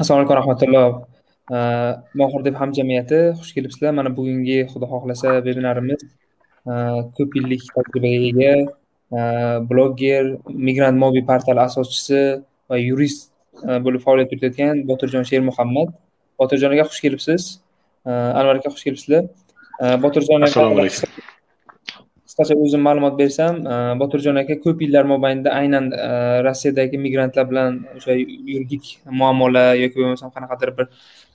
assalomu 0.00 0.22
alaykum 0.22 0.36
rahmatulloh. 0.40 0.88
Mohir 2.20 2.44
deb 2.46 2.56
hamjamiyati 2.60 3.20
xush 3.38 3.52
kelibsizlar. 3.56 3.92
Mana 3.98 4.10
bugungi 4.18 4.58
xudo 4.72 4.86
xohlasa 4.92 5.28
vebinarimiz 5.46 6.02
ko'p 7.16 7.30
yillik 7.38 7.62
tajribaga 7.76 8.20
ega. 8.30 8.54
Blogger 9.70 10.24
migrant 10.66 10.98
mobi 11.04 11.22
portali 11.30 11.60
asoschisi 11.68 12.20
va 12.70 12.76
yurist 12.88 13.30
e, 13.66 13.78
bo'lib 13.84 14.04
faoliyat 14.06 14.30
yuritayotgan 14.32 14.84
botirjon 14.90 15.24
shermuhammad. 15.30 15.88
Botirjon 16.40 16.76
aka 16.76 16.84
xush 16.90 17.02
kelibsiz? 17.06 17.42
Anvar 18.38 18.60
aka 18.60 18.74
xush 18.74 18.84
kelibsizlar? 18.86 19.24
Botirjon 20.04 20.46
assalomu 20.46 20.84
alaykum. 20.84 21.27
Qisqacha 22.38 22.54
o'zim 22.64 22.82
ma'lumot 22.86 23.18
bersam 23.18 23.54
e, 23.66 23.74
botirjon 24.00 24.36
aka 24.42 24.54
ko'p 24.64 24.82
yillar 24.84 25.04
mobaynida 25.12 25.50
aynan 25.60 25.90
e, 25.92 26.08
rossiyadagi 26.46 26.98
migrantlar 27.06 27.48
bilan 27.50 27.80
o'sha 27.96 28.14
yuridik 28.52 28.84
muammolar 29.20 29.74
yoki 29.82 29.96
bo'lmasam 30.00 30.30
qanaqadir 30.36 30.70
bir 30.78 30.86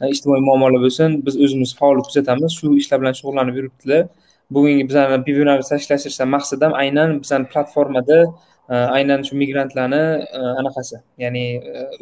e, 0.01 0.11
ijtimoiy 0.13 0.43
muammolar 0.47 0.79
bo'lsin 0.85 1.19
biz 1.25 1.35
o'zimiz 1.43 1.75
faol 1.79 1.99
kuzatamiz. 2.07 2.55
Shu 2.59 2.71
ishlar 2.81 3.01
bilan 3.03 3.19
shug'ullanib 3.19 3.59
yuribdilar. 3.59 4.07
Bugungi 4.55 4.87
bizani 4.89 5.19
webinar 5.27 5.59
tashlashtirishdan 5.71 6.29
maqsadim 6.35 6.71
aynan 6.83 7.19
bizani 7.23 7.51
platformada 7.51 8.19
aynan 8.97 9.27
shu 9.27 9.35
migrantlarni 9.41 10.03
anaqasi 10.61 10.97
ya'ni 11.23 11.45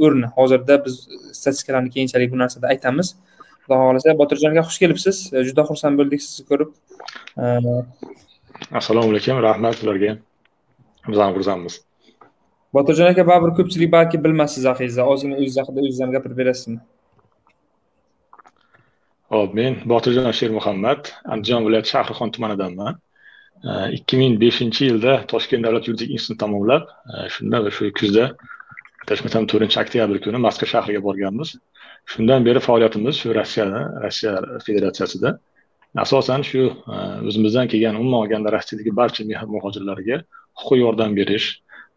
o'rni 0.05 0.27
hozirda 0.37 0.77
biz 0.85 0.95
statistikalarni 1.39 1.89
keyinchalik 1.95 2.33
bu 2.33 2.37
narsada 2.43 2.67
aytamiz. 2.73 3.15
Xudo 3.63 3.75
xohlasa 3.81 4.17
botirjon 4.21 4.51
aka 4.53 4.67
xush 4.69 4.79
kelibsiz. 4.83 5.17
Juda 5.47 5.63
xursand 5.69 5.95
bo'ldik 6.01 6.21
sizni 6.25 6.45
ko'rib. 6.51 6.69
Assalomu 8.79 9.09
alaykum 9.11 9.41
rahmat 9.47 9.75
sizlarga. 9.75 10.11
Biz 11.07 11.17
ham 11.17 11.33
xursandmiz. 11.35 11.75
Botirjon 12.75 13.07
aka 13.11 13.23
baribir 13.29 13.51
ko'pchilik 13.59 13.91
balki 13.97 14.17
bilmassiz 14.25 14.63
haqingizda 14.69 15.03
ozgina 15.11 15.35
o'zingiz 15.39 15.57
haqida 15.61 15.79
o'zingiz 15.81 16.01
ham 16.03 16.11
gapirib 16.15 16.37
berasizmi? 16.41 16.79
Ho'p 19.33 19.51
men 19.59 19.73
botirjon 19.91 20.31
shermuhammad 20.39 21.01
andijon 21.33 21.61
viloyati 21.65 21.89
shahrixon 21.93 22.29
tumanidanman. 22.35 22.93
Ikki 23.97 24.15
ming 24.21 24.33
beshinchi 24.43 24.81
yilda 24.89 25.13
toshkent 25.31 25.63
davlat 25.65 25.83
yuridik 25.89 26.09
institutini 26.15 26.41
tamomlab 26.43 26.83
shunda 27.35 27.57
shu 27.77 27.83
kuzda 27.99 28.23
adashmasam 29.03 29.43
to'rtinchi 29.51 29.77
oktyabr 29.83 30.17
kuni 30.25 30.37
moskva 30.47 30.67
shahriga 30.73 31.01
borganmiz. 31.07 31.49
Shundan 32.11 32.39
beri 32.47 32.59
faoliyatimiz 32.67 33.15
shu 33.21 33.27
rossiyada 33.39 33.79
rossiya 34.03 34.31
federatsiyasida 34.65 35.29
asosan 35.95 36.43
shu 36.43 36.61
e, 36.67 36.97
o'zimizdan 37.27 37.67
kelgan 37.71 37.95
umuman 37.99 38.19
olganda 38.25 38.51
rossiyadagi 38.55 38.91
barcha 38.99 39.23
mehnat 39.23 39.49
muhojirlariga 39.55 40.21
huquqiy 40.59 40.79
yordam 40.85 41.15
berish 41.15 41.47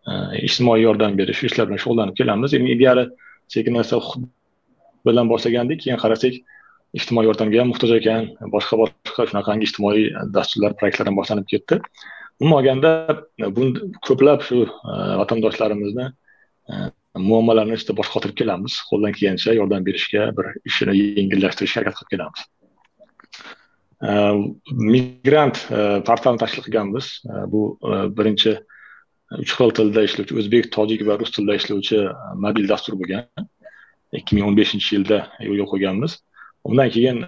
e, 0.08 0.12
ijtimoiy 0.48 0.82
yordam 0.86 1.18
berish 1.18 1.38
shu 1.42 1.46
ishlar 1.50 1.68
bilan 1.68 1.82
shug'ullanib 1.84 2.16
kelamiz. 2.20 2.54
Endi 2.58 2.74
ilgari 2.74 3.04
sekin 3.54 3.78
asta 3.82 4.00
huquq 4.00 4.26
bilan 5.06 5.30
boshlagandik 5.32 5.84
keyin 5.84 6.00
qarasak 6.04 6.40
ijtimoiy 6.98 7.30
yordamga 7.30 7.62
ham 7.62 7.70
muhtoj 7.72 7.94
ekan 8.00 8.28
boshqa 8.56 8.80
boshqa 8.82 9.28
shunaqangi 9.30 9.70
ijtimoiy 9.70 10.02
dasturlar 10.36 10.76
proyektlar 10.80 11.10
ham 11.10 11.16
boshlanib 11.20 11.46
ketdi. 11.52 11.80
Umuman 12.40 12.58
olganda 12.60 12.90
e, 13.44 13.54
bu 13.56 13.70
ko'plab 14.08 14.42
shu 14.48 14.66
vatandoshlarimizni 15.22 16.10
muammolarini 17.28 17.78
ichida 17.78 17.94
bosh 17.98 18.10
qotirib 18.14 18.36
kelamiz. 18.42 18.80
Qo'ldan 18.90 19.14
kelgancha 19.16 19.54
yordam 19.60 19.86
berishga 19.88 20.28
bir 20.36 20.50
ishini 20.70 20.98
yengillashtirishga 20.98 21.80
harakat 21.80 22.00
qilib 22.00 22.14
kelamiz. 22.16 22.44
Ehm, 24.04 24.60
migrant 24.68 25.56
e, 25.72 25.80
portalini 26.04 26.40
tashkil 26.42 26.64
qilganmiz 26.66 27.06
e, 27.24 27.44
bu 27.52 27.62
e, 27.80 28.00
birinchi 28.16 28.52
uch 29.40 29.52
xil 29.56 29.70
tilda 29.78 30.02
ishlovchi 30.04 30.36
o'zbek 30.40 30.68
tojik 30.74 31.04
va 31.08 31.16
rus 31.20 31.32
tilida 31.32 31.56
ishlovchi 31.60 32.00
mobil 32.44 32.68
dastur 32.68 32.98
bo'lgan. 33.00 33.24
Ikki 34.18 34.36
ming 34.36 34.48
o'n 34.48 34.58
beshinchi 34.58 34.96
yilda 34.96 35.22
yo'lga 35.46 35.66
qo'yganmiz. 35.72 36.18
Undan 36.68 36.90
keyin 36.96 37.22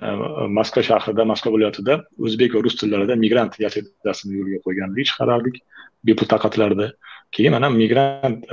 moskva 0.59 0.83
shahrida 0.89 1.25
moskva 1.31 1.53
viloyatida 1.55 1.97
o'zbek 2.29 2.57
va 2.57 2.63
rus 2.67 2.77
tillarida 2.81 3.17
migrant 3.25 3.57
gazetasini 3.65 4.37
yo'lga 4.41 4.61
qo'ygandik 4.67 5.09
chiqarardik 5.11 5.59
bepul 6.09 6.29
tarqatilardi 6.33 6.91
keyin 7.37 7.57
mana 7.57 7.69
migrant 7.81 8.47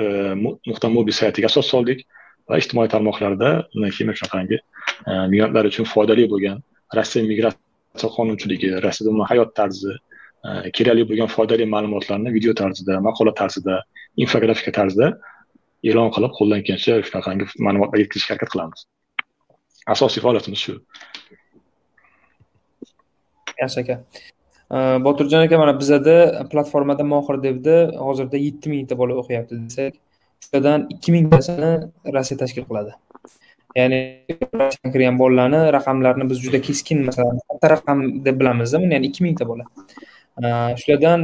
nuqta 0.69 0.91
mobi 0.95 1.15
saytiga 1.19 1.51
asos 1.51 1.71
soldik 1.73 2.03
va 2.49 2.59
ijtimoiy 2.61 2.91
tarmoqlarda 2.95 3.51
undan 3.75 3.95
keyin 3.95 4.15
shunaqangi 4.19 4.59
migrantlar 5.33 5.71
uchun 5.71 5.87
foydali 5.93 6.27
bo'lgan 6.33 6.59
rossiya 6.99 7.29
migratsiya 7.31 7.62
qonunchiligi 8.01 8.69
rossiyada 8.83 9.09
umuman 9.09 9.27
hayot 9.31 9.55
tarzi 9.55 9.91
e, 9.93 10.71
kerakli 10.77 11.05
bo'lgan 11.09 11.29
foydali 11.35 11.65
ma'lumotlarni 11.75 12.33
video 12.33 12.53
tarzida 12.53 12.99
maqola 13.07 13.33
tarzida 13.41 13.83
infografika 14.23 14.71
tarzida 14.79 15.07
e'lon 15.89 16.09
qilib 16.15 16.31
qo'ldan 16.39 16.61
kelgancha 16.67 16.93
shunaqangi 17.07 17.45
ma'lumotlar 17.65 17.97
yetkazishga 18.03 18.33
harakat 18.33 18.49
qilamiz. 18.53 18.79
Asosiy 19.93 20.21
faoliyatimiz 20.25 20.59
shu. 20.65 20.73
Yaxshi 23.61 23.79
aka. 23.83 23.95
E, 24.75 24.77
Botirjon 25.05 25.45
aka 25.47 25.57
mana 25.63 25.73
bizada 25.81 26.15
platformada 26.51 27.03
mohir 27.13 27.37
devda 27.45 27.77
hozirda 28.07 28.37
yetti 28.47 28.73
mingta 28.73 28.97
bola 29.01 29.21
o'qiyapti 29.21 29.61
desak 29.65 29.93
shulardan 30.43 30.89
ikki 30.95 31.09
mingtasini 31.17 31.71
rossiya 32.15 32.37
tashkil 32.43 32.65
qiladi. 32.69 32.93
Ya'ni 33.75 33.99
kirgan 34.93 35.15
bolalarni 35.21 35.61
raqamlarini 35.77 36.29
biz 36.31 36.37
juda 36.45 36.59
keskin 36.67 37.05
masalan 37.07 37.39
katta 37.49 37.67
raqam 37.75 37.99
deb 38.25 38.35
bilamizda 38.41 38.81
buni 38.83 38.93
ya'ni 38.97 39.07
ikki 39.11 39.23
mingta 39.25 39.47
bola. 39.51 39.65
Shulardan 40.81 41.19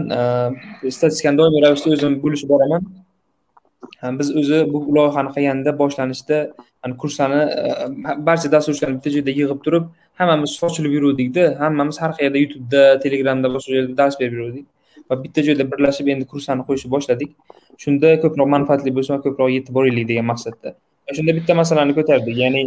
statistikani 0.95 1.37
doimiy 1.41 1.61
ravishda 1.65 1.93
o'zim 1.95 2.17
bo'lishib 2.23 2.49
boraman. 2.53 2.89
Biz 4.19 4.27
o'zi 4.39 4.57
bu 4.73 4.79
loyihani 4.95 5.29
qilganda 5.35 5.71
boshlanishda 5.81 6.37
kurslarni 7.01 7.41
barcha 8.27 8.51
dasturchilarni 8.55 8.97
bitta 8.97 9.09
joyda 9.15 9.31
yig'ib 9.39 9.63
turib 9.65 9.85
hammamiz 10.19 10.51
sochilib 10.61 10.91
yuruvdikda 10.97 11.43
hammamiz 11.63 11.97
har 12.01 12.11
qayerda 12.17 12.43
youtubeda 12.43 12.83
telegramda 13.03 13.47
boshqa 13.55 13.71
joyda 13.77 13.97
dars 14.01 14.15
berib 14.19 14.35
yuruvdik 14.39 14.65
va 15.09 15.15
bitta 15.23 15.41
joyda 15.47 15.63
birlashib 15.71 16.07
endi 16.13 16.25
kurslarni 16.31 16.63
qo'yishni 16.67 16.89
boshladik. 16.95 17.31
Shunda 17.83 18.09
ko'proq 18.23 18.47
manfaatli 18.55 18.95
bo'lsin 18.97 19.13
va 19.15 19.21
ko'proq 19.25 19.49
yetib 19.57 19.73
boraylik 19.77 20.05
degan 20.11 20.27
maqsadda. 20.31 20.75
Shunda 21.17 21.31
bitta 21.37 21.53
masalani 21.61 21.93
ko'tardik. 21.97 22.35
Ya'ni 22.43 22.61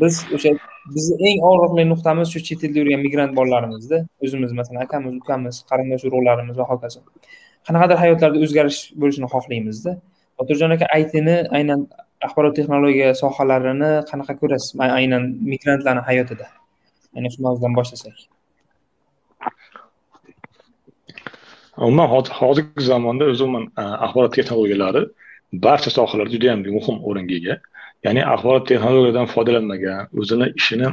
biz 0.00 0.14
o'sha 0.36 0.50
bizni 0.94 1.14
eng 1.28 1.38
og'riqli 1.50 1.84
nuqtamiz 1.92 2.26
shu 2.32 2.40
chet 2.46 2.60
elda 2.66 2.78
yurgan 2.82 3.00
migrant 3.06 3.32
bolalarimizda 3.38 3.98
o'zimiz 4.24 4.50
masalan 4.58 4.80
akamiz 4.86 5.12
ukamiz 5.22 5.54
qarindosh 5.70 6.04
urug'larimiz 6.08 6.56
va 6.60 6.66
hokazo. 6.72 7.00
Qanaqadir 7.66 7.96
hayotlarda 8.04 8.38
o'zgarish 8.44 8.80
bo'lishini 9.00 9.28
xohlaymizda. 9.34 9.92
Botirjon 10.38 10.70
aka 10.76 10.86
aytini 10.96 11.36
aynan 11.56 11.80
axborot 12.26 12.54
texnologiya 12.58 13.10
sohalarini 13.22 13.90
qanaqa 14.10 14.32
ko'rasiz? 14.40 14.70
Aynan 14.98 15.22
migrantlarni 15.52 16.02
hayotida. 16.08 16.46
Ya'ni 17.14 17.28
shu 17.32 17.38
mavzudan 17.46 17.72
boshlasak. 17.78 18.16
Umuman 21.86 22.08
hozirgi 22.40 22.82
zamonda 22.92 23.24
o'zi 23.32 23.42
umuman 23.46 23.64
axborot 24.06 24.32
texnologiyalari 24.36 25.02
barcha 25.66 25.90
sohalarda 25.98 26.32
juda 26.34 26.46
yam 26.50 26.60
muhim 26.76 26.96
o'ringa 27.08 27.34
ega. 27.40 27.54
Ya'ni 28.06 28.22
axborot 28.32 28.64
texnologiyadan 28.70 29.26
foydalanmagan 29.34 30.00
o'zini 30.20 30.46
ishini 30.60 30.88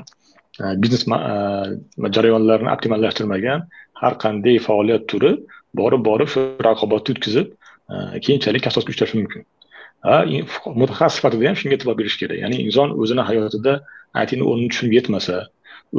e, 0.62 0.66
biznes 0.84 1.04
e, 1.08 2.10
jarayonlarini 2.16 2.72
optimallashtirmagan 2.76 3.66
har 4.02 4.14
qanday 4.24 4.60
faoliyat 4.68 5.08
turi 5.12 5.32
borib 5.80 6.06
borib 6.10 6.30
shu 6.34 6.46
raqobatni 6.68 7.16
o'tkazib 7.16 7.48
e, 7.94 7.96
keyinchalik 8.26 8.64
kasosga 8.68 8.96
uchrashi 8.96 9.18
mumkin. 9.22 9.48
Mutaxassis 10.82 11.18
sifatida 11.20 11.50
ham 11.50 11.58
shunga 11.62 11.76
e'tibor 11.78 11.96
berish 12.02 12.18
kerak. 12.22 12.38
Ya'ni 12.44 12.58
inson 12.68 12.96
o'zini 13.02 13.24
hayotida 13.30 13.74
aytini 14.22 14.44
o'rnini 14.50 14.72
tushunib 14.74 14.94
yetmasa 15.00 15.36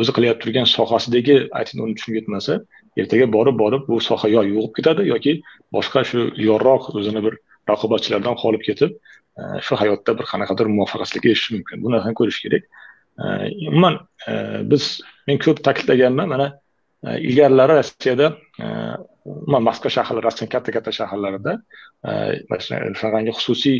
o'zi 0.00 0.12
qilayotib 0.17 0.43
turgan 0.44 0.69
sohasidagi 0.75 1.37
aytini 1.59 1.84
o'rnini 1.84 1.99
tushunib 2.00 2.19
yetmasa 2.21 2.59
ertaga 3.00 3.27
borib 3.37 3.56
borib 3.62 3.83
bu 3.91 4.00
soha 4.09 4.29
yo 4.34 4.43
yo'qolib 4.49 4.75
ketadi 4.79 5.09
yoki 5.12 5.33
boshqa 5.77 6.05
shu 6.11 6.20
yorroq 6.49 6.91
o'zini 6.99 7.20
bir 7.26 7.35
raqobatchilardan 7.70 8.37
qolib 8.43 8.62
ketib 8.69 8.91
e, 9.38 9.43
shu 9.67 9.79
hayotda 9.82 10.17
bir 10.19 10.29
qanaqadir 10.32 10.70
muvaffaqiyatsizlikka 10.76 11.29
erishishi 11.32 11.56
mumkin. 11.56 11.82
Bu 11.85 11.93
narsani 11.94 12.19
ko'rish 12.20 12.41
kerak. 12.44 12.69
E, 13.23 13.25
umuman 13.70 13.99
e, 14.29 14.35
biz 14.73 15.00
men 15.29 15.41
ko'p 15.44 15.64
ta'kidlaganman 15.69 16.29
mana 16.35 16.49
ilgarilari 17.29 17.75
rossiyada 17.79 18.29
umuman 19.25 19.62
moskva 19.69 19.91
shahri 19.97 20.23
rossiyani 20.26 20.53
katta 20.55 20.70
katta 20.76 20.93
shaharlarida 20.99 21.56
shunaqangi 23.00 23.35
xususiy 23.38 23.79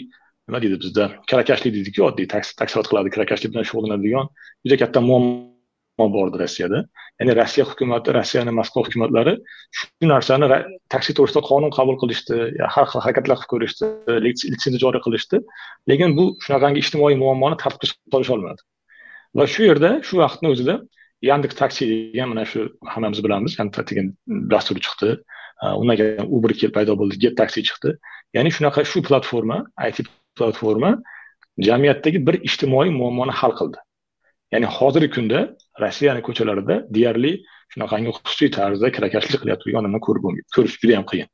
nima 0.49 0.59
deydi 0.65 0.81
bizda? 0.83 1.05
Kirakashlik 1.31 1.75
deydiku 1.77 2.09
oddiy 2.09 2.27
taksirot 2.33 2.91
qiladi 2.91 3.15
kirakashlik 3.15 3.55
bilan 3.55 3.69
shug'ullanadigan 3.71 4.31
juda 4.65 4.77
katta 4.83 5.05
muammo 5.09 5.52
bor 5.99 6.29
edi 6.29 6.39
rossiyada. 6.43 6.79
Ya'ni 7.21 7.33
rossiya 7.37 7.65
hukumati 7.71 8.15
rossiyani 8.19 8.53
moskva 8.61 8.85
hukumatlari 8.87 9.35
shu 9.79 9.87
narsani 10.13 10.47
taksi 10.93 11.13
to'g'risida 11.17 11.43
qonun 11.51 11.71
qabul 11.79 11.97
qilishdi 12.03 12.37
har 12.75 12.87
xil 12.91 13.01
harakatlar 13.05 13.37
qilib 13.41 13.51
ko'rishdi 13.53 13.87
litsenziya 14.25 14.81
joriy 14.85 15.03
qilishdi. 15.07 15.37
Lekin 15.91 16.17
bu 16.19 16.25
shunaqangi 16.45 16.79
ijtimoiy 16.85 17.17
muammoni 17.25 17.57
tartibga 17.63 17.87
solisholmadi 18.15 18.61
va 19.39 19.45
shu 19.55 19.69
yerda 19.71 19.91
shu 20.09 20.15
vaqtni 20.23 20.49
o'zida 20.55 20.75
yandeks 21.31 21.55
taksi 21.63 21.83
degan 21.93 22.29
mana 22.33 22.45
shu 22.53 22.61
hammamiz 22.93 23.21
bilamiz 23.25 23.53
degan 23.91 24.07
dastur 24.53 24.77
chiqdi. 24.87 25.11
Undan 25.81 25.97
keyin 26.01 26.27
uber 26.37 26.53
kelib 26.59 26.75
paydo 26.77 26.93
bo'ldi 27.01 27.15
get 27.25 27.35
taksi 27.41 27.61
chiqdi. 27.69 27.91
Ya'ni 28.37 28.51
shunaqa 28.57 28.81
shu 28.91 28.99
platforma 29.09 29.59
it 29.89 30.09
platforma 30.39 30.91
jamiyatdagi 31.69 32.19
bir 32.27 32.37
ijtimoiy 32.49 32.91
muammoni 33.01 33.33
hal 33.41 33.53
qildi. 33.61 33.79
Ya'ni 34.53 34.67
hozirgi 34.77 35.11
kunda 35.17 35.39
rossiyani 35.81 36.23
ko'chalarida 36.27 36.77
deyarli 36.97 37.33
shunaqangi 37.73 38.11
xususiy 38.17 38.51
tarzda 38.57 38.91
kirakashlik 38.97 39.41
qilayotgan 39.43 39.79
odamni 39.81 40.01
ko'rib 40.07 40.25
ko'rish 40.57 40.77
juda 40.83 40.93
yam 40.99 41.07
qiyin. 41.11 41.29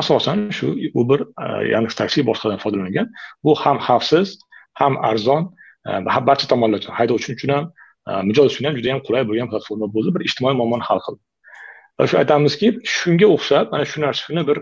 Asosan 0.00 0.50
shu 0.56 0.68
uber 1.02 1.20
e, 1.44 1.46
yandex 1.72 1.96
taksi 2.00 2.22
boshqadan 2.30 2.60
foydalangan 2.64 3.08
bu 3.44 3.54
ham 3.62 3.78
xavfsiz 3.86 4.36
ham 4.80 4.98
arzon 5.10 5.42
e, 5.88 5.90
barcha 6.28 6.46
tomonlar 6.52 6.78
uchun 6.82 6.94
haydovchi 6.98 7.34
uchun 7.36 7.50
ham 7.56 7.64
e, 8.08 8.10
mijoz 8.28 8.46
uchun 8.52 8.68
ham 8.68 8.78
juda 8.78 8.88
yam 8.92 9.00
qulay 9.06 9.26
bo'lgan 9.30 9.50
platforma 9.52 9.86
bo'ldi 9.94 10.14
bir 10.14 10.22
ijtimoiy 10.28 10.56
muammoni 10.60 10.86
hal 10.88 11.00
qildi. 11.06 11.22
Va 11.98 12.06
shu 12.10 12.16
aytamizki 12.22 12.68
shunga 12.96 13.26
o'xshab 13.36 13.74
mana 13.74 13.84
shu 13.92 13.98
narsani 14.06 14.46
bir 14.50 14.58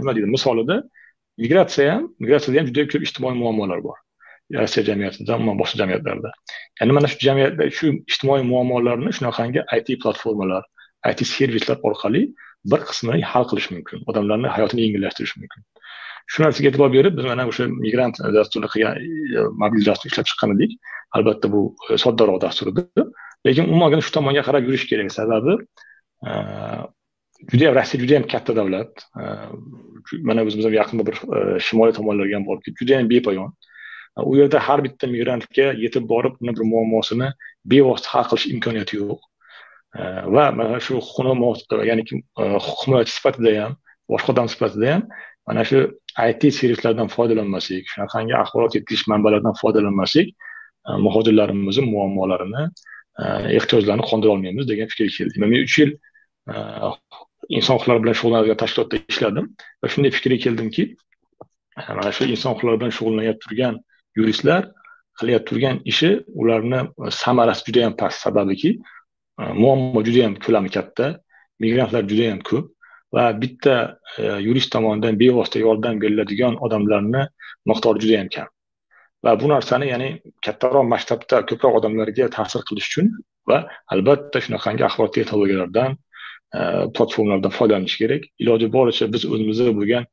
nima 0.00 0.12
deydi 0.16 0.28
misolida 0.36 0.76
migratsiya 1.42 1.94
ham 1.94 2.04
migratsiyada 2.22 2.58
ham 2.60 2.68
juda 2.70 2.88
ko'p 2.92 3.02
ijtimoiy 3.08 3.36
muammolar 3.42 3.80
bor. 3.88 3.96
Rossiya 4.54 4.84
jamiyatida 4.86 5.36
umuman 5.36 5.58
boshqa 5.60 5.78
jamiyatlarda. 5.82 6.30
Ya'ni 6.80 6.92
mana 6.96 7.08
shu 7.12 7.18
jamiyatda 7.28 7.70
shu 7.78 7.92
ijtimoiy 8.10 8.42
muammolarni 8.52 9.10
shunaqangi 9.18 9.60
it 9.78 9.88
platformalar 10.02 10.62
it 11.10 11.20
servislar 11.26 11.78
orqali 11.88 12.22
bir 12.70 12.80
qismini 12.88 13.22
hal 13.32 13.44
qilish 13.50 13.70
mumkin. 13.74 13.98
Odamlarni 14.10 14.48
hayotini 14.56 14.86
yengillashtirish 14.86 15.34
mumkin. 15.40 15.62
Shu 16.32 16.42
narsaga 16.42 16.70
e'tibor 16.70 16.90
berib 16.96 17.18
biz 17.18 17.26
mana 17.30 17.46
o'sha 17.50 17.66
migrant 17.84 18.18
dasturini 18.38 18.70
qilgan 18.72 18.94
e, 19.02 19.44
mobil 19.62 19.86
dastur 19.88 20.10
ishlab 20.10 20.26
chiqqan 20.30 20.54
edik. 20.56 20.72
Albatta 21.16 21.50
bu 21.54 21.62
e, 21.90 21.98
soddaroq 22.04 22.40
dastur 22.46 22.72
edi 22.72 23.06
lekin 23.46 23.64
umuman 23.70 23.86
olganda 23.88 24.06
shu 24.06 24.12
tomonga 24.18 24.42
qarab 24.48 24.62
yurish 24.68 24.86
kerak. 24.90 25.12
Sababi 25.18 25.54
e, 26.28 26.30
judayam 27.52 27.74
rossiya 27.78 28.02
judayam 28.02 28.26
katta 28.32 28.52
davlat. 28.58 29.06
Mana 30.28 30.46
o'zimiz 30.46 30.66
ham 30.68 30.76
yaqinda 30.80 31.06
bir 31.08 31.16
shimoliy 31.66 31.94
tomonlarga 31.98 32.38
ham 32.38 32.46
borib 32.50 32.82
judayam 32.82 33.10
bepoyon. 33.14 33.50
U 34.24 34.36
yerda 34.36 34.60
har 34.60 34.82
bitta 34.84 35.08
migrantga 35.10 35.72
yetib 35.84 36.08
borib 36.08 36.36
uni 36.40 36.54
bir 36.56 36.64
muammosini 36.72 37.28
bevosita 37.72 38.12
hal 38.14 38.24
qilish 38.30 38.46
imkoniyati 38.54 39.00
yo'q. 39.00 39.20
E, 39.98 40.02
va 40.34 40.50
mana 40.58 40.80
shu 40.80 40.96
huquqni 41.00 41.32
e, 41.82 41.86
ya'ni 41.90 42.04
e, 42.42 42.44
huquq 42.66 42.82
himoyachi 42.86 43.12
sifatida 43.18 43.52
ham 43.62 43.76
boshqa 44.12 44.32
odam 44.34 44.48
sifatida 44.54 44.92
ham 44.94 45.06
mana 45.48 45.64
shu 45.68 45.78
it 46.30 46.42
servislardan 46.58 47.08
foydalanmaslik 47.16 47.84
shunaqangi 47.92 48.34
axborot 48.42 48.76
yetkazish 48.78 49.06
manbalaridan 49.12 49.54
foydalanmaslik 49.62 50.28
muhojirlarimizni 51.06 51.84
muammolarini 51.94 52.62
ehtiyojlarini 53.58 54.04
qondira 54.10 54.30
olmaymiz 54.36 54.68
degan 54.70 54.88
fikrga 54.92 55.12
keldik. 55.18 55.36
Men 55.42 55.52
uch 55.66 55.76
yil 55.80 55.90
inson 57.58 57.76
huquqlari 57.76 58.02
bilan 58.04 58.16
shug'ullanadigan 58.18 58.58
tashkilotda 58.62 59.02
ishladim. 59.12 59.50
Va 59.82 59.92
shunday 59.92 60.12
fikrga 60.16 60.38
keldimki 60.44 60.84
mana 61.98 62.12
shu 62.16 62.28
inson 62.34 62.54
huquqlari 62.54 62.80
bilan 62.80 62.94
shug'ullanib 62.98 63.38
turgan 63.44 63.80
yuristlar 64.18 64.70
qilayotib 65.20 65.46
turgan 65.48 65.80
ishi 65.92 66.10
ularni 66.40 66.80
e, 67.06 67.10
samarasi 67.10 67.66
juda 67.66 67.80
yam 67.86 67.96
past. 67.96 68.20
Sababiki 68.24 68.70
e, 69.40 69.42
muammo 69.62 70.02
juda 70.06 70.24
yam 70.24 70.34
ko'lami 70.44 70.70
katta 70.76 71.06
migrantlar 71.64 72.02
juda 72.10 72.24
yam 72.30 72.40
ko'p 72.48 72.66
va 73.14 73.24
bitta 73.42 73.76
e, 74.18 74.24
yurist 74.46 74.72
tomonidan 74.74 75.18
bevosita 75.22 75.62
yordam 75.66 76.00
beriladigan 76.02 76.58
odamlarni 76.66 77.22
miqdori 77.70 78.04
juda 78.04 78.14
yam 78.20 78.28
kam. 78.34 78.48
Va 79.24 79.32
bu 79.40 79.48
narsani 79.54 79.86
ya'ni 79.92 80.08
kattaroq 80.46 80.84
masshtabda 80.92 81.44
ko'proq 81.50 81.78
odamlarga 81.80 82.28
ta'sir 82.36 82.60
qilish 82.68 82.88
uchun 82.90 83.06
va 83.50 83.58
albatta 83.94 84.42
shunaqangi 84.44 84.84
axborot 84.88 85.12
texnologiyalardan 85.16 85.96
platformalardan 86.96 87.52
foydalanish 87.58 87.96
kerak. 88.02 88.22
Iloji 88.42 88.68
boricha 88.76 89.08
biz 89.14 89.22
o'zimizda 89.32 89.72
bo'lgan 89.78 90.04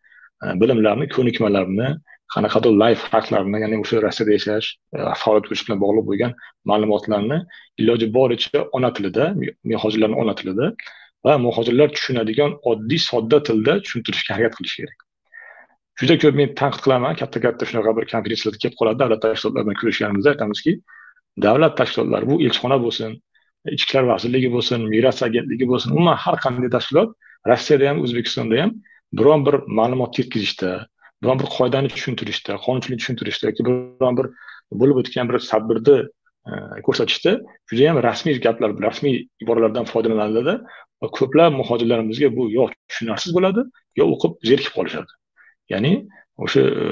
bilimlarni 0.61 1.05
ko'nikmalarni 1.15 1.89
qanaqadir 2.33 2.73
life 2.83 3.03
haklarni 3.13 3.57
ya'ni 3.63 3.77
o'sha 3.83 4.01
rossiyada 4.05 4.31
yashash 4.37 4.67
e, 4.97 4.99
faoliyat 5.21 5.45
qilish 5.47 5.63
bilan 5.65 5.79
bog'liq 5.83 6.05
bo'lgan 6.09 6.31
ma'lumotlarni 6.69 7.37
iloji 7.81 8.07
boricha 8.17 8.59
ona 8.77 8.89
tilida 8.97 9.25
muhojirlarni 9.71 10.17
ona 10.23 10.33
tilida 10.39 10.65
va 11.25 11.33
muhojirlar 11.45 11.89
tushunadigan 11.95 12.51
oddiy 12.71 13.01
sodda 13.09 13.37
tilda 13.47 13.73
tushuntirishga 13.83 14.31
harakat 14.35 14.53
qilish 14.59 14.75
kerak. 14.79 14.99
Juda 15.99 16.15
ko'p 16.21 16.35
men 16.39 16.49
tanqid 16.59 16.81
qilaman 16.85 17.13
katta 17.21 17.39
katta 17.45 17.63
shunaqa 17.69 17.91
bir 17.97 18.05
konferensiyalarda 18.13 18.59
kelib 18.63 18.77
qoladi 18.79 18.97
davlat 19.03 19.21
tashkilotlari 19.25 19.65
bilan 19.67 19.77
ko'rishganimizda 19.81 20.29
aytamizki 20.33 20.73
davlat 21.45 21.73
tashkilotlari 21.79 22.25
bu 22.31 22.35
elchixona 22.45 22.77
bo'lsin 22.85 23.11
ichki 23.75 23.85
ishlar 23.89 24.03
vazirligi 24.11 24.49
bo'lsin 24.55 24.79
migratsiya 24.93 25.29
agentligi 25.31 25.65
bo'lsin 25.71 25.89
umuman 25.95 26.17
har 26.23 26.35
qanday 26.45 26.69
tashkilot 26.75 27.09
rossiyada 27.51 27.85
ham 27.89 28.01
o'zbekistonda 28.05 28.55
ham 28.61 28.71
biron 29.19 29.45
bir 29.47 29.55
ma'lumot 29.79 30.19
yetkazishda 30.21 30.71
biron 31.23 31.39
bir 31.41 31.49
qoidani 31.57 31.89
tushuntirishda 31.93 32.57
qonunchilikni 32.65 33.01
tushuntirishda 33.01 33.51
yoki 33.51 33.65
biron 33.67 34.17
bir 34.19 34.27
bo'lib 34.81 34.99
o'tgan 35.01 35.29
bir 35.31 35.39
tadbirni 35.51 35.97
e, 36.49 36.53
ko'rsatishda 36.85 37.31
judayam 37.71 38.01
rasmiy 38.07 38.39
gaplar 38.45 38.75
rasmiy 38.87 39.15
iboralardan 39.43 39.85
foydalanadida 39.91 40.55
va 41.01 41.07
ko'plab 41.19 41.55
muhojirlarimizga 41.61 42.29
bu 42.37 42.49
yo 42.57 42.67
tushunarsiz 42.89 43.31
bo'ladi 43.37 43.65
yo 43.99 44.09
o'qib 44.13 44.31
zerikib 44.49 44.73
qolishadi. 44.77 45.11
Ya'ni 45.73 45.93
o'sha 46.45 46.61
e, 46.83 46.85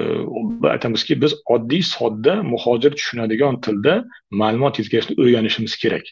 aytamizki 0.75 1.19
biz 1.24 1.36
oddiy 1.56 1.83
sodda 1.95 2.33
muhojir 2.54 2.92
tushunadigan 3.00 3.62
tilda 3.66 3.94
ma'lumot 4.42 4.80
yetkazishni 4.81 5.19
o'rganishimiz 5.22 5.78
kerak. 5.83 6.06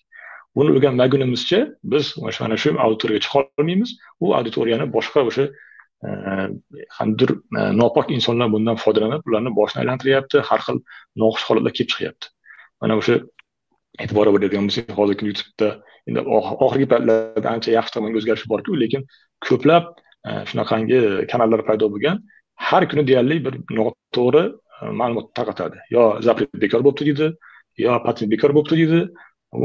Buni 0.57 0.69
o'rganmagunimizcha 0.75 1.59
biz 1.93 2.05
mana 2.41 2.57
shu 2.61 2.69
auditoriyaga 2.85 3.23
chiqa 3.25 3.39
olmaymiz 3.59 3.89
u 4.23 4.33
auditoriyani 4.37 4.85
boshqa 4.95 5.25
o'sha 5.29 5.45
qandaydir 6.01 7.31
e, 7.59 7.61
nopok 7.75 8.11
insonlar 8.15 8.51
bundan 8.51 8.77
foydalanib 8.83 9.25
ularni 9.27 9.51
boshini 9.59 9.81
aylantiryapti 9.83 10.43
har 10.49 10.61
xil 10.67 10.79
noxush 11.23 11.45
holatlar 11.49 11.73
kelib 11.77 11.91
chiqyapti. 11.93 12.31
Mana 12.81 12.97
o'sha 12.99 13.19
e'tibor 14.03 14.31
beradigan 14.35 14.69
bo'lsak 14.69 14.93
hozirgi 14.99 15.31
youtubeda 15.31 15.69
endi 16.07 16.23
oxirgi 16.65 16.87
paytlarda 16.93 17.49
ancha 17.55 17.75
yaxshi 17.77 17.95
tomonga 17.95 18.21
o'zgarish 18.21 18.45
borku 18.53 18.79
lekin 18.83 19.05
ko'plab 19.47 19.83
e, 20.27 20.31
shunaqangi 20.49 20.99
kanallar 21.31 21.65
paydo 21.69 21.91
bo'lgan 21.93 22.23
har 22.69 22.83
kuni 22.91 23.03
deyarli 23.09 23.39
bir 23.45 23.53
noto'g'ri 23.77 24.43
e, 24.81 24.91
ma'lumot 24.99 25.33
tarqatadi. 25.37 25.77
Yo 25.95 26.03
zapret 26.27 26.53
bekor 26.63 26.81
bo'libdi 26.87 27.09
deydi 27.09 27.27
yo 27.85 27.99
patent 28.07 28.31
bekor 28.33 28.55
bo'libdi 28.57 28.75
deydi 28.81 29.01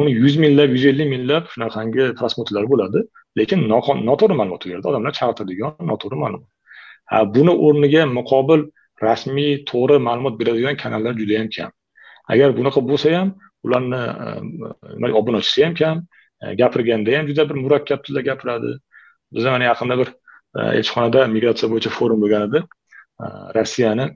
uni 0.00 0.10
yuz 0.22 0.34
minglab 0.44 0.70
yuz 0.76 0.84
ellik 0.90 1.08
minglab 1.14 1.44
shunaqangi 1.54 2.04
просмотрlar 2.18 2.66
bo'ladi. 2.72 3.06
Lekin 3.38 3.60
noto'g'ri 4.10 4.34
ma'lumot 4.40 4.62
berdi 4.70 4.86
odamlar 4.90 5.12
chalg'itadigan 5.18 5.74
noto'g'ri 5.92 6.18
ma'lumot 6.24 6.50
buni 7.36 7.52
o'rniga 7.66 8.02
muqobil 8.18 8.60
rasmiy 9.02 9.64
to'g'ri 9.70 9.98
ma'lumot 10.08 10.38
beradigan 10.40 10.76
kanallar 10.82 11.12
juda 11.20 11.32
yam 11.38 11.48
kam. 11.56 11.70
Agar 12.32 12.48
bunaqa 12.58 12.80
bo'lsa 12.90 13.08
ham 13.18 13.28
ularni 13.66 14.02
e, 15.08 15.12
obunachisi 15.20 15.64
ham 15.64 15.74
kam 15.80 15.96
e, 16.42 16.54
gapirganda 16.60 17.16
ham 17.18 17.26
juda 17.30 17.48
bir 17.48 17.56
murakkab 17.64 18.04
tilda 18.04 18.20
gapiradi. 18.28 18.70
Biza 19.34 19.50
mana 19.54 19.64
yaqinda 19.70 19.98
bir 20.00 20.08
e, 20.58 20.60
elchixonada 20.78 21.26
migratsiya 21.36 21.70
bo'yicha 21.72 21.90
forum 21.98 22.18
bo'lgan 22.24 22.48
edi. 22.48 22.60
Rossiyani 23.56 24.06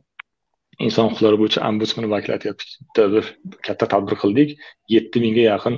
inson 0.86 1.10
huquqlari 1.10 1.36
bo'yicha 1.42 1.60
ombudsman 1.68 2.10
vakili 2.14 2.32
aytyapti 2.36 2.64
bir 3.14 3.24
katta 3.66 3.86
tadbir 3.92 4.14
qildik. 4.22 4.48
Yetti 4.94 5.24
mingga 5.24 5.44
yaqin 5.52 5.74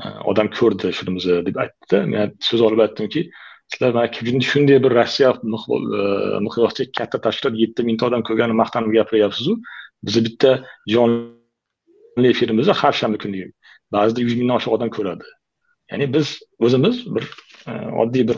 odam 0.00 0.48
ko'rdi 0.58 0.92
filmimizni 0.98 1.40
deb 1.46 1.56
aytdi. 1.64 2.02
Men 2.14 2.34
so'z 2.48 2.60
olib 2.68 2.80
aytdimki 2.84 3.26
sizlar 3.72 3.94
mana 3.94 4.40
shunday 4.50 4.78
bir 4.84 4.90
rossiya 4.98 5.30
e, 5.30 5.38
miqyosida 6.46 6.92
katta 6.98 7.20
tashkilot 7.26 7.54
yetti 7.62 7.84
mingta 7.88 8.06
odam 8.06 8.22
ko'rganini 8.28 8.56
maqtanib 8.62 8.92
gapiryapsizu. 8.98 9.56
Bizni 10.06 10.24
bitta 10.26 10.50
jonli 10.94 12.28
efirimizni 12.32 12.74
har 12.82 12.92
shanba 13.00 13.18
kuni 13.24 13.46
ba'zida 13.94 14.20
yuz 14.26 14.34
mingdan 14.40 14.56
oshiq 14.60 14.72
odam 14.76 14.90
ko'radi. 14.96 15.26
Ya'ni 15.90 16.06
biz 16.14 16.28
o'zimiz 16.66 16.96
bir 17.14 17.24
e, 17.68 17.72
oddiy 18.02 18.24
bir 18.28 18.36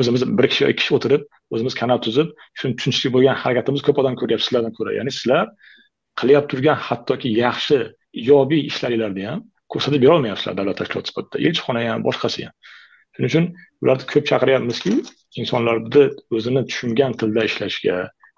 o'zimiz 0.00 0.22
bir 0.38 0.46
kishi 0.52 0.64
ikki 0.72 0.80
kishi 0.82 0.94
o'tirib 0.98 1.22
o'zimiz 1.54 1.74
kanal 1.80 1.98
tuzib 2.06 2.28
shuni 2.58 2.76
tushunishga 2.78 3.10
bo'lgan 3.16 3.36
harakatimiz 3.42 3.82
ko'p 3.86 4.02
odam 4.02 4.14
ko'ryapti 4.20 4.46
sizlardan 4.48 4.74
ko'ra. 4.78 4.96
Ya'ni 4.98 5.12
sizlar 5.18 5.46
qilyapti 6.20 6.50
turgan 6.52 6.78
hattoki 6.88 7.28
yaxshi 7.44 7.78
ijobiy 8.22 8.60
ishlaringlarni 8.70 9.24
ham 9.30 9.40
ko'rsatib 9.72 10.00
berolmayapsizlar 10.04 10.54
davlat 10.60 10.76
tashkiloti 10.80 11.42
elchixona 11.48 11.80
ham 11.90 12.04
boshqasi 12.08 12.46
ham 12.46 12.54
shuning 13.14 13.30
uchun 13.30 13.44
ularni 13.82 14.04
ko'p 14.12 14.24
chaqiryapmizki 14.30 14.92
insonlarni 15.42 16.04
o'zini 16.36 16.62
tushungan 16.70 17.12
tilda 17.20 17.42
ishlashga 17.50 17.96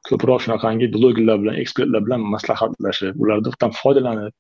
ko'proq 0.09 0.39
shunaqangi 0.45 0.87
blogerlar 0.95 1.37
bilan 1.43 1.61
ekspertlar 1.63 2.01
bilan 2.07 2.21
maslahatlashib 2.35 3.21
ulardan 3.25 3.77
foydalanib 3.81 4.33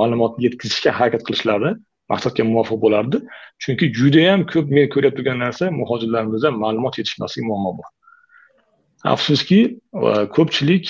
ma'lumotni 0.00 0.40
yetkazishga 0.46 0.90
harakat 0.98 1.22
qilishlari 1.28 1.70
maqsadga 2.12 2.42
muvofiq 2.50 2.78
bo'lardi 2.84 3.22
chunki 3.62 3.84
judayam 4.00 4.40
ko'p 4.52 4.66
men 4.76 4.86
ko'rib 4.94 5.16
turgan 5.18 5.38
narsa 5.44 5.70
muhojirlarimizda 5.80 6.50
ma'lumot 6.64 6.94
yetishmasligi 7.00 7.46
muammo 7.50 7.72
bor 7.78 7.88
afsuski 9.14 9.60
ko'pchilik 10.36 10.86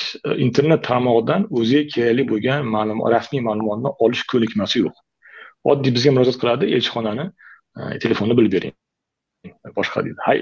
internet 0.47 0.85
tarmog'idan 0.89 1.47
o'ziga 1.59 1.83
kerakli 1.95 2.25
bo'lgan 2.33 2.67
ma'lumot 2.75 3.13
rasmiy 3.17 3.43
ma'lumotni 3.49 3.91
olish 4.07 4.25
ko'nikmasi 4.33 4.85
yo'q. 4.85 4.95
Oddiy 5.73 5.95
bizga 5.97 6.11
murojaat 6.17 6.39
qiladi 6.43 6.71
elchixonani 6.77 7.27
telefonni 8.03 8.37
bilib 8.39 8.53
bering 8.57 8.75
boshqa 9.79 10.05
deydi 10.07 10.21
hay 10.29 10.39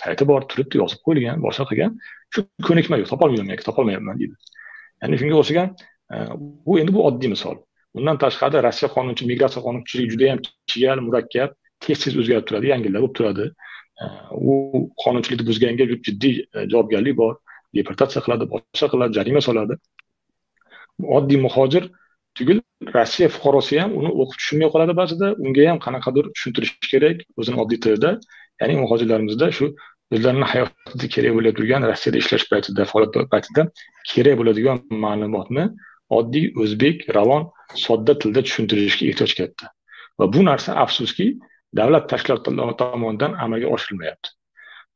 sayti 0.00 0.28
bor 0.30 0.46
turibdi 0.50 0.80
yozib 0.82 1.00
qo'yilgan 1.06 1.42
boshqa 1.46 1.64
qilgan 1.70 1.98
shu 2.34 2.44
ko'nikma 2.68 3.00
yo'q 3.00 3.10
topolmayman 3.12 3.52
yoki 3.54 3.68
topolmayapman 3.68 4.22
deydi 4.22 4.34
ya'ni 5.02 5.20
shunga 5.20 5.36
o'xshagan 5.42 5.68
bu 6.66 6.78
endi 6.80 6.94
bu 6.96 7.06
oddiy 7.08 7.30
misol 7.34 7.56
bundan 7.94 8.16
tashqari 8.24 8.62
rossiya 8.66 8.88
qonunchi 8.96 9.28
migratsiya 9.30 9.62
qonunchiligi 9.66 10.12
judayam 10.14 10.38
chigal 10.70 10.98
murakkab 11.06 11.50
tez 11.84 11.98
tez 12.04 12.18
o'zgarib 12.20 12.46
turadi 12.48 12.72
yangilar 12.72 13.00
bo'lib 13.04 13.16
turadi 13.18 13.46
u 14.50 14.54
qonunchilikni 15.04 15.48
buzganga 15.50 15.84
jiddiy 16.08 16.34
javobgarlik 16.72 17.16
bor 17.22 17.34
deportatsiya 17.78 18.22
qiladi 18.26 18.48
boshqa 18.54 18.86
qiladi 18.92 19.18
jarima 19.18 19.40
soladi 19.48 19.74
oddiy 21.18 21.38
muhojir 21.46 21.84
tugul. 22.38 22.58
Rossiya 22.96 23.28
fuqarosi 23.34 23.78
ham 23.82 23.90
uni 23.98 24.10
o'qib 24.20 24.36
tushunmay 24.40 24.68
qoladi 24.74 24.94
ba'zida. 25.00 25.26
Unga 25.44 25.68
ham 25.70 25.78
qanaqadir 25.86 26.24
tushuntirish 26.34 26.72
kerak 26.92 27.24
o'zini 27.40 27.56
oddiy 27.62 27.78
tilida 27.84 28.10
ya'ni 28.60 28.74
muhojirlarimizda 28.82 29.46
shu 29.58 29.66
o'zlarini 30.14 30.48
hayotida 30.52 31.06
kerak 31.14 31.32
bo'lib 31.38 31.54
turgan 31.58 31.86
rossiyada 31.90 32.18
ishlash 32.22 32.44
paytida 32.52 32.82
faoliyat 32.90 33.30
paytida 33.34 33.62
kerak 34.12 34.34
bo'ladigan 34.40 34.82
ma'lumotni 35.04 35.64
oddiy 36.18 36.46
o'zbek 36.62 37.06
ravon 37.16 37.48
sodda 37.86 38.12
tilda 38.22 38.40
tushuntirishga 38.46 39.04
ehtiyoj 39.10 39.32
katta. 39.40 39.72
Va 40.18 40.28
bu 40.34 40.40
narsa 40.50 40.76
afsuski 40.84 41.26
davlat 41.78 42.08
tashkilotlari 42.12 42.76
tomonidan 42.82 43.32
amalga 43.44 43.68
oshirilmayapti. 43.76 44.28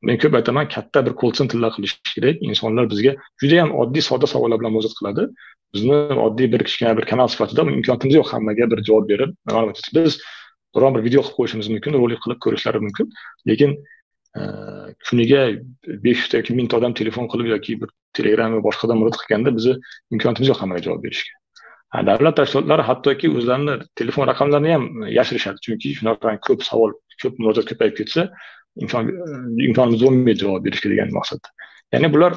Men 0.03 0.19
ko'p 0.23 0.35
aytaman 0.39 0.69
katta 0.69 1.03
bir 1.07 1.15
call 1.21 1.33
centerlar 1.33 1.73
qilish 1.77 1.95
kerak. 2.15 2.43
Insonlar 2.51 2.91
bizga 2.93 3.17
judayam 3.43 3.73
oddiy 3.83 4.03
sodda 4.09 4.27
savollar 4.33 4.61
bilan 4.61 4.73
murojaat 4.77 4.97
qiladi. 4.99 5.29
Bizni 5.75 5.99
oddiy 6.27 6.53
bir 6.53 6.65
kichkina 6.69 6.97
bir 6.99 7.05
kanal 7.13 7.29
sifatida 7.35 7.63
imkoniyatimiz 7.63 8.15
yo'q 8.21 8.33
hammaga 8.33 8.71
bir 8.73 8.83
javob 8.89 9.09
berib 9.11 9.31
biz 9.99 10.19
biron 10.77 10.95
bir 10.97 11.05
video 11.07 11.23
qilib 11.23 11.37
qo'yishimiz 11.39 11.69
mumkin 11.75 11.99
rolik 12.03 12.21
qilib 12.25 12.41
ko'rishlari 12.45 12.83
mumkin. 12.87 13.11
Lekin 13.49 13.71
e, 14.39 14.43
kuniga 15.09 15.43
besh 16.05 16.21
yuzta 16.23 16.43
yoki 16.43 16.59
mingta 16.61 16.79
odam 16.81 16.95
telefon 17.01 17.31
qilib 17.33 17.53
yoki 17.55 17.81
bir 17.81 17.91
telegram 18.19 18.57
va 18.57 18.63
boshqadan 18.69 19.01
murojaat 19.01 19.23
qilganda 19.25 19.57
bizni 19.59 19.75
imkoniyatimiz 20.15 20.53
yo'q 20.53 20.61
hammaga 20.63 20.87
javob 20.89 21.03
berishga. 21.07 21.35
Davlat 22.11 22.37
tashkilotlari 22.41 22.85
hattoki 22.91 23.31
o'zlarini 23.39 23.75
telefon 24.01 24.29
raqamlarini 24.31 24.73
ham 24.77 24.85
yashirishadi. 25.19 25.63
Chunki 25.67 25.95
shunaqa 25.99 26.37
ko'p 26.49 26.65
savol 26.69 26.93
ko'p 27.23 27.39
murojaat 27.43 27.67
ko'payib 27.71 27.97
ketsa 28.01 28.29
imkon 28.83 29.11
imkonimiz 29.69 30.05
bo'lmaydi 30.05 30.45
javob 30.45 30.65
berishga 30.67 30.93
degan 30.93 31.13
maqsad. 31.19 31.43
Ya'ni 31.95 32.09
bular 32.15 32.33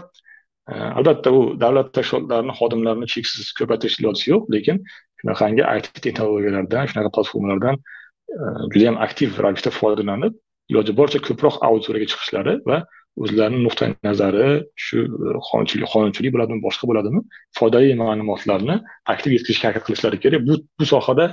e, 0.71 0.73
albatta 0.99 1.33
u 1.37 1.39
davlat 1.63 1.89
tashkilotlarini 1.97 2.55
xodimlarini 2.59 3.07
cheksiz 3.13 3.53
ko'paytirish 3.59 3.97
iloji 4.01 4.29
yo'q 4.33 4.51
lekin 4.55 4.83
shunaqangi 5.21 5.63
it 5.77 5.89
texnologiyalardan 6.05 6.91
shunaqa 6.91 7.11
platformalardan 7.15 7.75
e, 7.79 8.37
judayam 8.71 9.01
aktiv 9.07 9.41
ravishda 9.45 9.73
foydalanib 9.79 10.33
iloji 10.71 10.95
boricha 10.99 11.19
ko'proq 11.27 11.59
auditoriyaga 11.67 12.11
chiqishlari 12.13 12.55
va 12.69 12.79
o'zlarini 13.23 13.61
nuqtai 13.67 13.89
nazari 14.09 14.49
shu 14.85 15.03
e, 15.03 15.35
qonunchilik 15.49 15.87
qonunchilik 15.93 16.35
bo'ladimi 16.35 16.61
boshqa 16.67 16.89
bo'ladimi 16.91 17.21
foydali 17.59 17.93
ma'lumotlarni 18.01 18.75
aktiv 19.13 19.37
yetkazishga 19.37 19.65
harakat 19.69 19.87
qilishlari 19.87 20.17
kerak. 20.23 20.41
Bu 20.47 20.53
bu 20.79 20.85
sohada 20.93 21.25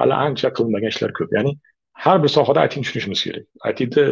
hali 0.00 0.14
ancha 0.26 0.48
qilinmagan 0.56 0.94
ishlar 0.94 1.10
ko'p. 1.18 1.30
Ya'ni 1.36 1.52
har 2.04 2.18
bir 2.22 2.30
sohada 2.36 2.64
itni 2.66 2.82
tushunishimiz 2.86 3.20
kerak. 3.26 3.44
Itni 3.84 4.04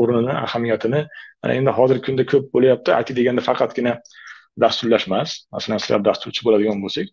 o'rnini 0.00 0.34
ahamiyatini 0.46 1.00
mana 1.42 1.52
endi 1.58 1.70
hozirgi 1.78 2.02
kunda 2.06 2.24
ko'p 2.32 2.44
bo'lyapti. 2.54 2.90
It 3.00 3.08
deganda 3.18 3.42
faqatgina 3.48 3.92
dasturlash 4.60 5.06
emas 5.08 5.30
masalan 5.52 5.78
sizlar 5.82 6.04
dasturchi 6.08 6.44
bo'ladigan 6.46 6.82
bo'lsak 6.84 7.06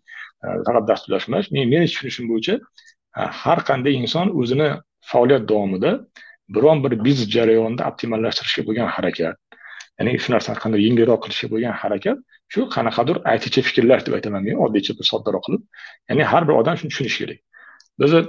e, 0.44 0.48
faqat 0.68 0.86
dasturlash 0.92 1.28
emas 1.30 1.52
men 1.56 1.70
meni 1.74 1.88
tushunishim 1.92 2.30
bo'yicha 2.32 2.56
e, 2.60 3.22
har 3.42 3.60
qanday 3.70 3.94
inson 4.04 4.32
o'zini 4.42 4.70
faoliyat 5.12 5.44
davomida 5.52 5.92
biron 6.56 6.84
bir 6.84 6.94
biznes 7.06 7.30
jarayonida 7.36 7.88
optimallashtirishga 7.92 8.64
bo'lgan 8.70 8.88
harakat 8.96 9.36
ya'ni 10.00 10.12
shu 10.24 10.30
narsani 10.36 10.64
qanday 10.64 10.86
yengilroq 10.88 11.20
qilishga 11.26 11.48
bo'lgan 11.54 11.76
harakat 11.82 12.18
shu 12.54 12.62
qanaqadir 12.76 13.18
ayticha 13.34 13.62
fikrlash 13.68 14.04
deb 14.08 14.14
aytaman 14.20 14.42
men 14.48 14.64
oddiycha 14.66 14.94
bir 15.00 15.06
soddaroq 15.12 15.44
qilib 15.48 15.62
ya'ni 16.10 16.24
har 16.32 16.44
bir 16.48 16.56
odam 16.62 16.76
shuni 16.80 16.90
tushunishi 16.94 17.20
kerak. 17.24 17.40
Bizni 18.02 18.22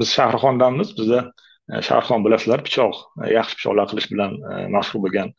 biz 0.00 0.12
shahrixondanmiz. 0.16 0.94
Bizda 0.98 1.20
e, 1.72 1.82
shahrixon 1.88 2.24
bilasizlar 2.24 2.64
pichoq 2.66 3.00
e, 3.22 3.32
yaxshi 3.34 3.58
pichoqlar 3.58 3.90
qilish 3.92 4.08
bilan 4.12 4.36
e, 4.50 4.66
mashhur 4.74 5.02
bo'lgan 5.04 5.34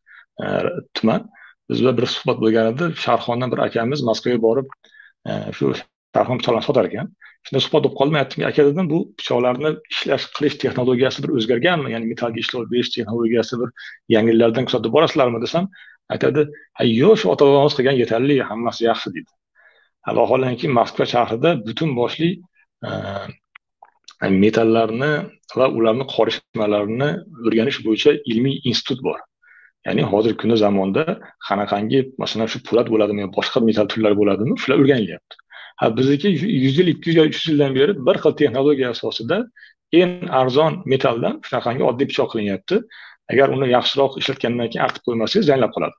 tuman. 0.97 1.29
Biz 1.69 1.81
bilan 1.81 1.97
bir 1.99 2.07
suhbat 2.15 2.37
bo'lgan 2.43 2.73
edi 2.73 2.91
shahrixondan 3.05 3.53
bir 3.53 3.63
akamiz 3.67 4.03
moskvaga 4.09 4.41
borib 4.47 4.67
shu 5.57 5.73
shahrixon 5.79 6.39
pichoqlarni 6.41 6.67
sotar 6.69 6.89
ekan. 6.91 7.11
Shunda 7.47 7.61
suhbat 7.65 7.83
bo'lib 7.85 7.97
qoldim 7.99 8.19
aytdimki 8.21 8.47
aka 8.51 8.65
dedim 8.69 8.89
bu 8.93 8.99
pichoqlarni 9.19 9.73
ishlash 9.93 10.25
qilish 10.37 10.57
texnologiyasi 10.63 11.25
bir 11.25 11.35
o'zgarganmi? 11.37 11.93
Ya'ni 11.95 12.11
metallga 12.13 12.39
ishlov 12.45 12.69
berish 12.73 12.93
texnologiyasi 12.95 13.59
bir 13.61 13.69
yangiliklardan 14.15 14.69
kuzatib 14.69 14.95
borasizlarmi 14.95 15.41
desam 15.45 15.69
aytadi 16.13 16.47
ha 16.77 16.83
yo'q 16.87 17.19
shu 17.21 17.29
ota 17.33 17.49
bobomiz 17.49 17.75
qilgan 17.77 17.97
yetarli 18.03 18.39
hammasi 18.51 18.85
yaxshi 18.89 19.13
deydi 19.15 19.31
vaholanki 20.19 20.71
moskva 20.79 21.05
shahrida 21.13 21.51
butun 21.67 21.95
boshli 21.99 22.29
metallarni 24.27 25.11
va 25.59 25.67
ularni 25.77 26.05
qorishmalarini 26.15 27.09
o'rganish 27.47 27.79
bo'yicha 27.85 28.11
ilmiy 28.31 28.55
institut 28.69 29.03
bor. 29.07 29.19
Ya'ni 29.87 30.03
hozirgi 30.11 30.37
kunda 30.41 30.57
zamonda 30.65 31.03
qanaqangi 31.47 31.99
masalan 32.21 32.47
shu 32.51 32.59
po'lat 32.67 32.87
bo'ladimi 32.93 33.29
boshqa 33.37 33.59
metal 33.69 33.87
turlari 33.91 34.15
bo'ladimi 34.21 34.57
shular 34.61 34.77
o'rganilyapti. 34.83 35.35
Ha 35.79 35.85
bizniki 35.97 36.29
yuz 36.65 36.75
yil 36.79 36.87
ikki 36.93 37.09
yuz 37.15 37.27
uch 37.31 37.47
yildan 37.49 37.71
beri 37.79 37.93
bir 38.07 38.15
xil 38.23 38.33
texnologiya 38.41 38.89
asosida 38.95 39.37
eng 40.01 40.27
arzon 40.41 40.73
metaldan 40.93 41.39
shunaqangi 41.47 41.83
oddiy 41.89 42.07
pichoq 42.11 42.29
qilinyapti. 42.33 42.75
Agar 43.31 43.47
uni 43.55 43.67
yaxshiroq 43.77 44.17
ishlatgandan 44.21 44.67
keyin 44.71 44.83
artib 44.87 45.01
qo'ymasangiz 45.07 45.45
zanglab 45.49 45.71
qoladi. 45.75 45.95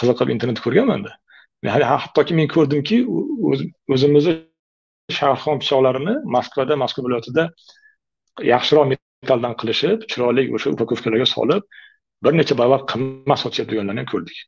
Qiziqib 0.00 0.28
internetda 0.34 0.62
ko'rganmanda. 0.66 1.10
Hattoki 1.92 2.34
men 2.38 2.48
ko'rdimki 2.54 2.96
o'zimizni 3.94 4.34
shahrixon 5.18 5.60
pichoqlarini 5.62 6.14
moskvada 6.36 6.74
moskva 6.82 7.04
viloyatida 7.06 7.44
yaxshiroq 8.52 8.86
metalldan 8.92 9.54
qilishib 9.60 10.06
chiroyli 10.10 10.46
o'sha 10.56 10.72
upakovkalarga 10.74 11.26
solib 11.34 11.62
bir 12.24 12.32
necha 12.40 12.54
barobar 12.60 12.82
qimmat 12.92 13.38
sotishyaptiganlarni 13.42 14.02
ham 14.02 14.10
ko'rdik. 14.12 14.38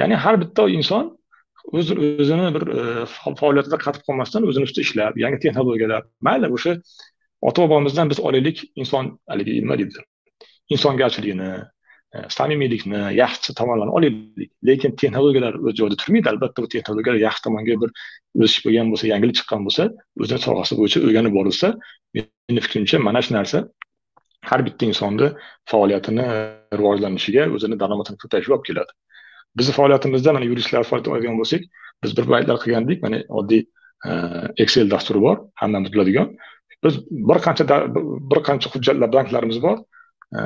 Ya'ni 0.00 0.16
har 0.24 0.34
bitta 0.42 0.68
inson 0.78 1.04
o'z 1.78 1.92
o'zini 2.22 2.48
bir 2.56 2.64
e, 2.78 2.82
faoliyatida 3.40 3.78
qatib 3.84 4.02
qolmasdan 4.08 4.48
o'zini 4.48 4.68
ustida 4.68 4.84
ishlab 4.86 5.14
yangi 5.24 5.38
texnologiyalar 5.44 6.02
mayli 6.28 6.50
o'sha 6.56 6.72
ota 7.48 7.58
bobomizdan 7.64 8.10
biz 8.12 8.20
olaylik 8.28 8.62
inson 8.82 9.04
haligi 9.30 9.56
nima 9.64 9.78
deydi? 9.80 10.04
Insongarchiligini 10.74 11.50
samimiylikni 12.38 13.00
yaxshi 13.22 13.54
tomonlarini 13.60 13.94
olaylik 13.98 14.50
lekin 14.68 14.96
texnologiyalar 15.00 15.54
o'z 15.66 15.74
joyida 15.80 15.96
turmaydi 16.02 16.28
albatta 16.32 16.64
bu 16.64 16.68
texnologiyalar 16.74 17.20
yaxshi 17.26 17.42
tomonga 17.46 17.76
bir 17.82 17.90
o'sish 18.44 18.60
bo'lgan 18.66 18.92
bo'lsa 18.92 19.10
yangilik 19.12 19.36
chiqqan 19.38 19.66
bo'lsa 19.66 19.88
o'zini 20.22 20.40
sohasi 20.46 20.78
bo'yicha 20.80 21.02
o'rganib 21.06 21.32
borilsa 21.38 21.68
meni 22.16 22.60
fikrimcha 22.66 23.02
mana 23.08 23.20
shu 23.26 23.34
narsa 23.38 23.58
har 24.50 24.60
bitta 24.66 24.86
insonni 24.90 25.28
faoliyatini 25.72 26.26
rivojlanishiga 26.80 27.48
o'zini 27.56 27.80
daromadini 27.82 28.22
ko'payishiga 28.22 28.54
olib 28.56 28.66
keladi 28.70 28.92
bizni 29.58 29.72
faoliyatimizda 29.78 30.36
mana 30.36 30.44
yuristlar 30.50 30.82
faoliyatini 30.90 31.14
oladigan 31.14 31.40
bo'lsak 31.40 31.62
biz 32.02 32.16
bir 32.18 32.26
paytlar 32.32 32.56
qilgandik 32.64 33.02
mana 33.06 33.18
oddiy 33.40 33.62
excel 34.64 34.90
dasturi 34.94 35.20
bor 35.26 35.36
hammamiz 35.62 35.92
biladigan 35.94 36.28
biz 36.84 36.94
bir 37.28 37.38
qancha 37.46 37.64
bir 38.30 38.40
qancha 38.48 38.68
hujjatlar 38.74 39.12
banklarimiz 39.16 39.62
bor 39.66 39.76
Э, 40.34 40.38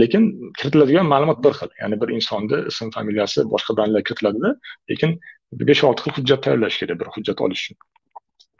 lekin 0.00 0.52
kiritiladigan 0.58 1.06
ma'lumot 1.06 1.44
bir 1.44 1.52
xil. 1.58 1.70
Ya'ni 1.80 2.00
bir 2.00 2.08
insonni 2.16 2.58
ism 2.70 2.90
familiyasi 2.96 3.44
boshqa 3.52 3.76
danlar 3.78 4.02
kiritiladida 4.08 4.50
lekin 4.90 5.10
besh 5.52 5.84
olti 5.88 6.02
xil 6.04 6.12
hujjat 6.16 6.42
tayyorlash 6.44 6.78
kerak 6.80 7.00
bir 7.00 7.08
hujjat 7.14 7.40
olish 7.46 7.62
uchun. 7.64 7.76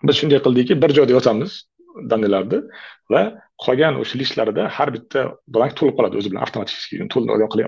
Biz 0.07 0.17
shunday 0.21 0.41
qildikki 0.47 0.75
bir 0.83 0.91
joyda 0.99 1.13
yozamiz 1.19 1.57
danyalarni 2.11 2.59
va 3.13 3.23
qolgan 3.65 3.99
o'sha 4.03 4.19
listlarida 4.21 4.69
har 4.77 4.89
bitta 4.97 5.21
blank 5.55 5.75
to'lib 5.79 5.95
qoladi 5.99 6.21
o'zi 6.21 6.31
bilan 6.33 6.43
avtomatik 6.47 6.77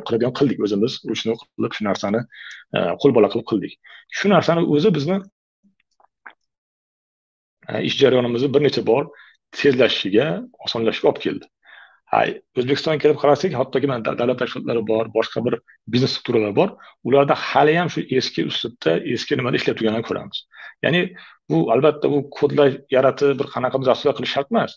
qiladigan 0.07 0.35
qildik 0.39 0.63
o'zimiz. 0.67 0.93
Shuni 1.21 1.35
qilib 1.43 1.73
shu 1.77 1.83
narsani 1.89 2.21
e, 2.77 2.79
qo'l 3.03 3.13
bola 3.17 3.29
qilib 3.33 3.47
qildik. 3.51 3.73
Shu 4.19 4.31
narsani 4.35 4.63
o'zi 4.77 4.95
bizni 4.99 5.17
e, 7.71 7.83
ish 7.89 7.97
jarayonimizni 8.03 8.55
bir 8.55 8.63
necha 8.69 8.87
bor 8.93 9.03
tezlashishiga 9.59 10.27
osonlashishiga 10.67 11.13
olib 11.13 11.23
keldi. 11.27 11.52
O'zbekistonga 12.13 13.01
kelib 13.03 13.19
qarasak 13.23 13.55
hattoki 13.61 13.89
mana 13.91 14.15
davlat 14.21 14.39
tashkilotlari 14.43 14.83
bor 14.91 15.05
boshqa 15.17 15.45
bir 15.47 15.55
biznes 15.95 16.13
strukturalar 16.15 16.55
bor. 16.61 16.69
Ularda 17.09 17.35
hali 17.49 17.77
ham 17.81 17.89
shu 17.95 18.05
eski 18.19 18.45
uslubda 18.51 18.99
eski 19.15 19.39
nimada 19.41 19.57
ishlab 19.61 19.79
turganlarni 19.79 20.09
ko'ramiz. 20.11 20.39
Ya'ni 20.85 21.01
bu 21.51 21.59
albatta 21.75 22.11
bu 22.15 22.19
kodlar 22.39 22.69
yaratib 22.97 23.39
bir 23.41 23.47
qanaqadir 23.55 23.87
dasturlar 23.91 24.17
qilish 24.19 24.35
shart 24.37 24.53
emas. 24.55 24.77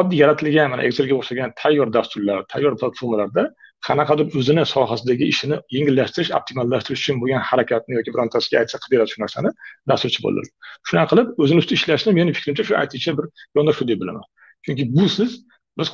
Oddiy 0.00 0.18
yaratilgan 0.22 0.70
mana 0.72 0.82
excelga 0.88 1.14
o'xshagan 1.20 1.50
tayyor 1.62 1.88
dasturlar 1.96 2.38
tayyor 2.52 2.72
platformalarda 2.80 3.44
qanaqadir 3.88 4.26
o'zini 4.38 4.64
sohasidagi 4.74 5.24
ishini 5.32 5.56
yengillashtirish 5.76 6.30
optimallashtirish 6.38 7.02
uchun 7.02 7.20
bo'lgan 7.22 7.42
harakatni 7.50 7.96
yoki 7.98 8.10
birontasiga 8.14 8.56
aytsa 8.62 8.76
qilib 8.82 8.96
beradi 8.96 9.14
shu 9.14 9.20
narsani 9.24 9.50
dasturchi 9.90 10.20
bo'ladi 10.26 10.48
shunaqa 10.88 11.08
qilib 11.12 11.28
o'zini 11.42 11.62
ustida 11.62 11.78
ishlashni 11.80 12.16
meni 12.18 12.36
fikrimcha 12.38 12.66
shu 12.68 12.74
ayticha 12.82 13.16
bir 13.18 13.26
yondashuv 13.56 13.86
deb 13.90 13.98
bilaman. 14.02 14.24
Chunki 14.64 14.84
busiz 14.96 15.30
biz 15.78 15.88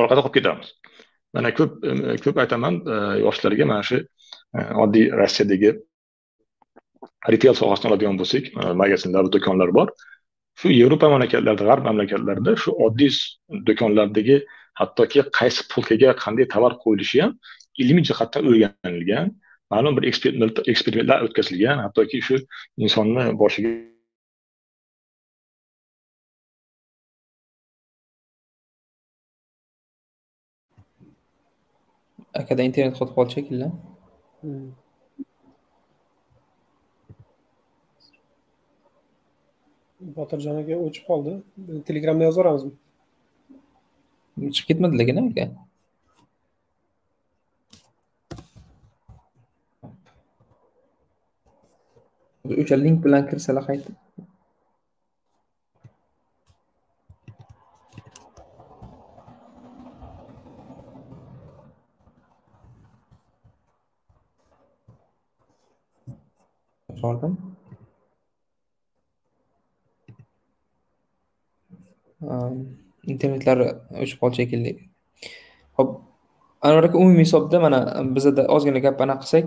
orqada 0.00 0.24
qolib 0.24 0.36
ketamiz. 0.38 0.72
Mana 1.34 1.52
ko'p 1.58 1.72
ko'p 2.24 2.40
aytaman 2.44 2.80
e, 2.94 2.96
yoshlarga 3.24 3.66
mana 3.70 3.82
shu 3.88 3.98
e, 4.02 4.60
oddiy 4.84 5.10
rossiyadagi 5.20 5.70
retail 7.32 7.54
sohasini 7.60 7.90
oladigan 7.90 8.18
bo'lsak 8.20 8.50
e, 8.52 8.72
magazinlar 8.82 9.30
do'konlar 9.34 9.72
bor. 9.78 9.92
Shu 10.60 10.72
yevropa 10.80 11.08
mamlakatlarida 11.14 11.68
g'arb 11.68 11.86
mamlakatlarida 11.88 12.56
shu 12.64 12.74
oddiy 12.86 13.12
do'konlardagi 13.68 14.42
hattoki 14.80 15.24
qaysi 15.38 15.68
polkaga 15.72 16.16
qanday 16.24 16.48
tovar 16.54 16.76
qo'yilishi 16.84 17.22
ham 17.24 17.38
ilmiy 17.82 18.04
jihatdan 18.10 18.48
o'rganilgan 18.50 19.32
ma'lum 19.72 19.96
bir 19.98 20.04
eksperimentlar 20.72 21.24
o'tkazilgan 21.26 21.82
hattoki 21.84 22.20
shu 22.28 22.36
insonni 22.84 23.24
boshiga 23.42 23.72
akada 32.40 32.62
internet 32.68 32.94
qotib 32.98 33.14
qoldi 33.16 33.32
shekilli 33.36 33.68
botirjon 40.16 40.56
aka 40.62 40.74
o'chib 40.86 41.04
qoldi 41.10 41.32
telegramda 41.88 42.24
yozaveramizmi 42.28 42.72
chiqib 44.56 44.66
ketmadi 44.70 44.94
lekin 45.00 45.18
aka 45.24 45.44
o'sha 52.62 52.76
link 52.84 52.98
bilan 53.04 53.22
kirsalar 53.30 53.64
qaytib 53.70 53.94
bordim 67.04 67.34
internetlari 73.12 73.66
o'chib 74.02 74.18
qoldi 74.22 74.36
shekilli. 74.42 74.72
Ho'p. 75.78 75.90
Anvar 76.62 76.84
aka 76.88 76.98
umumiy 76.98 77.24
hisobda 77.26 77.60
mana 77.64 77.78
bizada 78.16 78.42
ozgina 78.56 78.80
gap 78.86 79.00
anaqa 79.04 79.24
qilsak 79.24 79.46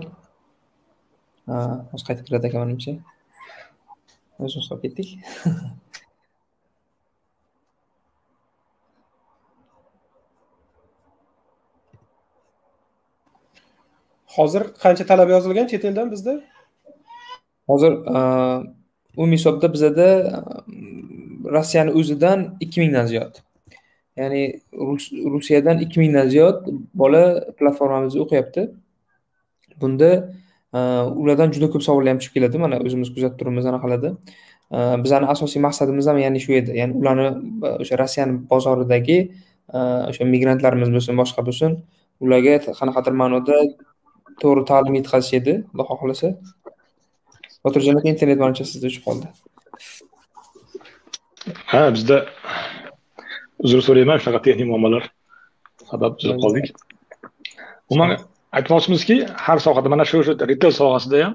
hozir 1.92 2.06
qaytib 2.08 2.24
kiradi 2.28 2.46
ekan 2.50 2.60
manimcha. 2.64 2.92
O'zimiz 4.44 4.66
qolib 4.70 4.82
ketdik. 4.84 5.08
Hozir 14.36 14.62
qancha 14.82 15.04
talab 15.10 15.28
yozilgan 15.32 15.66
chet 15.70 15.84
eldan 15.88 16.08
bizda 16.14 16.32
hozir 17.70 17.92
e, 17.92 18.16
umumiy 19.16 19.38
hisobda 19.38 19.72
bizada 19.72 20.08
e, 20.08 20.36
rossiyani 21.56 21.92
o'zidan 21.98 22.46
ikki 22.60 22.80
mingdan 22.80 23.06
ziyod. 23.12 23.42
Ya'ni 24.16 24.42
rusiyadan 25.34 25.80
ikki 25.84 26.00
mingdan 26.00 26.28
ziyod 26.32 26.66
bola 26.94 27.22
platformamizda 27.58 28.20
o'qiyapti. 28.24 28.68
Bunda 29.80 30.10
e, 30.74 30.78
ulardan 31.22 31.52
juda 31.56 31.70
ko'p 31.72 31.82
savollar 31.88 32.14
ham 32.14 32.22
tushib 32.22 32.38
keladi. 32.38 32.62
Mana 32.64 32.80
o'zimiz 32.86 33.12
kuzatib 33.14 33.38
turibmiz 33.40 33.66
anaqalarda 33.72 34.16
bizani 35.02 35.26
asosiy 35.30 35.60
maqsadimiz 35.62 36.06
ham 36.10 36.16
ya'ni 36.18 36.40
shu 36.44 36.56
edi. 36.60 36.72
Ya'ni 36.80 36.96
ularni 37.00 37.26
o'sha 37.82 37.98
rossiyani 38.00 38.40
bozoridagi 38.50 39.18
o'sha 39.74 40.24
migrantlarimiz 40.34 40.90
bo'lsin 40.94 41.20
boshqa 41.20 41.44
bo'lsin 41.48 41.76
ularga 42.24 42.54
qanaqadir 42.80 43.14
ma'noda 43.22 43.58
to'g'ri 44.42 44.62
ta'lim 44.70 44.94
yetkazish 45.00 45.34
edi 45.40 45.54
xudo 45.70 45.84
xohlasa 45.90 46.28
botirjon 47.66 47.98
aka 48.00 48.08
internet 48.14 48.38
manimcha 48.42 48.64
sizda 48.70 48.86
o'chib 48.90 49.04
qoldi 49.08 49.26
ha 51.72 51.82
bizda 51.96 52.16
uzr 53.66 53.80
so'rayman 53.88 54.22
shunaqa 54.22 54.40
texnik 54.46 54.68
muammolar 54.72 55.04
sabab 55.90 56.12
uzilib 56.18 56.38
qoldik 56.44 56.66
umuman 57.90 58.16
aytmoqchimizki 58.58 59.16
har 59.46 59.58
sohada 59.66 59.88
mana 59.94 60.04
shu 60.10 60.22
retail 60.52 60.72
sohasida 60.80 61.22
ham 61.24 61.34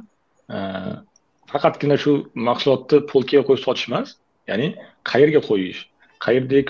faqatgina 1.51 1.97
shu 2.03 2.11
mahsulotni 2.49 2.97
polkaga 3.11 3.43
qo'yib 3.47 3.63
sotish 3.65 3.87
emas 3.89 4.07
ya'ni 4.51 4.67
qayerga 5.11 5.41
qo'yish 5.49 5.79
qayerdagi 6.25 6.63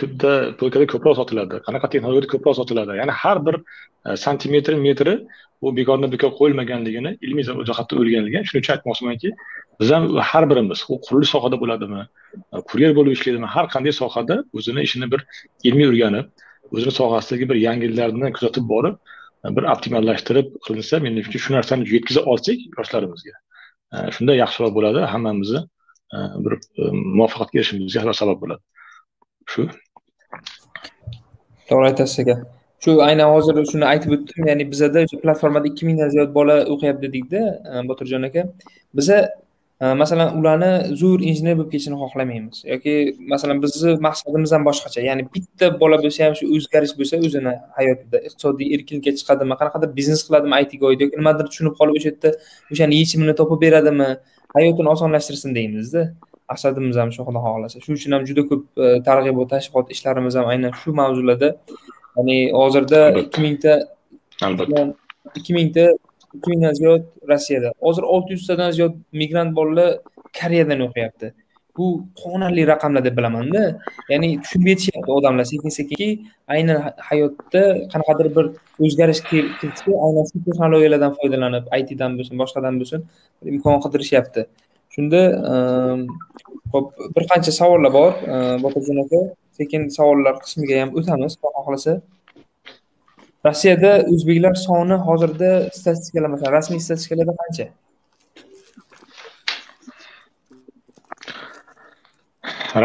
polkada 0.60 0.86
ko'proq 0.94 1.16
sotiladi 1.20 1.56
qanaqa 1.68 1.88
texnologiyada 1.94 2.30
ko'proq 2.34 2.56
sotiladi 2.60 2.98
ya'ni 3.02 3.14
har 3.22 3.38
bir 3.46 3.56
e, 4.08 4.10
santimetr 4.26 4.74
metri 4.86 5.14
bu 5.62 5.68
bekordan 5.80 6.12
bekor 6.16 6.32
qo'yilmaganligini 6.40 7.12
ilmiy 7.26 7.44
jihatdan 7.70 7.98
o'rganilgan 8.02 8.48
shuning 8.48 8.64
uchun 8.64 8.74
aytmoqchimanki 8.76 9.30
biz 9.80 9.92
ham 9.96 10.04
har 10.32 10.44
birimiz 10.52 10.80
u 10.94 11.00
qurilish 11.06 11.32
sohada 11.36 11.58
bo'ladimi 11.64 12.04
kuryer 12.70 12.92
bo'lib 12.98 13.14
ishlaydimi 13.18 13.50
har 13.56 13.66
qanday 13.74 13.94
sohada 14.02 14.36
o'zini 14.58 14.82
ishini 14.88 15.12
bir 15.14 15.22
ilmiy 15.68 15.88
o'rganib 15.92 16.26
o'zini 16.76 16.94
sohasidagi 17.00 17.46
bir 17.52 17.58
yangiliklarni 17.68 18.34
kuzatib 18.38 18.66
borib 18.74 18.96
e, 19.46 19.48
bir 19.56 19.64
optimallashtirib 19.74 20.48
qilinsa 20.66 21.04
menimcha 21.06 21.38
shu 21.44 21.50
narsani 21.58 21.94
yetkaza 21.96 22.22
olsak 22.32 22.58
yoshlarimizga 22.80 23.36
shunda 24.16 24.32
e, 24.36 24.42
yaxshiroq 24.44 24.74
bo'ladi 24.78 25.00
hammamizni 25.14 25.62
bir 26.44 26.54
muvaffaqiyatga 27.18 27.58
erishishimizga 27.60 28.14
sabab 28.22 28.40
bo'ladi 28.44 28.64
shu. 29.48 29.68
To'g'ri 31.70 31.86
aytasiz 31.92 32.20
aka. 32.24 32.36
Shu 32.84 32.98
aynan 33.06 33.30
hozir 33.34 33.58
shuni 33.72 33.86
aytib 33.92 34.16
o'tdim 34.18 34.48
ya'ni 34.50 34.66
bizada 34.72 35.04
o'sha 35.06 35.18
platformada 35.24 35.70
ikki 35.72 35.86
mingdan 35.88 36.10
ziyod 36.14 36.34
bola 36.38 36.56
o'qiyapti 36.74 37.04
dedikda 37.08 37.42
e, 37.72 37.84
botirjon 37.90 38.24
aka. 38.30 38.44
Biza 39.00 39.18
e, 39.84 39.94
masalan 40.02 40.40
ularni 40.40 40.72
zo'r 41.02 41.22
injener 41.30 41.54
bo'lib 41.60 41.70
ketishini 41.74 42.00
xohlamaymiz. 42.04 42.64
Yoki 42.72 42.96
masalan 43.34 43.62
bizni 43.66 43.94
maqsadimiz 44.08 44.56
ham 44.56 44.66
boshqacha. 44.70 45.06
Ya'ni 45.10 45.28
bitta 45.36 45.72
bola 45.84 46.02
bo'lsa 46.06 46.26
ham 46.26 46.36
shu 46.40 46.50
o'zgarish 46.58 46.96
bo'lsa 47.00 47.22
o'zini 47.28 47.54
hayotida 47.78 48.24
iqtisodiy 48.28 48.74
erkinlikka 48.76 49.16
chiqadimi 49.20 49.60
qanaqadir 49.62 49.96
biznes 50.00 50.26
qiladimi 50.28 50.64
itga 50.66 50.92
oid 50.92 51.06
yoki 51.06 51.22
nimadir 51.22 51.52
tushunib 51.52 51.78
qolib 51.80 52.02
o'sha 52.02 52.12
yerda 52.12 52.36
o'shani 52.74 53.02
yechimini 53.02 53.38
topib 53.42 53.64
beradimi 53.66 54.10
hayotini 54.58 54.90
osonlashtirsin 54.96 55.56
deymizda. 55.60 56.02
Maqsadimiz 56.52 56.98
ham 57.02 57.10
shu 57.16 57.22
xudo 57.28 57.40
xohlasa. 57.48 57.76
Shuning 57.84 58.00
uchun 58.02 58.12
ham 58.16 58.24
juda 58.30 58.44
ko'p 58.50 58.64
targ'ibot 59.08 59.48
tashviqot 59.54 59.88
ishlarimiz 59.96 60.36
ham 60.40 60.48
aynan 60.54 60.72
shu 60.82 60.90
mavzularda 61.02 61.50
ya'ni 62.18 62.38
hozirda 62.60 63.00
ikki 63.24 63.40
mingta 63.46 63.74
albatta. 64.48 64.82
ikki 65.36 65.54
mingta 65.54 65.86
ikki 66.36 66.50
mingdan 66.52 66.74
ziyod 66.74 67.04
rossiyada. 67.30 67.70
Hozir 67.86 68.04
olti 68.14 68.34
yuztadan 68.38 68.72
ziyod 68.78 68.94
migrant 69.22 69.56
bolalar 69.56 69.90
koreyadan 70.40 70.80
o'qiyapti. 70.88 71.34
Bu 71.78 71.86
quvonarli 72.22 72.64
raqamlar 72.68 73.04
deb 73.08 73.16
bilamanda 73.20 73.62
ya'ni 74.12 74.30
tushunib 74.44 74.68
yetishyapti 74.72 75.12
odamlar. 75.18 75.46
Sekin 75.54 75.72
sekinki 75.80 76.10
aynan 76.56 76.78
hayotda 77.10 77.62
qanaqadir 77.94 78.28
bir 78.36 78.46
o'zgarish 78.86 79.22
kiritishga 79.30 79.94
aynan 80.08 80.26
shu 80.32 80.44
texnologiyalardan 80.48 81.14
foydalanib 81.20 81.72
itdan 81.82 82.18
bo'lsin 82.18 82.36
boshqadan 82.42 82.82
bo'lsin 82.82 83.00
imkon 83.54 83.80
qidirishyapti 83.86 84.42
shunda 84.96 85.22
hop 86.74 86.86
bir 87.16 87.24
qancha 87.32 87.52
savollar 87.60 87.92
bor 88.00 88.12
botirjon 88.64 89.06
aka. 89.06 89.22
Sekin 89.60 89.82
savollar 89.98 90.36
qismiga 90.44 90.76
ham 90.82 90.90
o'tamiz 91.00 91.34
xudo 91.38 91.50
xohlasa 91.66 91.94
rossiyada 93.46 93.92
o'zbeklar 94.14 94.56
soni 94.68 94.96
hozirda 95.08 95.50
statistikalar 95.80 96.30
masalan 96.34 96.54
rasmiy 96.58 96.82
statistikalarda 96.86 97.34
qancha? 97.42 97.66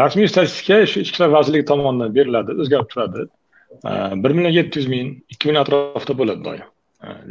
Rasmiy 0.01 0.27
statistika 0.33 0.75
shu 0.91 0.97
ichki 1.03 1.15
ishlar 1.15 1.29
vazirligi 1.37 1.65
tomonidan 1.71 2.15
beriladi 2.17 2.51
o'zgarib 2.61 2.89
turadi. 2.93 3.21
Bir 4.23 4.31
million 4.37 4.53
yetti 4.59 4.79
yuz 4.79 4.87
ming 4.95 5.07
ikki 5.33 5.43
million 5.47 5.63
atrofida 5.65 6.13
bo'ladi 6.21 6.41
doim. 6.47 6.69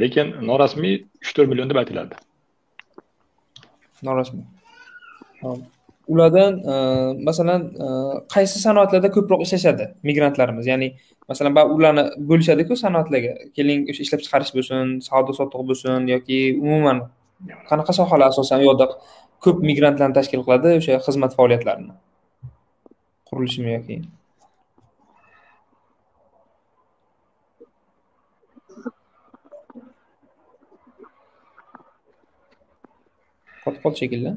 Lekin 0.01 0.35
norasmiy 0.49 0.95
uch 1.23 1.31
to'rt 1.35 1.49
million 1.51 1.69
deb 1.71 1.79
aytiladi. 1.83 2.15
Norasmiy 4.09 4.56
ulardan 6.07 6.53
e, 6.71 6.73
masalan 7.27 7.61
e, 7.85 7.87
qaysi 8.33 8.59
sanoatlarda 8.63 9.09
ko'proq 9.15 9.43
ishlashadi 9.45 9.85
migrantlarimiz? 10.07 10.65
Ya'ni 10.71 10.89
masalan 11.29 11.53
ularni 11.75 12.03
bo'lishadiku 12.29 12.79
sanoatlarga. 12.83 13.33
Keling 13.55 13.87
o'sha 13.91 14.01
ishlab 14.07 14.21
chiqarish 14.25 14.51
bo'lsin 14.57 14.97
savdo 15.07 15.35
sotiq 15.39 15.63
bo'lsin 15.69 16.07
yoki 16.13 16.39
umuman 16.65 17.05
qanaqa 17.69 17.93
sohalar 17.99 18.27
asosan 18.33 18.63
u 18.63 18.69
yoqda 18.69 18.85
ko'p 19.45 19.57
migrantlarni 19.69 20.15
tashkil 20.19 20.45
qiladi 20.45 20.77
o'sha 20.79 21.01
xizmat 21.07 21.35
faoliyatlarini? 21.37 21.93
Qurilishmi 23.29 23.73
yoki? 23.77 23.97
Qotib 33.67 33.81
qoldi 33.83 33.99
shekilli. 34.01 34.31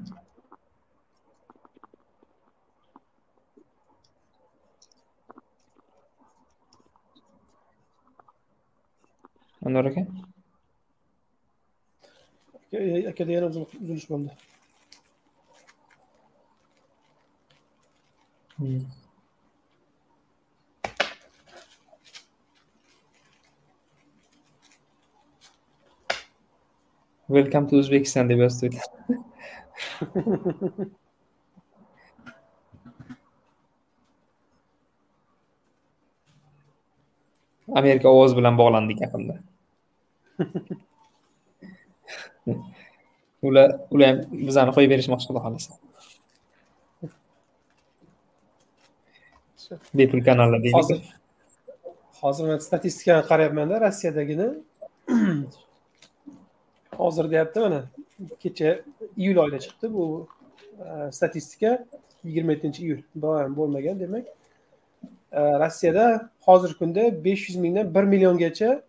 anvar 9.66 9.84
aka 9.90 10.02
akada 13.10 13.32
yana 13.32 13.48
uzilish 13.80 14.06
bo'ldi 14.10 14.30
welcome 27.28 27.66
to 27.70 27.74
o'zbekiston 27.82 28.28
deb 28.32 28.40
yozib 28.44 28.60
qo'ydi 28.60 28.80
amerika 37.80 38.08
ovoz 38.08 38.36
bilan 38.36 38.58
bog'landik 38.58 39.00
yaqinda. 39.06 39.34
ular 43.48 43.68
ular 43.94 44.06
ham 44.08 44.18
bizani 44.48 44.70
qo'yib 44.76 44.90
berishmoqchi 44.94 45.26
xudo 45.28 45.40
xohlasa 45.46 45.72
bepul 49.94 50.24
kanallar 50.24 50.62
deylik. 50.62 50.74
Hozir 50.74 51.02
hozir 52.20 52.44
man 52.44 52.58
statistikani 52.58 53.26
qarayapmanda 53.26 53.80
rossiyadagini. 53.80 54.48
Hozir 56.96 57.30
deyapti 57.30 57.60
mana 57.60 57.84
kecha 58.40 58.80
iyul 59.16 59.36
oyida 59.36 59.58
chiqdi 59.58 59.94
bu 59.94 60.28
e, 60.78 61.12
statistika. 61.12 61.86
Yigirma 62.24 62.52
yettinchi 62.52 62.82
iyul 62.82 63.02
boyam 63.14 63.56
bo'lmagan 63.56 64.00
demak. 64.00 64.24
E, 65.32 65.40
rossiyada 65.40 66.30
hozirgi 66.40 66.78
kunda 66.78 67.24
besh 67.24 67.48
yuz 67.48 67.56
mingdan 67.56 67.94
bir 67.94 68.02
milliongacha 68.02 68.82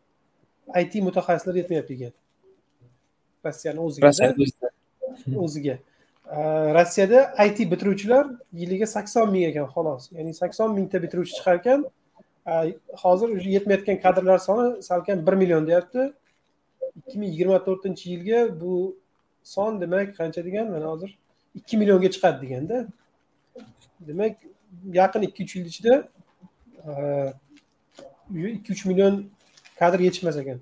it 0.75 0.95
mutaxassislar 0.95 1.55
yetmayapti 1.55 1.93
ekan 1.93 2.13
rossiyani 3.45 3.79
o'ziga. 3.79 4.07
O'ziga. 5.37 5.77
Rossiyada 6.77 7.19
it 7.45 7.59
bitiruvchilar 7.71 8.25
yiliga 8.53 8.87
sakson 8.87 9.31
ming 9.31 9.43
ekan 9.51 9.67
xolos. 9.73 10.11
Ya'ni 10.11 10.33
sakson 10.33 10.73
mingta 10.77 11.03
bitiruvchi 11.03 11.33
chiqar 11.37 11.55
ekan 11.61 11.85
hozir 13.03 13.29
уже 13.29 13.49
yetmayotgan 13.49 14.01
kadrlar 14.01 14.37
soni 14.37 14.83
salkam 14.83 15.27
bir 15.27 15.33
million 15.33 15.67
deyapti. 15.67 16.13
ikki 16.97 17.19
ming 17.19 17.31
yigirma 17.31 17.63
to'rtinchi 17.65 18.11
yilga 18.13 18.61
bu 18.61 18.97
son 19.43 19.81
demak 19.81 20.17
qancha 20.17 20.45
degan? 20.45 20.71
Mana 20.71 20.85
hozir 20.85 21.17
ikki 21.55 21.77
millionga 21.77 22.09
chiqadi 22.11 22.41
deganda. 22.41 22.87
Demak 24.07 24.35
yaqin 24.93 25.21
ikki 25.21 25.43
uch 25.43 25.55
yil 25.55 25.65
ichida 25.65 25.93
ikki 28.55 28.73
uch 28.73 28.85
million 28.85 29.29
kadr 29.81 29.99
yetishmas 30.07 30.37
ekan. 30.43 30.59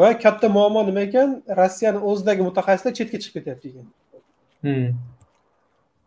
Va 0.00 0.08
katta 0.24 0.48
muammo 0.56 0.86
nima 0.88 1.04
ekan? 1.08 1.36
Rossiyani 1.60 2.00
o'zidagi 2.10 2.42
mutaxassislar 2.48 2.96
chetga 2.98 3.18
chiqib 3.22 3.40
ketyapti 3.40 3.72
ekan 3.72 3.86
hmm. 4.64 4.88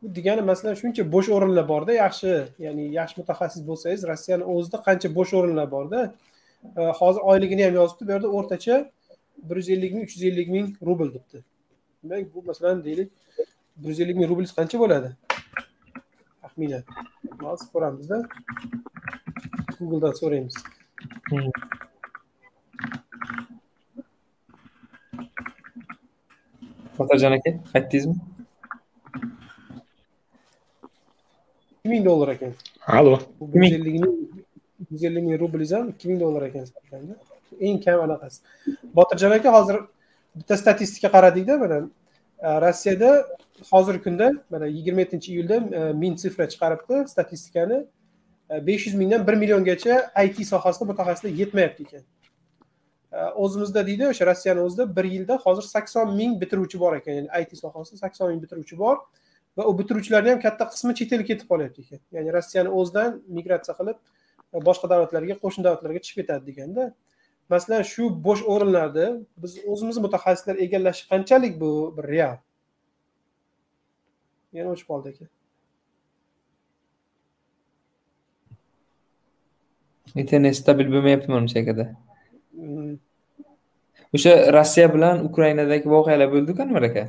bu 0.01 0.15
degani 0.15 0.41
masalan 0.41 0.75
shuncha 0.81 1.03
bo'sh 1.13 1.29
o'rinlar 1.35 1.65
borda 1.73 1.93
yaxshi 2.03 2.31
ya'ni 2.65 2.83
yaxshi 2.99 3.15
mutaxassis 3.21 3.61
bo'lsangiz 3.69 4.01
rossiyani 4.11 4.45
o'zida 4.53 4.77
qancha 4.87 5.09
bo'sh 5.17 5.33
o'rinlar 5.39 5.67
borda 5.75 5.99
hozir 7.01 7.21
oyligini 7.31 7.63
ham 7.67 7.75
yozibdi 7.81 8.07
bu 8.07 8.11
yerda 8.15 8.29
o'rtacha 8.37 8.75
bir 9.49 9.55
yuz 9.61 9.69
ellik 9.75 9.91
ming 9.95 10.03
uch 10.07 10.15
yuz 10.15 10.23
ellik 10.29 10.49
ming 10.55 10.67
rubl 10.87 11.07
debdi. 11.15 11.43
Demak 12.03 12.35
bu 12.35 12.43
masalan 12.49 12.83
deylik 12.87 13.09
bir 13.77 13.89
yuz 13.89 13.99
ellik 14.03 14.17
ming 14.19 14.29
rubl 14.31 14.45
qancha 14.57 14.77
bo'ladi? 14.83 15.09
Taxminan. 16.41 16.83
Hozir 17.41 17.67
ko'ramizda. 17.73 18.17
Googledan 19.79 20.13
so'raymiz 20.21 20.55
Batarjan 26.99 27.31
aka 27.31 27.49
qaytdingizmi 27.73 28.15
ikki 31.87 31.89
ming 31.89 32.05
dollar 32.05 32.27
ekan. 32.27 32.53
Alo. 32.87 33.19
Bir 33.41 33.63
yuz 33.63 33.73
ellik 33.73 33.93
ming 34.01 34.15
yuz 34.91 35.03
ellik 35.03 35.23
ming 35.23 35.39
rublingiz 35.39 35.71
ham 35.71 35.89
ikki 35.89 36.07
ming 36.07 36.21
dollar 36.21 36.41
ekan 36.41 36.65
eng 37.61 37.83
kam 37.85 37.99
anaqasi 37.99 38.41
botirjon 38.95 39.31
aka 39.31 39.53
hozir 39.53 39.77
bitta 40.35 40.57
statistika 40.57 41.11
qaradikda 41.11 41.57
mana 41.57 41.77
e, 42.39 42.47
rossiyada 42.61 43.27
hozirgi 43.71 44.03
kunda 44.03 44.31
mana 44.49 44.65
yigirma 44.67 44.99
yettinchi 44.99 45.33
iyulda 45.33 45.55
e, 45.55 45.93
min 45.93 46.15
sifra 46.15 46.49
chiqaribdi 46.49 47.07
statistikani. 47.07 47.85
E, 48.51 48.67
besh 48.67 48.87
yuz 48.87 48.95
mingdan 48.95 49.27
bir 49.27 49.33
milliongacha 49.33 49.95
it 50.25 50.47
sohasida 50.53 50.85
mutaxassislar 50.91 51.31
yetmayapti 51.41 51.83
ekan 51.83 52.03
o'zimizda 53.11 53.85
deydi 53.87 54.07
o'sha 54.07 54.25
rossiyani 54.25 54.59
o'zida 54.59 54.95
bir 54.95 55.03
yilda 55.03 55.37
hozir 55.37 55.63
sakson 55.63 56.15
ming 56.15 56.41
bitiruvchi 56.41 56.79
bor 56.79 56.95
ekan. 56.97 57.13
Ya'ni 57.13 57.41
it 57.41 57.57
sohasida 57.57 57.97
sakson 57.97 58.29
ming 58.31 58.41
bitiruvchi 58.43 58.77
bor 58.77 58.97
va 59.57 59.67
u 59.69 59.77
bitiruvchilarni 59.79 60.29
ham 60.29 60.39
katta 60.39 60.67
qismi 60.73 60.95
chet 60.99 61.13
elga 61.13 61.27
ketib 61.31 61.47
qolyapti 61.51 61.81
ekan. 61.85 62.01
Ya'ni 62.11 62.33
rossiyani 62.37 62.69
o'zidan 62.79 63.21
migratsiya 63.37 63.75
qilib 63.79 63.97
e, 64.55 64.57
boshqa 64.67 64.89
davlatlarga 64.93 65.37
qo'shni 65.43 65.63
davlatlarga 65.67 66.01
chiqib 66.05 66.21
ketadi 66.21 66.43
deganda 66.49 66.83
masalan 67.53 67.81
shu 67.93 68.09
bo'sh 68.27 68.43
o'rinlarni 68.53 69.07
biz 69.43 69.55
o'zimiz 69.71 69.97
mutaxassislar 70.05 70.59
egallashi 70.65 71.07
qanchalik 71.11 71.53
bu 71.61 71.71
bir 71.97 72.05
real? 72.13 72.35
Yana 74.57 74.69
o'chib 74.75 74.87
qoldi 74.91 75.13
ekan. 75.13 75.29
Internet 80.23 80.55
stabil 80.61 80.87
bo'lmayapti 80.93 81.31
manimcha 81.31 81.59
akada 81.63 81.87
o'sha 84.15 84.33
rossiya 84.57 84.87
bilan 84.95 85.25
ukrainadagi 85.29 85.89
voqealar 85.95 86.27
bo'ldiku 86.33 86.61
anvar 86.65 86.83
aka. 86.89 87.03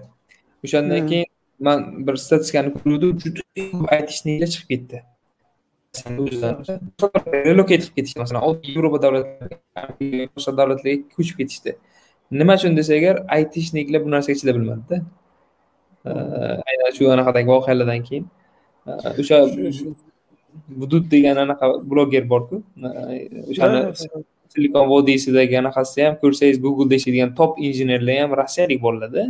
O'shandan 0.65 1.01
hmm. 1.01 1.09
keyin 1.11 1.29
man 1.67 2.07
bir 2.07 2.17
statistikani 2.25 2.75
ko'rgandim 2.77 3.19
juda 3.25 3.43
ko'p 3.73 3.93
aytishniklar 3.97 4.49
chiqib 4.55 4.69
ketdi. 4.73 4.99
Relokate 7.49 7.83
qilib 7.83 7.95
ketishdi. 7.99 8.19
Masalan 8.25 8.43
yevropa 8.71 8.99
davlatlari 9.05 10.29
boshqa 10.35 10.53
davlatlarga 10.61 10.97
ko'chib 11.17 11.37
ketishdi. 11.41 11.77
Nima 12.41 12.59
uchun 12.61 12.77
desa 12.79 12.93
agar 13.01 13.15
aytishniklar 13.37 14.01
bu 14.07 14.11
narsaga 14.15 14.37
chiday 14.41 14.55
bilmadida 14.59 14.97
aynan 16.71 16.91
shu 16.97 17.11
anaqadagi 17.15 17.49
voqealardan 17.55 18.03
keyin. 18.09 18.25
O'sha 19.21 19.39
budut 20.81 21.05
degan 21.15 21.37
anaqa 21.45 21.67
bloger 21.91 22.25
borku. 22.33 22.57
O'shani 23.51 23.81
silikon 24.53 24.89
vodiysidagi 24.93 25.59
anaqasida 25.63 26.09
ham 26.09 26.17
ko'rsangiz 26.23 26.59
googleda 26.65 26.95
ishlaydigan 27.01 27.35
top 27.41 27.53
injenerlar 27.67 28.19
ham 28.23 28.33
rossiyalik 28.41 28.83
bolalarda. 28.87 29.25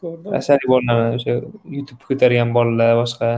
Ko'rdim. 0.00 0.30
Rossiyalik 0.36 0.68
bolalar 0.74 1.18
o'sha 1.18 1.34
youtube 1.76 2.02
ko'targan 2.08 2.54
bolalar 2.58 2.92
boshqa. 3.02 3.30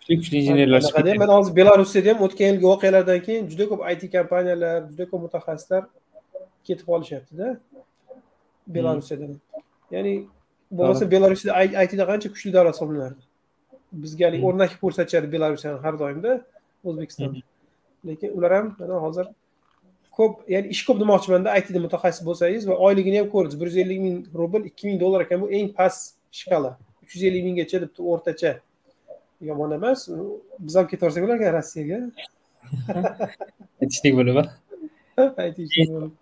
Kuchli 0.00 0.14
kuchli 0.20 0.36
injenerlar 0.42 1.18
man 1.22 1.32
hozir 1.36 1.56
belarusda 1.60 2.00
ham 2.10 2.18
o'tgan 2.26 2.46
yilgi 2.50 2.66
voqealardan 2.72 3.20
keyin 3.26 3.48
juda 3.52 3.64
ko'p 3.70 3.80
it 3.92 4.02
kompaniyalar 4.16 4.76
juda 4.90 5.04
ko'p 5.10 5.20
mutaxassislar 5.26 5.82
ketib 6.66 6.86
qolishyaptida 6.92 7.46
belarusiyada 8.76 9.26
ya'ni 9.94 10.14
bo'lmasa 10.78 11.04
belarusda 11.14 11.50
itda 11.86 12.04
qancha 12.10 12.28
kuchli 12.34 12.50
davlat 12.56 12.74
hisoblanardi? 12.76 13.22
Bizga 14.02 14.24
haligi 14.28 14.44
o'rnak 14.48 14.72
ko'rsatishadi 14.82 15.28
belarusiyani 15.34 15.78
har 15.84 15.94
doimda 16.02 16.32
o'zbekistonda 16.88 17.49
lekin 18.06 18.30
ular 18.38 18.52
ham 18.56 18.76
mana 18.78 18.94
hozir 19.04 19.26
ko'p 20.16 20.34
ya'ni 20.54 20.68
ish 20.74 20.82
ko'p 20.86 21.00
demoqchimanda 21.02 21.48
aytida 21.56 21.78
mutaxassis 21.86 22.26
bo'lsangiz 22.28 22.68
va 22.70 22.74
oyligini 22.86 23.18
ham 23.20 23.28
ko'rdingiz 23.34 23.60
bir 23.60 23.66
yuz 23.70 23.78
ellik 23.84 24.00
ming 24.06 24.16
rubl 24.40 24.62
ikki 24.70 24.88
ming 24.88 25.00
dollar 25.00 25.20
ekan 25.26 25.40
bu 25.42 25.50
eng 25.58 25.68
past 25.78 26.14
shkala. 26.40 26.70
Uch 27.02 27.14
yuz 27.14 27.24
ellik 27.28 27.44
minggacha 27.48 27.82
debdi 27.84 28.00
o'rtacha. 28.12 28.52
Yomon 29.48 29.70
emas 29.78 30.08
biz 30.64 30.74
ham 30.76 30.86
ketaversak 30.92 31.24
bo'larkan 31.24 31.54
rossiyaga. 31.58 31.98
Aytishlik 33.82 34.14
bo'lib 34.18 34.36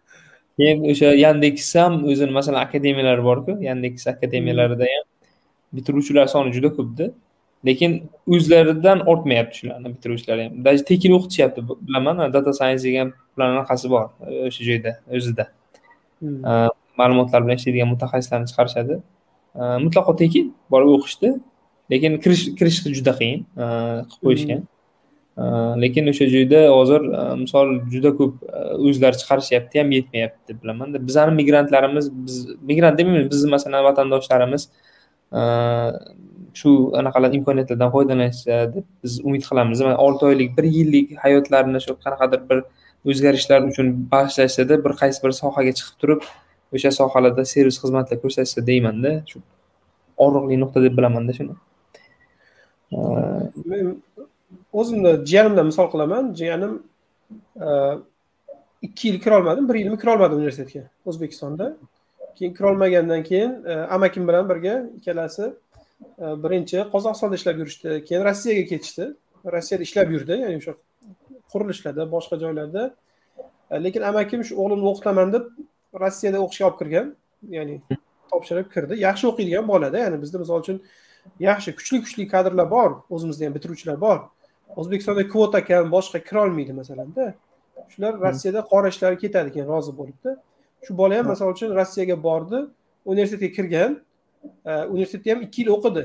keyin 0.59 0.85
o'sha 0.93 1.13
yandeks 1.15 1.69
ham 1.79 2.01
o'zini 2.11 2.33
masalan 2.39 2.61
akademiyalari 2.67 3.23
borku 3.31 3.53
yandeks 3.69 4.07
akademiyalarida 4.15 4.87
ham 4.93 5.05
bitiruvchilar 5.77 6.27
soni 6.35 6.51
juda 6.57 6.71
ko'pda 6.79 7.07
lekin 7.67 8.11
o'zlaridan 8.27 9.07
ortmayapti 9.07 9.57
shularni 9.61 9.89
bitiruvchilari 9.95 10.49
ham 10.49 10.65
даже 10.65 10.85
tekin 10.85 11.13
o'qitishyapti 11.19 11.61
bilaman 11.89 12.33
data 12.33 12.53
science 12.53 12.85
degan 12.89 13.13
bularni 13.37 13.59
anaqasi 13.59 13.91
bor 13.91 14.07
o'sha 14.49 14.65
joyda 14.71 14.93
o'zida. 15.17 15.45
Hmm. 16.21 16.69
ma'lumotlar 16.99 17.45
bilan 17.45 17.61
ishlaydigan 17.61 17.89
mutaxassislarni 17.95 18.51
chiqarishadi. 18.51 18.97
Mutlaqo 19.85 20.17
tekin 20.23 20.51
borib 20.73 20.91
o'qishdi. 20.97 21.31
Lekin 21.93 22.19
kirish 22.25 22.45
kirish 22.59 22.83
juda 22.99 23.15
qiyin 23.21 23.45
qilib 23.57 24.27
qo'yishgan. 24.27 24.61
Lekin 25.85 26.11
o'sha 26.13 26.27
joyda 26.35 26.61
hozir 26.79 27.07
misol 27.45 27.75
juda 27.95 28.11
ko'p 28.21 28.35
o'zlari 28.89 29.21
chiqarishyapti 29.23 29.83
ham 29.83 29.95
yetmayapti 29.99 30.59
bilamanda. 30.63 31.07
Bizani 31.09 31.37
migrantlarimiz 31.41 32.11
biz 32.27 32.37
migrant 32.71 32.99
demayman 32.99 33.31
bizni 33.35 33.51
masalan 33.57 33.85
vatandoshlarimiz 33.89 34.69
shu 36.59 36.71
anaqalar 37.01 37.31
imkoniyatlardan 37.39 37.91
foydalanishsa 37.95 38.59
deb 38.75 38.87
biz 39.05 39.21
umid 39.29 39.45
qilamiz. 39.51 39.81
Olti 40.07 40.27
oylik 40.31 40.57
bir 40.59 40.67
yillik 40.77 41.17
hayotlarini 41.25 41.81
shu 41.87 41.97
qanaqadir 42.05 42.41
bir 42.51 42.59
o'zgarishlar 43.11 43.61
uchun 43.71 43.87
bag'ishlashsada 44.13 44.75
bir 44.85 44.93
qaysi 45.03 45.25
bir 45.25 45.33
sohaga 45.41 45.73
chiqib 45.79 45.97
turib 46.03 46.21
o'sha 46.75 46.91
sohalarda 47.01 47.45
servis 47.55 47.79
xizmatlar 47.83 48.19
ko'rsatishsa 48.25 48.67
deymanda 48.71 49.13
shu 49.31 49.39
og'riqli 50.25 50.61
nuqta 50.63 50.83
deb 50.87 50.95
bilamanda 50.99 51.33
shuni. 51.39 51.55
Men 53.71 53.87
o'zimni 54.73 55.13
jiyanimdan 55.31 55.67
misol 55.71 55.91
qilaman. 55.95 56.35
Jiyanim 56.41 56.83
e, 57.67 57.69
ikki 58.83 59.09
yil 59.09 59.21
kirolmadim 59.25 59.69
bir 59.69 59.75
yilmi 59.83 59.99
kirolmadim 60.03 60.37
universitetga 60.43 60.85
o'zbekistonda. 61.07 61.77
Keyin 62.37 62.55
kirolmagandan 62.55 63.23
keyin 63.31 63.53
e, 63.65 63.73
amakim 63.97 64.29
bilan 64.29 64.49
birga 64.49 64.75
ikkalasi 64.99 65.53
birinchi 66.45 66.79
qozog'istonda 66.95 67.35
ishlab 67.41 67.57
yurishdi 67.63 68.05
keyin 68.09 68.23
rossiyaga 68.29 68.65
ketishdi. 68.73 69.05
Rossiyada 69.55 69.83
ishlab 69.89 70.09
yurdi 70.15 70.35
ya'ni 70.45 70.57
o'sha 70.61 70.73
qurilishlarda 71.53 72.05
boshqa 72.15 72.37
joylarda. 72.43 72.83
Lekin 73.85 74.03
amakim 74.11 74.45
shu 74.49 74.55
o'g'limni 74.63 74.87
o'qitaman 74.93 75.33
deb 75.35 75.45
rossiyada 76.03 76.39
o'qishga 76.45 76.65
olib 76.69 76.79
kirgan 76.81 77.07
ya'ni 77.57 77.77
topshirib 78.31 78.69
kirdi. 78.75 78.95
Yaxshi 79.07 79.25
o'qiydigan 79.31 79.69
bolada 79.73 79.99
ya'ni 80.05 80.23
bizda 80.23 80.39
misol 80.43 80.59
uchun 80.65 80.79
yaxshi 81.49 81.71
kuchli 81.79 81.99
kuchli 82.05 82.25
kadrlar 82.35 82.69
bor 82.77 82.91
o'zimizda 83.15 83.47
ham 83.47 83.55
bitiruvchilar 83.57 84.01
bor. 84.07 84.19
O'zbekistonda 84.81 85.23
kvota 85.33 85.61
kam 85.69 85.85
boshqa 85.97 86.19
kirolmaydi 86.29 86.73
masalanda 86.81 87.25
shular 87.93 88.13
rossiyada 88.27 88.61
qora 88.73 88.89
ishlari 88.95 89.17
ketadi 89.25 89.49
keyin 89.55 89.69
rozi 89.75 89.93
bo'libdi. 90.01 90.31
Shu 90.85 90.93
bola 91.01 91.15
ham 91.19 91.27
misol 91.33 91.49
uchun 91.55 91.71
rossiyaga 91.81 92.17
bordi 92.29 92.59
universitetga 93.13 93.51
kirgan 93.57 93.93
universitetda 94.95 95.31
ham 95.35 95.43
ikki 95.47 95.63
yil 95.63 95.71
o'qidi. 95.77 96.05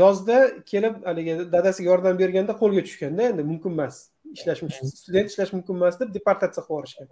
Yozda 0.00 0.64
kelib 0.70 0.94
haligi 1.08 1.34
dadasiga 1.52 1.90
yordam 1.90 2.18
berganda 2.18 2.52
qo'lga 2.62 2.82
tushganda 2.86 3.22
endi 3.30 3.42
mumkin 3.50 3.70
emas. 3.76 3.96
Ishlash 4.36 4.60
student 5.02 5.30
ishlash 5.30 5.52
mumkin 5.56 5.74
emas 5.80 6.00
deb 6.00 6.14
deportatsiya 6.16 6.62
qilib 6.64 6.74
yuborishgan. 6.76 7.08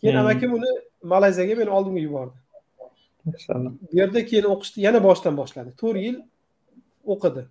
Keyin 0.00 0.16
amakim 0.22 0.50
uni 0.58 0.70
malayziyaga 1.12 1.54
meni 1.60 1.70
oldimga 1.76 2.00
yubordi. 2.08 2.36
Bu 3.90 3.96
yerda 4.00 4.24
keyin 4.30 4.46
o'qishni 4.54 4.80
yana 4.86 5.00
boshdan 5.08 5.34
boshladi. 5.40 5.70
To'rt 5.80 6.00
yil 6.06 6.16
o'qidi. 7.14 7.42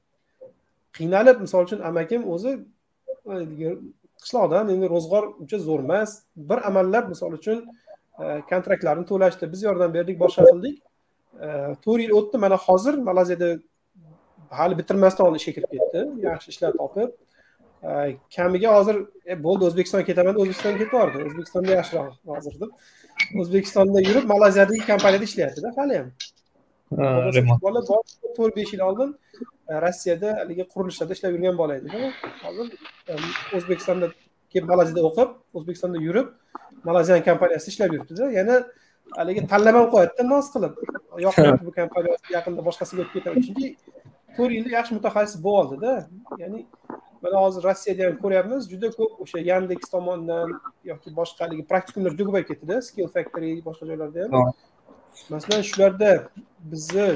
Qiynalib 0.98 1.38
misol 1.46 1.64
uchun 1.68 1.80
amakim 1.90 2.22
o'zi 2.34 2.52
qishloqdan 4.24 4.74
endi 4.74 4.88
ro'zg'or 4.96 5.24
uncha 5.42 5.58
zo'r 5.68 5.82
emas. 5.88 6.12
Bir 6.50 6.60
amallab 6.70 7.06
misol 7.14 7.32
uchun 7.40 7.58
kontraktlarni 8.52 9.06
to'lashdi. 9.12 9.52
Biz 9.54 9.64
yordam 9.68 9.94
berdik 9.98 10.18
boshqa 10.24 10.44
qildik 10.52 10.78
to'rt 11.86 12.02
yil 12.06 12.14
o'tdi 12.20 12.38
mana 12.46 12.58
hozir 12.68 12.94
malayziyada 13.10 13.50
hali 14.60 14.78
bitirmasdan 14.78 15.26
oldin 15.26 15.42
ishga 15.42 15.54
kirib 15.58 15.72
ketdi. 15.76 16.06
Yaxshi 16.28 16.50
ishlar 16.54 16.72
topib. 16.82 17.10
Kamiga 18.36 18.74
hozir 18.78 18.98
e, 19.26 19.44
bo'ldi 19.44 19.64
o'zbekistonga 19.70 20.06
ketaman 20.10 20.36
deb 20.36 20.42
o'zbekistonga 20.44 20.78
ketib 20.80 20.94
yubordi 20.94 21.22
o'zbekistonda 21.28 21.72
yaxshiroq 21.78 22.16
hozir 22.32 22.56
deb 22.64 23.40
o'zbekistonda 23.42 24.02
yurib 24.08 24.26
malayziyadagi 24.34 24.82
kompaniyada 24.88 25.26
ishlayaptida 25.30 25.72
hali 25.78 26.00
ham. 26.00 26.10
Bola 27.66 27.82
to'rt 27.90 28.56
besh 28.58 28.74
yil 28.74 28.84
oldin 28.90 29.14
e, 29.70 29.74
rossiyada 29.86 30.34
haligi 30.42 30.66
qurilishlarda 30.74 31.14
ishlab 31.18 31.38
yurgan 31.38 31.58
bola 31.62 31.78
edida 31.80 32.12
hozir 32.44 32.68
e, 33.12 33.14
o'zbekistonda 33.58 34.12
kelib 34.54 34.68
malayziyada 34.74 35.08
o'qib 35.10 35.30
o'zbekistonda 35.58 36.04
yurib 36.08 36.28
malayziyan 36.90 37.24
kompaniyasida 37.30 37.72
ishlab 37.76 37.96
yuribdida 37.96 38.32
yana 38.40 38.56
haligi 39.18 39.48
tanlab 39.52 39.76
ham 39.80 39.88
qo'yadida 39.94 40.24
noz 40.34 40.46
qilib. 40.54 40.74
Yoqmayapti 41.26 41.66
bu 41.68 41.74
kompaniya 41.80 42.16
yaqinda 42.36 42.62
boshqasiga 42.68 43.02
o'tib 43.04 43.14
ketaman 43.18 43.42
chunki 43.48 43.68
to'rt 44.38 44.52
yilda 44.58 44.70
yaxshi 44.78 44.94
mutaxassis 44.98 45.38
bo'lib 45.46 45.60
oldida 45.62 45.94
ya'ni 46.44 46.60
mana 47.24 47.38
hozir 47.46 47.62
rossiyada 47.70 48.04
ham 48.08 48.16
ko'ryapmiz 48.24 48.62
juda 48.72 48.88
ko'p 49.00 49.12
o'sha 49.24 49.40
yandeks 49.52 49.88
tomonidan 49.94 50.50
yoki 50.92 51.10
boshqa 51.20 51.40
haligi 51.46 51.64
praktikumlar 51.72 52.12
juda 52.16 52.28
ko'payib 52.30 52.48
ketdida 52.52 52.76
skill 52.88 53.08
factory 53.16 53.52
boshqa 53.68 53.86
joylarda 53.92 54.20
ham. 54.24 54.54
Masalan 55.34 55.62
shularda 55.70 56.12
bizni 56.72 57.10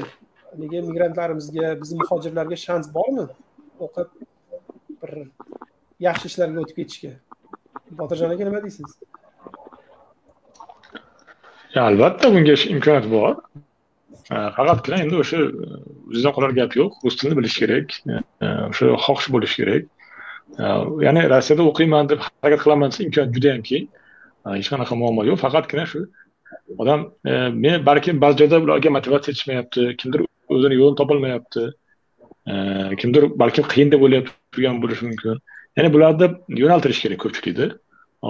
haligi 0.50 0.78
migrantlarimizga 0.90 1.66
bizni 1.80 1.96
muhojirlarga 2.02 2.56
shans 2.66 2.86
bormi? 2.96 3.26
O'qib 3.86 4.08
bir 5.00 5.12
yaxshi 6.08 6.26
ishlarga 6.30 6.58
o'tib 6.64 6.76
ketishga. 6.80 7.12
Botirjon 8.00 8.30
aka 8.34 8.44
nima 8.48 8.60
deysiz 8.66 8.90
albatta 11.80 12.34
bunga 12.34 12.54
imkoniyat 12.74 13.10
bor. 13.10 13.36
Faqatgina 14.28 15.02
endi 15.04 15.16
o'sha 15.22 15.38
e, 15.38 15.66
o'zidan 16.10 16.32
qolar 16.36 16.54
gap 16.58 16.76
yo'q. 16.80 16.92
Rus 17.04 17.16
tilini 17.20 17.38
bilish 17.38 17.58
kerak 17.60 17.96
e, 18.08 18.20
e, 18.44 18.46
o'sha 18.70 18.94
xohish 19.06 19.28
bo'lishi 19.34 19.56
kerak. 19.62 19.84
Ya'ni 21.06 21.22
rossiyada 21.32 21.66
o'qiyman 21.70 22.10
deb 22.12 22.20
harakat 22.24 22.60
qilaman 22.64 22.92
desa 22.92 23.04
imkoniyat 23.06 23.34
juda 23.36 23.52
yam 23.52 23.62
keng 23.68 23.86
hech 24.56 24.68
qanaqa 24.72 24.98
muammo 25.02 25.24
yo'q. 25.30 25.38
Faqatgina 25.44 25.86
shu 25.92 26.04
odam 26.82 27.00
men 27.64 27.86
balki 27.88 28.16
ba'zi 28.24 28.40
joyda 28.42 28.60
ularga 28.66 28.94
motivatsiya 28.96 29.32
yetishmayapti. 29.32 29.82
Kimdir 30.00 30.20
o'zini 30.56 30.80
yo'lini 30.80 30.98
topolmayapti. 31.00 31.64
Kimdir 33.00 33.22
balkim 33.42 33.64
qiyin 33.72 33.92
deb 33.94 34.00
o'ylayotgan 34.06 34.36
turgan 34.54 34.82
bo'lishi 34.82 35.08
mumkin. 35.08 35.40
Ya'ni 35.76 35.92
bularni 35.94 36.26
yo'naltirish 36.62 37.00
kerak 37.04 37.20
ko'pchilikni. 37.24 37.68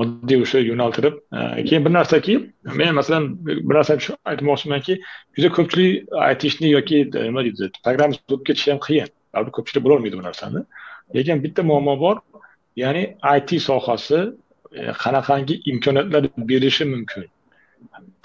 Oddiy 0.00 0.42
o'sha 0.44 0.60
yo'naltirib 0.68 1.16
e, 1.38 1.64
keyin 1.68 1.84
bir 1.86 1.92
narsaki 1.96 2.34
men 2.80 2.94
masalan 2.98 3.28
bir 3.46 3.74
narsani 3.78 4.16
aytmoqchimanki 4.32 4.98
juda 5.36 5.50
ko'pchilik 5.56 6.16
aytishni 6.28 6.70
yoki 6.76 7.00
e, 7.00 7.24
nima 7.28 7.44
deydi 7.46 7.70
programmist 7.84 8.24
bo'lib 8.28 8.46
ketish 8.48 8.68
ham 8.72 8.80
qiyin. 8.86 9.10
Baribir 9.34 9.56
ko'pchilik 9.58 9.84
bilolmaydi 9.86 10.18
bu 10.20 10.24
narsani. 10.28 10.64
Lekin 11.16 11.42
bitta 11.44 11.62
muammo 11.70 11.94
bor 12.04 12.16
ya'ni 12.82 13.04
it 13.36 13.50
sohasi 13.68 14.20
e, 14.72 14.82
qanaqangi 15.02 15.60
imkoniyatlar 15.72 16.30
berishi 16.50 16.84
mumkin. 16.94 17.28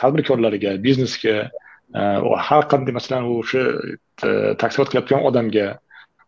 Tadbirkorlarga 0.01 0.71
biznesga 0.85 1.35
har 2.47 2.63
qanday 2.71 2.93
masalan 2.99 3.23
o'sha 3.35 3.61
e, 4.27 4.29
qilayotgan 4.61 5.21
odamga 5.29 5.67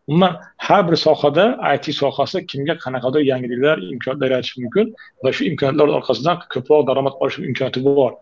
umuman 0.08 0.36
har 0.56 0.90
bir 0.90 0.96
sohada 0.96 1.74
it 1.74 1.84
sohasi 1.94 2.46
kimga 2.46 2.74
qanaqadir 2.84 3.22
yangiliklar 3.32 3.78
imkoniyatlar 3.78 4.30
yaratishi 4.30 4.62
mumkin 4.62 4.94
va 5.24 5.32
shu 5.32 5.44
imkoniyatlar 5.50 5.88
orqasidan 5.98 6.36
ko'proq 6.54 6.86
daromad 6.88 7.14
olish 7.22 7.38
imkoniyati 7.38 7.84
bor. 7.84 8.12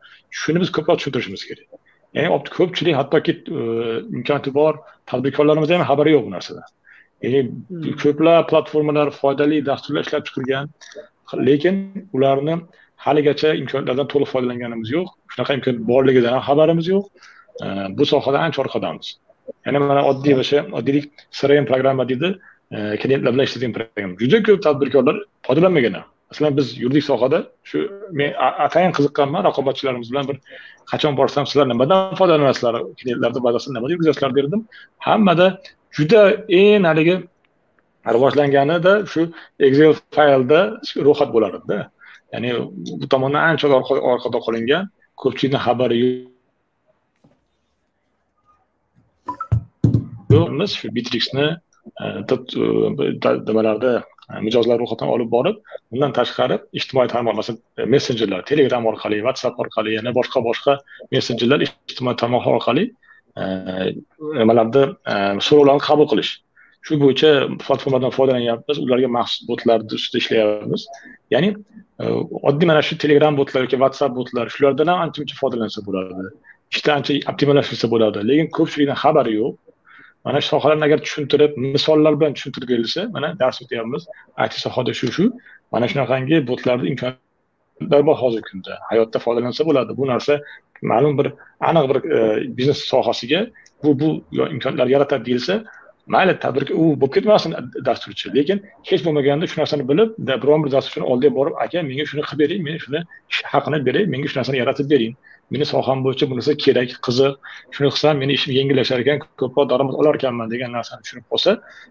Shuni 0.41 0.61
biz 0.63 0.71
ko'proq 0.77 0.97
tushuntirishimiz 0.99 1.43
kerak. 1.49 1.69
Ya'ni 2.17 2.29
ko'pchilik 2.59 2.95
hattoki 3.01 3.33
imkoniyati 4.17 4.55
bor 4.59 4.73
tadbirkorlarimiz 5.11 5.71
ham 5.71 5.87
xabari 5.91 6.11
yo'q 6.17 6.25
bu 6.27 6.31
narsadan. 6.37 6.69
Ya'ni 7.25 7.41
hmm. 7.49 7.97
ko'plab 8.03 8.45
platformalar 8.51 9.09
foydali 9.21 9.65
dasturlar 9.71 10.03
ishlab 10.07 10.23
chiqilgan 10.29 10.67
lekin 11.49 11.75
ularni 12.17 12.55
haligacha 13.07 13.49
imkoniyatlardan 13.63 14.09
to'liq 14.13 14.29
foydalanganimiz 14.35 14.89
yo'q. 14.97 15.09
Shunaqa 15.33 15.53
imkoniyat 15.59 15.83
borligidan 15.93 16.33
ham 16.37 16.45
xabarimiz 16.49 16.87
yo'q. 16.95 17.05
Bu 17.99 18.05
sohada 18.13 18.39
ancha 18.47 18.63
orqadamiz 18.65 19.09
ya'ni 19.67 19.79
mana 19.91 20.03
oddiy 20.11 20.35
o'sha 20.43 20.65
oddiylik 20.79 21.07
crm 21.39 21.65
programma 21.71 22.09
deydi 22.11 22.29
e, 22.77 22.79
klientlar 23.03 23.33
bilan 23.35 23.45
ishlaydigan 23.49 23.75
programma 23.79 24.15
juda 24.23 24.43
ko'p 24.47 24.63
tadbirkorlar 24.67 25.17
foydalanmagan. 25.47 26.01
Masalan 26.31 26.57
biz 26.59 26.67
yuridik 26.83 27.05
sohada 27.11 27.39
shu 27.71 27.79
men 28.19 28.31
atayin 28.67 28.93
qiziqqanman 28.97 29.43
raqobatchilarimiz 29.49 30.09
bilan 30.13 30.29
bir 30.31 30.37
qachon 30.91 31.17
borsam 31.21 31.45
sizlar 31.51 31.67
nimadan 31.73 32.15
foydalanasizlar? 32.21 32.75
Klientlarni 33.01 33.41
bazasini 33.47 33.75
nimada 33.75 33.93
yurgizasizlar 33.95 34.31
derdim. 34.39 34.61
Hammada 35.07 35.47
juda 35.97 36.21
eng 36.61 36.85
haligi 36.91 37.17
rivojlanganida 38.15 38.93
shu 39.13 39.21
excel 39.67 39.93
faylda 40.17 40.61
ro'yxat 41.07 41.31
bo'lar 41.35 41.53
edida 41.59 41.79
ya'ni 42.33 42.51
bu 43.01 43.07
tomondan 43.15 43.43
ancha 43.51 43.67
orqada 44.13 44.39
qolingan 44.47 44.83
ko'pchilikni 45.23 45.59
xabari 45.67 45.97
yo'q 46.03 46.40
biz 50.61 50.77
shu 50.81 50.89
bitrixni 50.97 51.47
e, 52.03 52.05
e, 52.05 53.33
nimalarda 53.49 53.93
e, 54.33 54.41
mijozlar 54.47 54.77
ro'yxatidan 54.83 55.13
olib 55.17 55.31
borib 55.37 55.57
undan 55.95 56.13
tashqari 56.19 56.59
ijtimoiy 56.81 57.09
tarmoq 57.15 57.35
masalan 57.41 57.91
messenjerlar 57.95 58.45
telegram 58.51 58.87
orqali 58.91 59.23
whatsapp 59.27 59.63
orqali 59.65 59.97
yana 59.99 60.11
boshqa 60.19 60.45
boshqa 60.49 60.79
messenjerlar 61.15 61.67
ijtimoiy 61.69 62.17
tarmoq 62.23 62.47
orqali 62.55 62.85
nimalarni 63.41 64.85
so'rovlarni 65.47 65.83
qabul 65.89 66.09
qilish. 66.13 66.33
Shu 66.87 66.97
bo'yicha 67.03 67.31
platformadan 67.63 68.13
foydalanyapmiz 68.17 68.79
ularga 68.85 69.09
maxsus 69.17 69.49
botlarni 69.51 69.99
ustida 69.99 70.19
ishlayapmiz. 70.23 70.87
Ya'ni 71.35 71.51
oddiy 72.49 72.67
mana 72.71 72.83
shu 72.89 72.99
telegram 73.05 73.37
botlar 73.41 73.67
yoki 73.67 73.79
whatsapp 73.83 74.13
botlar 74.19 74.47
shulardan 74.55 74.93
ham 74.93 75.03
ancha 75.05 75.23
muncha 75.23 75.37
foydalansa 75.43 75.81
bo'ladi. 75.89 76.31
Ishda 76.75 76.95
ancha 76.99 77.19
optimallashtirsa 77.33 77.91
bo'ladi. 77.95 78.25
Lekin 78.31 78.49
ko'pchilikni 78.57 78.97
xabari 79.03 79.33
yo'q. 79.41 79.53
Mana 80.25 80.41
shu 80.41 80.49
sohalarni 80.55 80.85
agar 80.89 80.99
tushuntirib 81.07 81.53
misollar 81.57 82.13
bilan 82.21 82.33
tushuntirib 82.37 82.69
berilsa 82.73 83.01
mana 83.17 83.29
dars 83.41 83.63
o'tyapmiz. 83.63 84.03
It 84.45 84.53
sohada 84.65 84.93
shu 85.01 85.07
shu. 85.17 85.25
Mana 85.73 85.87
shunaqangi 85.93 86.37
botlarni 86.51 86.87
imkoniyatlar 86.93 88.03
bor 88.09 88.17
hozirgi 88.23 88.47
kunda. 88.51 88.73
Hayotda 88.91 89.19
foydalansa 89.25 89.63
bo'ladi. 89.69 89.97
Bu 90.01 90.05
narsa 90.13 90.41
ma'lum 90.93 91.19
bir 91.19 91.27
aniq 91.69 91.85
bir 91.91 91.99
e, 92.17 92.19
biznes 92.59 92.79
sohasiga 92.93 93.41
bu 93.83 93.91
bu 94.01 94.09
imkoniyatlar 94.55 94.87
yaratadi 94.97 95.25
deyilsa 95.29 95.55
mayli 96.15 96.39
tadbir 96.45 96.71
u 96.75 96.85
bo'lib 97.01 97.13
ketmasin 97.15 97.55
dasturchi. 97.89 98.35
Lekin 98.37 98.59
hech 98.91 99.03
bo'lmaganda 99.07 99.47
shu 99.51 99.61
narsani 99.61 99.89
bilib 99.91 100.11
biron 100.45 100.65
bir 100.65 100.71
dasturchini 100.77 101.07
oldiga 101.13 101.35
borib 101.39 101.55
aka 101.65 101.83
menga 101.91 102.05
shuni 102.11 102.23
qilib 102.29 102.41
bering 102.43 102.63
men 102.69 102.79
shuni 102.85 103.01
haqini 103.53 103.79
beray 103.89 104.05
menga 104.15 104.29
shu 104.31 104.39
narsani 104.41 104.59
yaratib 104.63 104.91
bering. 104.93 105.13
Meni 105.53 105.65
soham 105.73 106.05
bo'yicha 106.05 106.27
bunisi 106.31 106.57
kerak 106.65 106.91
qiziq. 107.07 107.33
Shuni 107.75 107.89
qilsam 107.95 108.15
meni 108.23 108.33
ishim 108.39 108.53
yengillashar 108.59 108.99
ekan 109.05 109.19
ko'proq 109.41 109.67
daromad 109.73 109.95
olar 110.01 110.15
ekanman 110.21 110.47
degan 110.55 110.71
narsani 110.77 111.03
tushunib 111.05 111.27
qolsa 111.33 111.51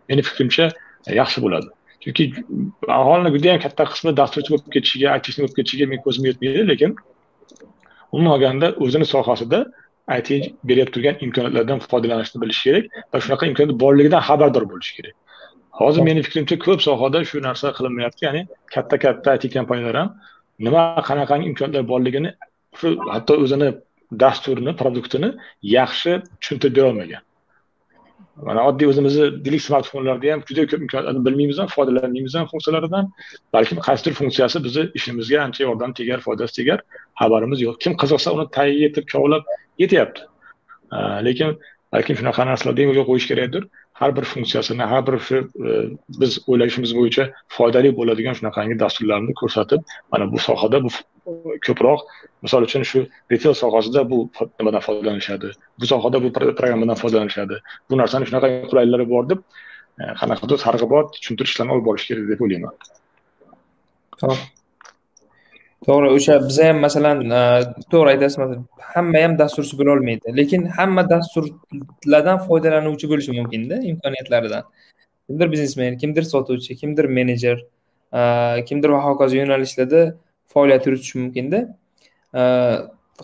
meni 0.10 0.22
fikrimcha 0.30 0.66
e, 1.08 1.12
yaxshi 1.22 1.44
bo'ladi. 1.46 1.70
Chunki 2.04 2.24
aholini 3.00 3.30
judayam 3.36 3.60
katta 3.66 3.84
qismi 3.92 4.12
dasturchi 4.22 4.50
bo'lib 4.54 4.70
ketishiga 4.76 5.08
aytishni 5.16 5.42
bo'lib 5.44 5.56
ketishiga 5.60 5.86
men 5.92 6.00
ko'zim 6.06 6.24
yetmaydi 6.30 6.66
lekin 6.72 6.92
umuman 8.14 8.32
olganda 8.36 8.68
o'zini 8.86 9.06
sohasida 9.14 9.60
it 10.18 10.30
berib 10.70 10.90
turgan 10.94 11.16
imkoniyatlardan 11.26 11.80
foydalanishni 11.92 12.42
bilish 12.44 12.62
kerak 12.68 12.86
va 13.14 13.18
shunaqa 13.24 13.50
imkoniyat 13.50 13.80
borligidan 13.84 14.22
xabardor 14.28 14.66
bo'lish 14.72 14.92
kerak. 14.98 15.16
Hozir 15.80 16.02
meni 16.10 16.22
fikrimcha 16.28 16.56
ko'p 16.66 16.80
sohada 16.88 17.20
shu 17.30 17.38
narsa 17.48 17.68
qilinmayapti 17.78 18.26
ya'ni 18.28 18.42
katta 18.74 18.96
katta 19.06 19.36
it 19.38 19.44
kompaniyalar 19.58 19.96
ham 20.02 20.10
nima 20.66 20.84
qanaqangi 21.10 21.46
imkoniyatlar 21.52 21.84
borligini 21.92 22.30
shu 22.80 22.98
hatto 23.14 23.34
o'zini 23.44 23.70
dasturini 24.24 24.76
produktini 24.82 25.34
yaxshi 25.78 26.22
tushuntirib 26.42 26.76
berolmagan 26.76 27.24
mana 28.48 28.64
oddiy 28.70 28.88
o'zimizni 28.92 29.26
dilik 29.46 29.62
smartfonlarda 29.62 30.32
ham 30.32 30.42
juda 30.50 30.66
ko'p 30.72 30.82
imkoniyatlarni 30.86 31.24
bilmaymiz 31.26 31.58
ham 31.62 31.70
foydalanmaymiz 31.76 32.36
ham 32.40 32.48
funksiyalaridan 32.52 33.10
balkim 33.56 33.80
qaysidir 33.88 34.14
funksiyasi 34.20 34.64
bizni 34.64 34.84
ishimizga 35.00 35.42
ancha 35.46 35.64
yordam 35.64 35.94
tegar 36.00 36.20
foydasi 36.28 36.56
tegar 36.60 36.80
xabarimiz 37.22 37.60
yo'q. 37.66 37.76
Kim 37.84 37.94
qiziqsa 38.02 38.36
uni 38.36 38.46
tagiga 38.58 38.80
yetib 38.86 39.06
kovlab 39.14 39.44
yetyapti. 39.84 40.22
Lekin 41.28 41.58
balkim 41.94 42.16
shunaqa 42.20 42.48
narsalarni 42.52 42.88
yo'lga 42.90 43.06
qo'yish 43.10 43.28
kerakdir. 43.32 43.64
Har 44.00 44.16
bir 44.18 44.26
funksiyasini 44.32 44.86
har 44.92 45.02
bir 45.08 45.18
shu 45.28 45.38
e, 45.70 45.72
biz 46.22 46.40
o'ylashimiz 46.48 46.92
bo'yicha 47.00 47.26
foydali 47.56 47.92
bo'ladigan 48.00 48.38
shunaqangi 48.40 48.76
dasturlarni 48.84 49.34
ko'rsatib 49.42 49.82
mana 50.12 50.26
bu 50.34 50.40
sohada 50.48 50.84
bu 50.86 50.90
ko'proq 51.68 52.06
misol 52.46 52.68
uchun 52.68 52.84
shu 52.92 53.00
retail 53.32 53.56
sohasida 53.64 54.06
bu 54.12 54.20
nimadan 54.60 54.86
foydalanishadi 54.88 55.52
bu 55.80 55.86
sohada 55.94 56.24
bu 56.24 56.34
programmadan 56.38 57.02
foydalanishadi 57.02 57.60
bu 57.90 58.00
narsani 58.04 58.30
shunaqa 58.30 58.48
qulayliklari 58.70 59.10
bor 59.16 59.28
deb 59.34 59.44
e, 60.02 60.04
qanaqadir 60.22 60.64
targ'ibot 60.68 61.12
tushuntirish 61.18 61.54
ishlarini 61.54 61.76
olib 61.76 61.86
borish 61.90 62.08
kerak 62.10 62.32
deb 62.32 62.48
o'ylayman. 62.48 62.74
To'g'ri 65.88 66.08
o'sha 66.16 66.36
biza 66.48 66.68
ham 66.70 66.78
masalan 66.86 67.18
e, 67.40 67.42
to'g'ri 67.92 68.10
aytasiz 68.14 68.38
hamma 68.94 69.24
ham 69.24 69.34
dasturchi 69.42 69.80
bo'lolmaydi 69.82 70.36
lekin 70.40 70.66
hamma 70.78 71.04
dasturlardan 71.14 72.38
foydalanuvchi 72.48 73.10
bo'lishi 73.12 73.32
mumkinda 73.40 73.76
imkoniyatlaridan. 73.92 74.64
Kimdir 75.28 75.52
biznesmen 75.54 75.98
kimdir 76.02 76.24
sotuvchi 76.34 76.76
kimdir 76.82 77.06
menejer 77.18 77.58
e, 78.20 78.22
kimdir 78.70 78.90
va 78.96 79.02
hokazo 79.08 79.36
yo'nalishlarda 79.42 80.02
faoliyat 80.54 80.88
yuritishi 80.88 81.20
mumkinda 81.24 81.60
e, 82.40 82.42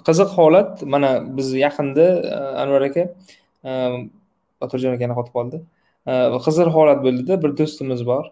qiziq 0.08 0.30
holat 0.40 0.84
mana 0.94 1.10
biz 1.38 1.54
yaqinda 1.66 2.06
anvar 2.64 2.82
aka 2.90 3.04
botirjon 4.62 4.94
akani 4.98 5.14
qotib 5.20 5.34
qoldi. 5.40 5.58
Qiziq 6.46 6.70
holat 6.76 7.00
bo'ldida 7.06 7.42
bir 7.44 7.52
do'stimiz 7.60 8.06
bor. 8.06 8.26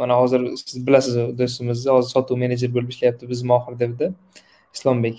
Mana 0.00 0.14
hozir 0.20 0.40
siz 0.62 0.86
bilasiz 0.86 1.14
do'stimizni 1.38 1.90
hozir 1.90 2.10
sotuv 2.16 2.36
menejer 2.42 2.70
bo'lib 2.74 2.90
ishlayapti 2.94 3.28
biz 3.32 3.42
mohir 3.50 3.74
devda 3.82 4.12
islombek. 4.74 5.16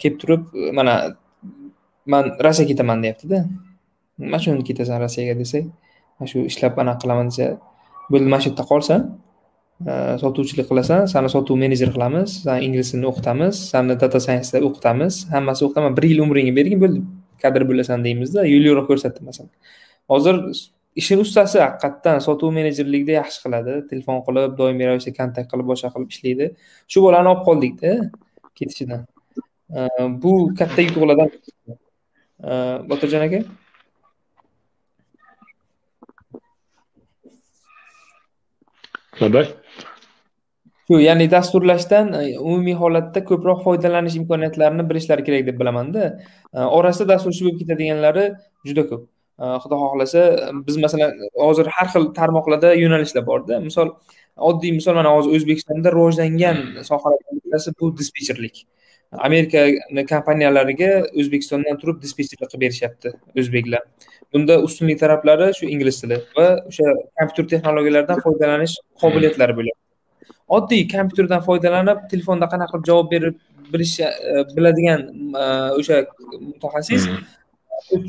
Kelib 0.00 0.16
turib 0.22 0.42
mana 0.78 0.94
man 2.06 2.24
rossiyaga 2.44 2.70
ketaman 2.72 3.02
deyaptida. 3.04 3.38
Qachon 4.34 4.62
ketasan 4.68 5.02
rossiyaga 5.04 5.34
desak 5.42 5.64
mana 6.18 6.28
shu 6.32 6.38
ishlab 6.50 6.78
anaqa 6.82 7.00
qilaman 7.02 7.26
desa 7.30 7.46
bo'ldi 8.12 8.28
mana 8.32 8.40
shu 8.44 8.50
yerda 8.50 8.64
qolsan 8.72 9.00
sotuvchilik 10.22 10.66
qilasan 10.70 11.00
sani 11.12 11.28
sotuv 11.34 11.56
menejer 11.64 11.90
qilamiz 11.96 12.28
sani 12.44 12.60
ingliz 12.66 12.92
tilini 12.92 13.08
o'qitamiz 13.12 13.54
sani 13.72 13.96
data 14.02 14.18
scienceda 14.24 14.58
o'qitamiz 14.68 15.14
hammasi 15.34 15.60
o'qitaman. 15.66 15.96
Bir 15.98 16.04
yil 16.10 16.20
umringni 16.24 16.54
bergin 16.58 16.78
bo'ldi 16.84 17.00
kadr 17.42 17.62
bo'lasan 17.70 17.98
deymizda 18.06 18.40
yo'l 18.52 18.64
yo'riq 18.70 18.86
ko'rsatdi 18.90 19.20
masalan. 19.28 19.50
Hozir 20.12 20.36
ishini 21.00 21.20
ustasi 21.26 21.58
haqiqatdan 21.64 22.20
sotuv 22.26 22.50
menejerlikda 22.58 23.12
yaxshi 23.20 23.38
qiladi. 23.44 23.72
Telefon 23.90 24.18
qilib 24.26 24.58
doimiy 24.60 24.86
ravishda 24.90 25.12
kontakt 25.20 25.48
qilib 25.52 25.66
boshqa 25.72 25.88
qilib 25.94 26.10
ishlaydi. 26.14 26.46
Shu 26.92 26.98
bolani 27.06 27.28
olib 27.32 27.42
qoldikda 27.48 27.90
ketishidan. 28.58 29.02
Bu 30.22 30.32
katta 30.58 30.80
yutuqlardan 30.86 31.28
botirjon 32.90 33.22
aka? 33.28 33.40
Shu 40.86 40.98
ya'ni 40.98 41.26
dasturlashdan 41.30 42.06
umumiy 42.48 42.76
holatda 42.82 43.20
ko'proq 43.30 43.58
foydalanish 43.66 44.16
imkoniyatlarini 44.20 44.84
bilishlari 44.90 45.22
kerak 45.28 45.46
deb 45.48 45.56
bilamanda. 45.60 46.02
Orasida 46.78 47.08
dasturchi 47.14 47.44
bo'lib 47.46 47.58
ketadiganlari 47.62 48.24
juda 48.68 48.82
ko'p 48.90 49.02
xudo 49.38 49.76
xohlasa 49.82 50.22
biz 50.66 50.76
masalan 50.84 51.10
hozir 51.46 51.66
har 51.76 51.88
xil 51.94 52.04
tarmoqlarda 52.18 52.74
yo'nalishlar 52.82 53.26
borda. 53.26 53.60
Misol 53.68 53.88
oddiy 54.36 54.72
misol 54.78 54.94
mana 55.00 55.10
hozir 55.16 55.34
o'zbekistonda 55.36 55.92
rivojlangan 55.94 56.58
sohalardan 56.88 57.40
bittasi 57.40 57.74
bu 57.80 57.92
dispetcherlik. 57.98 58.64
Amerika 59.12 59.60
kompaniyalariga 60.14 60.90
o'zbekistondan 61.20 61.76
turib 61.80 62.02
dispetcherlik 62.04 62.48
qilib 62.50 62.62
berishyapti 62.64 63.12
o'zbeklar. 63.40 63.82
Bunda 64.32 64.54
ustunlik 64.66 64.98
taraflari 65.04 65.52
shu 65.58 65.68
ingliz 65.74 66.00
tili 66.00 66.16
va 66.38 66.46
o'sha 66.70 66.86
kompyuter 67.18 67.48
texnologiyalaridan 67.52 68.18
foydalanish 68.24 68.74
qobiliyatlari 69.02 69.56
bo'ladi. 69.58 69.78
Oddiy 70.56 70.82
kompyuterdan 70.94 71.42
foydalanib 71.48 71.98
telefonda 72.12 72.46
qanaqa 72.52 72.72
qilib 72.72 72.88
javob 72.90 73.12
berib 73.14 73.36
bilish 73.72 73.94
biladigan 74.56 75.00
o'sha 75.78 75.96
mutaxassis 76.48 77.04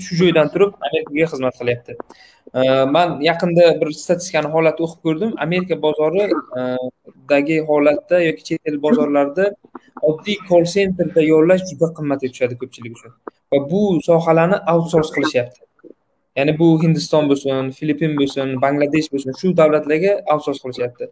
shu 0.06 0.20
joydan 0.22 0.48
turib 0.54 0.72
amerikaga 0.88 1.32
xizmat 1.34 1.60
qilyapti. 1.62 1.98
Man 2.96 3.22
yaqinda 3.22 3.64
bir 3.82 3.90
statistikani 4.02 4.50
holatni 4.56 4.86
o'qib 4.86 5.02
ko'rdim. 5.08 5.32
Amerika 5.46 5.76
bozoridagi 5.86 7.56
e, 7.62 7.66
holatda 7.70 8.20
yoki 8.24 8.44
chet 8.50 8.72
el 8.72 8.78
bozorlarida 8.86 9.46
oddiy 10.10 10.38
call 10.50 10.66
centerda 10.76 11.22
yollash 11.34 11.64
juda 11.70 11.88
qimmatga 11.98 12.28
tushadi 12.34 12.58
ko'pchilik 12.62 12.98
uchun. 12.98 13.14
Va 13.52 13.60
bu 13.72 13.82
sohalarni 14.08 14.58
outsors 14.74 15.10
qilishyapti. 15.16 15.60
Ya'ni 16.38 16.54
bu 16.60 16.68
hindiston 16.84 17.30
bo'lsin 17.32 17.72
filippin 17.80 18.14
bo'lsin 18.20 18.54
bangladesh 18.66 19.08
bo'lsin 19.14 19.40
shu 19.40 19.56
davlatlarga 19.62 20.14
outsors 20.36 20.60
qilishyapti. 20.64 21.10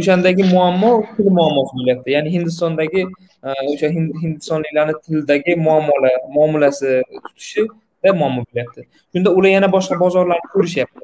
O'shandagi 0.00 0.48
muammo 0.54 0.92
til 1.14 1.30
muammosi 1.38 1.78
bo'lyapti. 1.78 2.16
Ya'ni 2.16 2.34
hindistondagi 2.36 3.02
e, 3.46 3.50
o'sha 3.74 3.92
hindistonliklarni 4.24 4.98
tildagi 5.06 5.56
muammolar 5.68 6.18
muomalasi 6.38 6.90
tutishi 7.28 7.68
muammo 8.20 8.42
bo'lyapti 8.48 8.80
shunda 9.12 9.30
ular 9.38 9.50
yana 9.56 9.68
boshqa 9.76 9.94
bozorlarni 10.04 10.48
ko'rishyapti. 10.54 11.02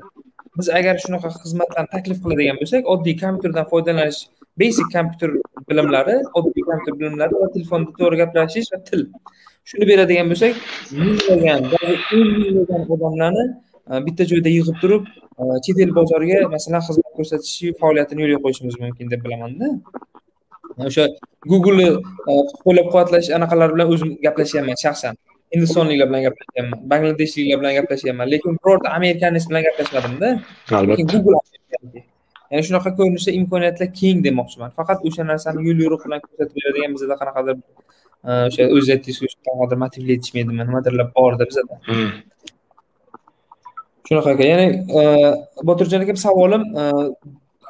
Biz 0.58 0.68
agar 0.78 0.94
shunaqa 1.04 1.28
xizmatlarni 1.42 1.90
taklif 1.94 2.18
qiladigan 2.24 2.56
bo'lsak 2.60 2.88
oddiy 2.94 3.14
kompyuterdan 3.22 3.66
foydalanish 3.72 4.20
basic 4.60 4.88
kompyuter 4.96 5.30
bilimlari 5.68 6.16
oddiy 6.38 6.64
kompyuter 6.68 6.94
bilimlari 7.00 7.42
va 7.42 7.48
telefonda 7.56 7.90
to'g'ri 7.98 8.16
gaplashish 8.22 8.68
va 8.72 8.78
til. 8.88 9.04
Shuni 9.68 9.86
beradigan 9.90 10.26
bo'lsak 10.32 10.54
minglagan 11.02 11.60
o'n 11.76 12.28
minglagan 12.42 12.82
odamlarni 12.94 13.44
e, 13.90 14.02
bitta 14.06 14.26
joyda 14.32 14.50
yig'ib 14.56 14.76
turib 14.82 15.04
e, 15.40 15.42
chet 15.64 15.78
el 15.84 15.94
bozoriga 15.98 16.38
masalan 16.56 16.82
xizmat 16.88 17.12
ko'rsatish 17.18 17.56
faoliyatini 17.80 18.24
yo'lga 18.24 18.40
qo'yishimiz 18.44 18.80
mumkin 18.84 19.12
deb 19.12 19.20
bilamanda. 19.26 19.66
O'sha 20.88 21.04
google'ni 21.52 21.88
e, 22.30 22.32
qo'llab 22.64 22.86
quvvatlash 22.92 23.28
anaqalar 23.38 23.74
bilan 23.74 23.94
o'zim 23.94 24.10
gaplashyapman 24.26 24.78
shaxsan. 24.84 25.14
Hindistonliklar 25.54 26.08
bilan 26.10 26.22
gaplashyapman 26.26 26.78
bangladeshliklar 26.92 27.60
bilan 27.62 27.74
gaplashyapman 27.78 28.30
lekin 28.34 28.58
birorta 28.60 28.88
amerikanец 28.98 29.48
bilan 29.50 29.62
gaplashmadimda. 29.68 30.28
Albatta. 30.80 32.04
Ya'ni 32.50 32.64
shunaqa 32.68 32.94
ko'rinishda 32.98 33.32
imkoniyatlar 33.40 33.88
keng 34.00 34.22
demoqchiman. 34.26 34.70
Faqat 34.78 35.04
o'sha 35.08 35.26
narsani 35.30 35.64
yo'l 35.68 35.82
yo'riq 35.84 36.04
bilan 36.06 36.20
ko'rsatib 36.24 36.54
beradigan 36.58 36.94
bizada 36.96 37.16
qanaqadir 37.20 37.56
e, 38.28 38.30
o'sha 38.48 38.68
o'zingiz 38.76 38.94
aytdingiz 38.94 39.34
qanaqadir 39.48 39.80
motivli 39.84 40.16
etishmaydimi 40.18 40.64
nimadirlar 40.68 41.10
borda 41.18 41.48
bizada. 41.50 41.80
Hmm. 41.90 42.10
shunaqa 44.08 44.30
aka 44.34 44.48
ya'ni 44.52 44.66
e, 45.00 45.02
botirjon 45.70 46.06
aka 46.06 46.16
savolim 46.26 46.64
e, 46.80 46.84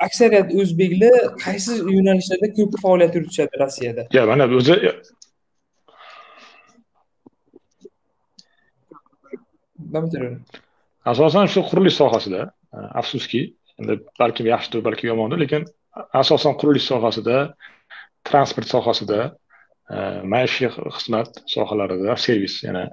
aksariyat 0.06 0.54
o'zbeklar 0.60 1.16
qaysi 1.44 1.78
yo'nalishlarda 1.96 2.48
ko'p 2.58 2.80
faoliyat 2.84 3.18
yuritishadi 3.18 3.62
rossiyada? 3.64 4.02
Yo'q 4.18 4.26
mana 4.32 4.50
o'zi 4.60 4.76
asosan 11.12 11.48
shu 11.52 11.64
qurilish 11.70 11.96
sohasida 12.00 12.40
e, 12.74 12.78
afsuski 13.00 13.42
endi 13.80 13.98
balkim 14.20 14.46
yaxshidir 14.52 14.84
balki 14.88 15.10
yomondir 15.10 15.40
lekin 15.44 15.66
asosan 16.22 16.56
qurilish 16.60 16.86
sohasida 16.92 17.36
transport 18.28 18.68
sohasida 18.74 19.20
e, 19.94 19.96
maishiy 20.32 20.70
xizmat 20.96 21.42
sohalarida 21.54 22.16
servis 22.24 22.62
yana 22.66 22.88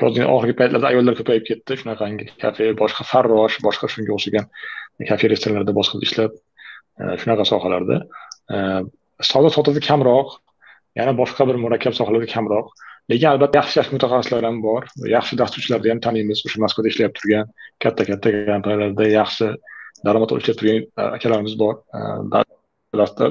hozir 0.00 0.28
oxirgi 0.34 0.56
paytlarda 0.60 0.92
ayollar 0.92 1.18
ko'payib 1.20 1.44
ketdi 1.50 1.80
shunaqangi 1.80 2.30
kafe 2.44 2.70
boshqa 2.82 3.08
farrosh 3.12 3.58
boshqa 3.66 3.90
shunga 3.94 4.16
o'xshagan 4.16 4.46
kafe 5.10 5.32
restoranlarda 5.32 5.76
boshqa 5.80 6.02
ishlab 6.06 6.32
e, 7.00 7.02
shunaqa 7.22 7.44
sohalarda 7.52 7.98
savdo 9.30 9.50
sotuvi 9.56 9.80
kamroq 9.88 10.38
yana 10.98 11.12
boshqa 11.20 11.46
bir 11.48 11.56
murakkab 11.64 11.94
sohalarda 11.98 12.28
kamroq. 12.34 12.66
Lekin 13.10 13.28
albatta 13.32 13.60
yaxshi 13.60 13.80
yaxshi 13.80 13.96
mutaxassislar 13.96 14.46
ham 14.48 14.62
bor 14.66 14.86
yaxshi 15.16 15.38
dasturchilarni 15.42 15.92
ham 15.92 16.00
taniymiz 16.06 16.44
o'sha 16.46 16.62
moskvada 16.64 16.92
ishlab 16.92 17.12
turgan 17.18 17.52
katta 17.84 18.06
katta 18.10 18.32
kompaniyalarda 18.50 19.10
yaxshi 19.18 19.50
daromad 20.06 20.34
olib 20.34 20.44
turgan 20.60 20.82
akalarimiz 21.18 21.54
bor 21.62 21.74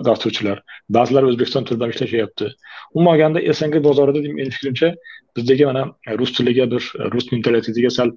dasturchilar 0.10 0.64
ba'zilari 0.98 1.32
o'zbekiston 1.32 1.68
tilida 1.68 1.86
ham 1.86 1.94
ishlashyapti 1.96 2.50
umuman 2.96 3.14
olganda 3.16 3.40
sng 3.60 3.84
bozorida 3.88 4.20
meni 4.40 4.52
fikrimcha 4.58 4.90
bizdagi 5.38 5.66
mana 5.70 5.84
rus 6.22 6.32
tiliga 6.38 6.66
bir 6.74 6.84
rus 7.14 7.32
mentalitetiga 7.34 7.92
sal 7.98 8.10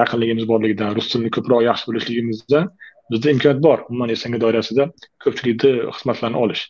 yaqinligimiz 0.00 0.48
borligidan 0.52 0.94
rus 0.98 1.10
tilini 1.12 1.30
ko'proq 1.36 1.62
yaxshi 1.70 1.90
bilishligimizdan 1.90 2.70
bizda 3.12 3.34
imkoniyat 3.34 3.62
bor 3.66 3.78
umuman 3.90 4.14
sng 4.22 4.40
doirasida 4.44 4.90
ko'pchilikni 5.24 5.72
xizmatlarini 5.96 6.44
olish 6.44 6.64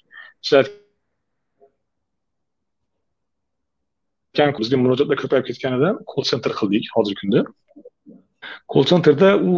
siz 4.38 4.58
bizga 4.58 4.78
murojaatlar 4.82 5.18
ko'payib 5.22 5.46
ketganidan 5.50 5.98
call 6.10 6.26
center 6.30 6.52
qildik 6.60 6.84
hozirgi 6.96 7.20
kunda. 7.20 7.40
Call 8.72 8.84
centerda 8.90 9.36
u 9.50 9.52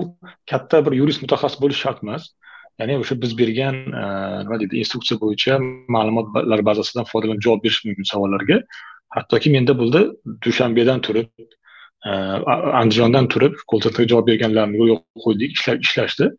katta 0.50 0.80
bir 0.86 0.96
yurist 1.00 1.22
mutaxassis 1.24 1.60
bo'lish 1.62 1.80
shart 1.84 2.02
emas 2.04 2.30
ya'ni 2.80 2.96
o'sha 3.02 3.14
biz 3.22 3.32
bergan 3.40 3.76
e, 4.02 4.04
nima 4.44 4.58
deydi 4.62 4.80
instruksiya 4.82 5.20
bo'yicha 5.24 5.58
ma'lumotlar 5.96 6.64
bazasidan 6.68 7.08
foydalanib 7.12 7.42
javob 7.46 7.64
berish 7.64 7.80
mumkin 7.86 8.06
savollarga. 8.12 8.60
Hattoki 9.16 9.52
menda 9.56 9.74
bo'ldi 9.80 10.00
dushanbedan 10.46 11.02
turib 11.06 11.28
e, 12.08 12.10
andijondan 12.82 13.28
turib 13.34 13.58
call 13.72 13.84
centerga 13.86 14.12
javob 14.14 14.30
berganlarni 14.30 14.80
yo'lga 14.80 15.24
qo'ydik 15.26 15.60
ishlashdi. 15.88 16.30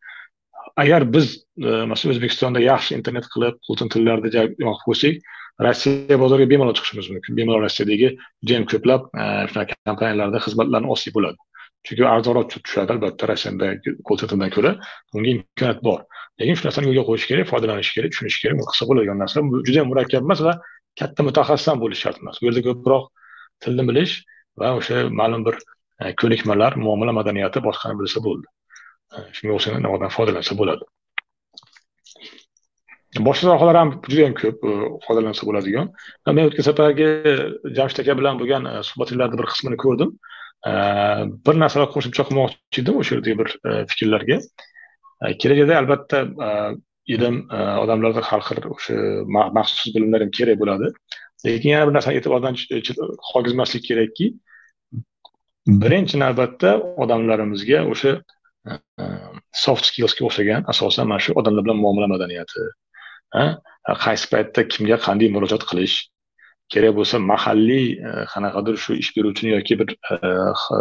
Agar 0.83 1.05
biz 1.13 1.27
e, 1.67 1.69
masalan 1.91 2.15
o'zbekistonda 2.15 2.65
yaxshi 2.71 2.97
internet 2.99 3.29
qilib 3.35 3.61
kolsentrlarda 3.69 4.33
yoqib 4.39 4.83
qo'ysak 4.87 5.31
rossiya 5.65 6.17
bozoriga 6.23 6.49
bemalol 6.53 6.75
chiqishimiz 6.77 7.09
mumkin. 7.13 7.37
Bemalol 7.39 7.61
rossiyadagi 7.65 8.07
judayam 8.43 8.65
ko'plab 8.71 9.07
e, 9.21 9.23
shunaqa 9.51 9.77
kompaniyalarda 9.89 10.39
xizmatlarni 10.45 10.91
olsak 10.93 11.15
bo'ladi. 11.17 11.37
Chunki 11.85 12.05
arzonroq 12.15 12.47
tushadi 12.53 12.95
albatta 12.95 13.29
rossiyada 13.31 13.67
kolsentrdan 14.07 14.51
ko'ra 14.55 14.71
bunga 15.13 15.29
imkoniyat 15.35 15.79
bor. 15.87 15.99
Lekin 16.39 16.55
shu 16.59 16.67
narsani 16.67 16.89
yo'lga 16.89 17.03
qo'yish 17.09 17.27
kerak 17.31 17.49
foydalanish 17.51 17.91
kerak 17.95 18.13
tushunish 18.13 18.37
kerak 18.43 18.55
bu 18.59 18.67
qilsa 18.69 18.87
bo'ladigan 18.89 19.19
narsa. 19.23 19.43
Bu 19.51 19.63
juda 19.67 19.85
murakkab 19.91 20.27
emas 20.27 20.41
va 20.47 20.53
katta 20.99 21.27
mutaxassis 21.27 21.67
ham 21.71 21.83
bo'lish 21.83 22.01
shart 22.05 22.17
emas. 22.23 22.39
Bu 22.41 22.49
yerda 22.49 22.61
ko'proq 22.69 23.03
tilni 23.63 23.83
bilish 23.89 24.13
va 24.61 24.73
o'sha 24.79 25.03
ma'lum 25.19 25.45
bir 25.47 25.55
e, 26.01 26.13
ko'nikmalar 26.21 26.71
muomala 26.85 27.13
madaniyati 27.19 27.63
boshqani 27.67 27.99
bilsa 28.01 28.23
bo'ldi. 28.27 28.47
E, 29.15 29.17
shunga 29.37 29.53
o'xshagan 29.57 30.09
foydalansa 30.17 30.57
bo'ladi. 30.61 30.83
Boshqa 33.19 33.51
sohalar 33.51 33.75
ham 33.75 33.89
juda 34.07 34.21
yam 34.21 34.35
ko'p 34.35 34.63
e, 34.63 34.73
foydalansa 35.05 35.47
bo'ladigan. 35.47 35.89
Men 36.27 36.47
o'tgan 36.47 36.67
safargi 36.67 37.07
jamshid 37.77 38.03
aka 38.03 38.15
bilan 38.19 38.39
bo'lgan 38.39 38.67
e, 38.71 38.75
suhbatinglarni 38.87 39.39
bir 39.39 39.47
qismini 39.51 39.77
ko'rdim. 39.83 40.13
E, 40.69 40.71
bir 41.45 41.59
narsalar 41.63 41.89
qo'shimcha 41.95 42.23
qilmoqchi 42.29 42.83
edim 42.83 43.01
o'sha 43.01 43.17
yerdagi 43.17 43.37
bir 43.41 43.49
fikrlarga. 43.91 44.37
Kelajakda 45.41 45.77
albatta 45.81 46.19
ilm 47.15 47.35
odamlarda 47.83 48.21
har 48.29 48.41
xil 48.47 48.63
o'sha 48.75 48.95
maxsus 49.57 49.93
bilimlar 49.95 50.23
ham 50.23 50.31
kerak 50.37 50.57
bo'ladi. 50.61 50.93
Lekin 51.45 51.69
yana 51.75 51.89
bir 51.89 51.95
narsani 51.97 52.21
e'tibordan 52.21 52.55
qolgizmaslik 53.31 53.83
kerakki 53.89 54.31
birinchi 55.83 56.17
navbatda 56.23 56.71
odamlarimizga 57.03 57.83
o'sha 57.93 58.13
soft 59.63 59.85
skillsga 59.89 60.25
o'xshagan 60.29 60.65
asosan 60.73 61.09
mana 61.11 61.21
shu 61.25 61.35
odamlar 61.41 61.65
bilan 61.65 61.79
muomala 61.83 62.07
madaniyati 62.13 62.65
qaysi 64.05 64.25
paytda 64.33 64.67
kimga 64.73 64.97
qanday 65.07 65.29
murojaat 65.35 65.63
qilish 65.69 65.95
kerak 66.73 66.95
bo'lsa 66.97 67.19
mahalliy 67.31 67.87
e, 68.07 68.09
qanaqadir 68.33 68.75
shu 68.83 68.95
ish 69.01 69.11
beruvchini 69.15 69.51
yoki 69.55 69.77
bir 69.79 69.89
e, 70.13 70.15
e, 70.75 70.79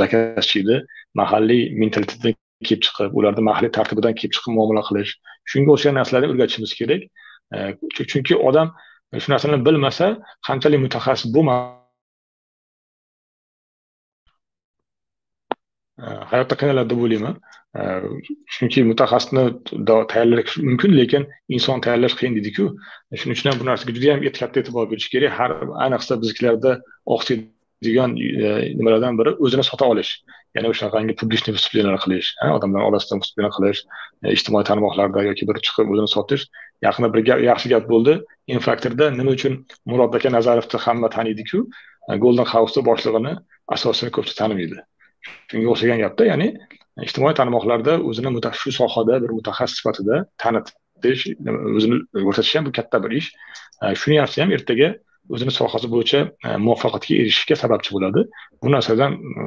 zakazchini 0.00 0.76
mahalliy 1.20 1.62
mentalitetdan 1.82 2.36
kelib 2.68 2.82
chiqib 2.86 3.16
ularni 3.18 3.42
mahalliy 3.50 3.72
tartibidan 3.78 4.14
kelib 4.18 4.32
chiqib 4.36 4.52
muomala 4.58 4.82
qilish. 4.88 5.12
Shunga 5.50 5.74
o'xshagan 5.74 5.98
narsalarni 6.00 6.30
o'rgatishimiz 6.32 6.72
kerak. 6.80 7.02
Chunki 8.12 8.34
odam 8.48 8.72
shu 9.22 9.28
narsalarni 9.32 9.64
bilmasa 9.68 10.06
qanchalik 10.48 10.80
mutaxassis 10.86 11.34
bo'lmasin 11.36 11.77
hayotda 16.32 16.54
qiynaladi 16.60 16.90
deb 16.92 17.00
o'ylayman 17.04 17.36
chunki 18.54 18.82
mutaxassisni 18.90 19.44
tayyorlash 20.12 20.56
mumkin 20.68 20.96
lekin 20.96 21.26
inson 21.48 21.80
tayyorlash 21.80 22.16
qiyin 22.20 22.34
deydiku. 22.38 22.64
Shuning 23.20 23.36
uchun 23.36 23.50
ham 23.50 23.60
bu 23.60 23.66
narsaga 23.68 23.92
juda 23.96 24.06
yam 24.12 24.20
katta 24.40 24.60
e'tibor 24.60 24.90
berish 24.90 25.08
kerak. 25.12 25.32
Har 25.38 25.50
ayniqsa 25.84 26.20
biznikilarda 26.22 26.72
oqsaydigan 27.14 28.16
e, 28.16 28.48
nimalardan 28.78 29.18
biri 29.20 29.34
o'zini 29.44 29.64
sota 29.70 29.84
olish. 29.92 30.12
Ya'ni 30.56 30.72
o'shanaqangi 30.72 31.14
publichniy 31.20 31.54
выступлениялар 31.56 32.00
qilish 32.04 32.28
odamlar 32.56 32.88
orasida 32.88 33.20
выступление 33.22 33.52
qilish 33.58 33.80
e, 34.24 34.26
ijtimoiy 34.36 34.64
tarmoqlarda 34.70 35.28
yoki 35.30 35.48
bir 35.50 35.56
chiqib 35.66 35.92
o'zini 35.92 36.10
sotish. 36.16 36.44
Yaqinda 36.86 37.08
bir 37.14 37.20
gap 37.28 37.40
yaxshi 37.50 37.74
gap 37.74 37.84
bo'ldi. 37.92 38.18
Infaktorda 38.56 39.10
nima 39.20 39.36
uchun 39.38 39.64
murod 39.90 40.14
aka 40.18 40.28
nazarovni 40.36 40.78
hamma 40.86 41.08
taniydiku? 41.16 41.66
E, 42.08 42.16
Golden 42.22 42.48
house 42.54 42.80
boshlig'ini 42.90 43.32
asosini 43.76 44.10
ko'pchilik 44.16 44.40
tanimaydi. 44.42 44.78
Shunga 45.50 45.72
o'xshagan 45.72 46.04
gapda 46.04 46.28
ya'ni 46.32 46.48
ijtimoiy 47.06 47.34
tarmoqlarda 47.38 47.98
o'zini 48.10 48.30
shu 48.60 48.72
sohada 48.80 49.20
bir 49.22 49.30
mutaxassis 49.38 49.80
sifatida 49.80 50.16
tanitish 50.42 51.22
o'zini 51.78 51.96
ko'rsatish 52.26 52.54
ham 52.56 52.66
bu 52.68 52.72
katta 52.78 53.02
bir 53.04 53.12
ish. 53.20 53.28
E, 53.82 53.94
shuni 54.00 54.16
yaxshi 54.20 54.42
ham 54.42 54.52
ertaga 54.56 54.88
o'zini 55.34 55.52
sohasi 55.58 55.90
bo'yicha 55.94 56.20
e, 56.46 56.56
muvaffaqiyatga 56.66 57.14
erishishga 57.22 57.56
sababchi 57.62 57.94
bo'ladi. 57.96 58.24
Bu 58.62 58.72
narsadan 58.74 59.12
e, 59.40 59.42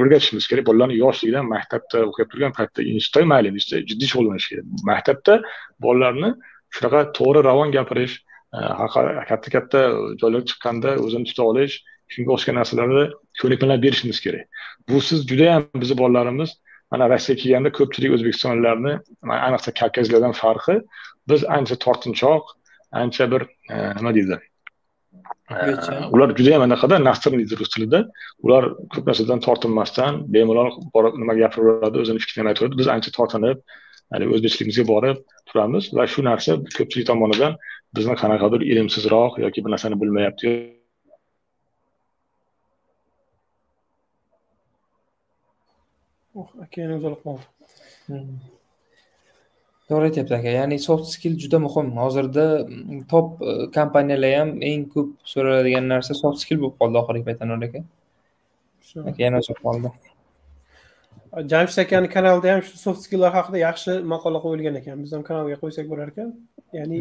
o'rgatishimiz 0.00 0.48
kerak. 0.50 0.66
Bolalarni 0.70 0.98
yoshligidan 1.04 1.48
maktabda 1.54 2.04
o'qib 2.10 2.28
turgan 2.32 2.52
paytda 2.58 2.84
institutda 2.92 3.30
mayli 3.32 3.54
jiddiy 3.90 4.08
shug'ullanish 4.12 4.48
kerak. 4.52 4.66
Maktabda 4.90 5.38
bolalarni 5.86 6.34
shunaqa 6.76 7.00
to'g'ri 7.18 7.40
ravon 7.48 7.72
gapirish 7.78 8.20
katta 9.30 9.48
katta 9.56 9.80
joylarga 10.20 10.46
chiqqanda 10.50 10.90
o'zini 11.04 11.24
tuta 11.30 11.42
olish 11.50 11.80
shunga 12.14 12.34
o'xshagan 12.34 12.58
narsalarni 12.60 13.04
ko'nikmalar 13.40 13.82
berishimiz 13.84 14.20
kerak. 14.24 14.44
Busiz 14.88 15.26
judayam 15.30 15.66
bizni 15.82 15.96
bolalarimiz 16.02 16.50
mana 16.92 17.08
rossiyaga 17.12 17.42
kelganda 17.42 17.70
ko'pchilik 17.78 18.14
o'zbekistonliklarni 18.16 18.94
ayniqsa 19.46 19.70
kavkazlardan 19.80 20.34
farqi 20.42 20.76
biz 21.30 21.44
ancha 21.56 21.76
tortinchoq 21.84 22.56
ancha 23.02 23.30
bir 23.32 23.42
e, 23.72 23.76
nima 23.98 24.14
deydi? 24.18 24.38
Ular 26.14 26.28
judayam 26.38 26.62
anaqada 26.66 26.98
nasr 27.08 27.32
deydi 27.38 27.58
rus 27.60 27.70
tilida. 27.74 28.00
Ular 28.44 28.68
ko'p 28.92 29.08
narsadan 29.10 29.40
tortinmasdan 29.46 30.20
bemalol 30.34 30.70
borib 30.94 31.16
nima 31.22 31.34
gapiraveradi 31.42 32.04
o'zini 32.04 32.24
fikrini 32.24 32.52
aytaveradi 32.52 32.80
biz 32.82 32.92
ancha 32.96 33.10
tortinib 33.18 33.58
haligi 34.12 34.36
o'zbekchiligimizga 34.36 34.84
borib 34.92 35.24
turamiz 35.50 35.88
va 35.96 36.06
shu 36.14 36.24
narsa 36.28 36.58
ko'pchilik 36.76 37.06
tomonidan 37.10 37.58
bizni 37.96 38.14
qanaqadir 38.22 38.60
ilmsizroq 38.72 39.40
yoki 39.44 39.64
bir 39.64 39.74
narsani 39.74 40.00
bilmayapti 40.02 40.52
aka 46.40 46.76
yana 46.82 46.94
uzilib 46.98 47.20
qoldi 47.26 47.44
to'g'ri 49.88 50.04
aytyapsiz 50.08 50.36
aka 50.38 50.50
ya'ni 50.58 50.78
soft 50.88 51.06
skill 51.14 51.34
juda 51.42 51.58
muhim 51.66 51.88
hozirda 52.02 52.46
top 53.12 53.28
kompaniyalar 53.76 54.32
ham 54.38 54.50
eng 54.70 54.86
ko'p 54.94 55.10
so'raladigan 55.32 55.84
narsa 55.92 56.12
soft 56.22 56.38
skill 56.44 56.58
bo'lib 56.62 56.78
qoldi 56.80 56.96
oxirgi 57.02 57.24
paytda 57.28 57.42
anvar 57.46 57.68
aka 57.68 57.80
aka 59.10 59.20
yana 59.24 59.36
o'sib 59.42 59.58
qoldi 59.66 59.92
jamshid 61.52 61.78
akani 61.84 62.08
kanalida 62.16 62.48
ham 62.52 62.60
shu 62.68 62.78
soft 62.84 63.00
skilllar 63.06 63.32
haqida 63.38 63.58
yaxshi 63.66 63.92
maqola 64.12 64.38
qo'yilgan 64.44 64.74
ekan 64.80 64.96
biz 65.02 65.12
ham 65.16 65.22
kanalga 65.28 65.56
qo'ysak 65.62 65.86
bo'lar 65.92 66.08
ekan 66.12 66.28
ya'ni 66.78 66.98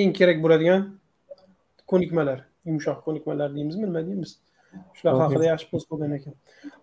eng 0.00 0.10
kerak 0.18 0.38
bo'ladigan 0.44 0.80
ko'nikmalar 1.90 2.38
yumshoq 2.68 2.98
ko'nikmalar 3.06 3.48
deymizmi 3.56 3.86
nima 3.90 4.02
deymiz 4.08 4.30
shular 4.96 5.14
haqida 5.22 5.44
yaxshi 5.50 5.68
post 5.72 5.86
bo'lgan 5.90 6.16
ekan. 6.18 6.34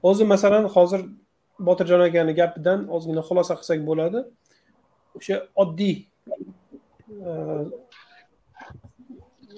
Hozir 0.05 0.25
masalan 0.33 0.69
hozir 0.75 1.01
botirjon 1.67 2.01
akani 2.07 2.33
gapidan 2.41 2.87
ozgina 2.95 3.21
xulosa 3.29 3.53
qilsak 3.59 3.83
bo'ladi. 3.89 4.23
O'sha 5.17 5.35
oddiy 5.63 5.95
e, 7.27 7.31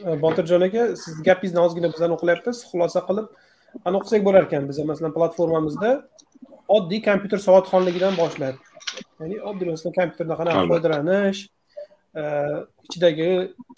e, 0.08 0.10
botirjon 0.26 0.68
aka 0.68 0.84
sizni 1.04 1.24
gapingizni 1.30 1.62
ozgina 1.68 1.94
bizdan 1.94 2.12
o'qilyapmiz 2.18 2.66
xulosa 2.72 3.06
qilib 3.10 3.28
ani 3.86 3.96
o'qisak 4.00 4.22
bo'lar 4.28 4.50
ekan 4.50 4.68
biza. 4.70 4.88
Masalan 4.92 5.16
platformamizda 5.18 5.92
oddiy 6.78 7.02
kompyuter 7.08 7.40
savodxonligidan 7.48 8.16
boshlab 8.22 8.56
ya'ni 9.20 9.40
oddiy 9.50 9.72
masalan 9.74 9.96
kompyuterdan 10.00 10.38
qanaqa 10.42 10.62
foydalanish 10.72 11.42
ichidagi 12.88 13.32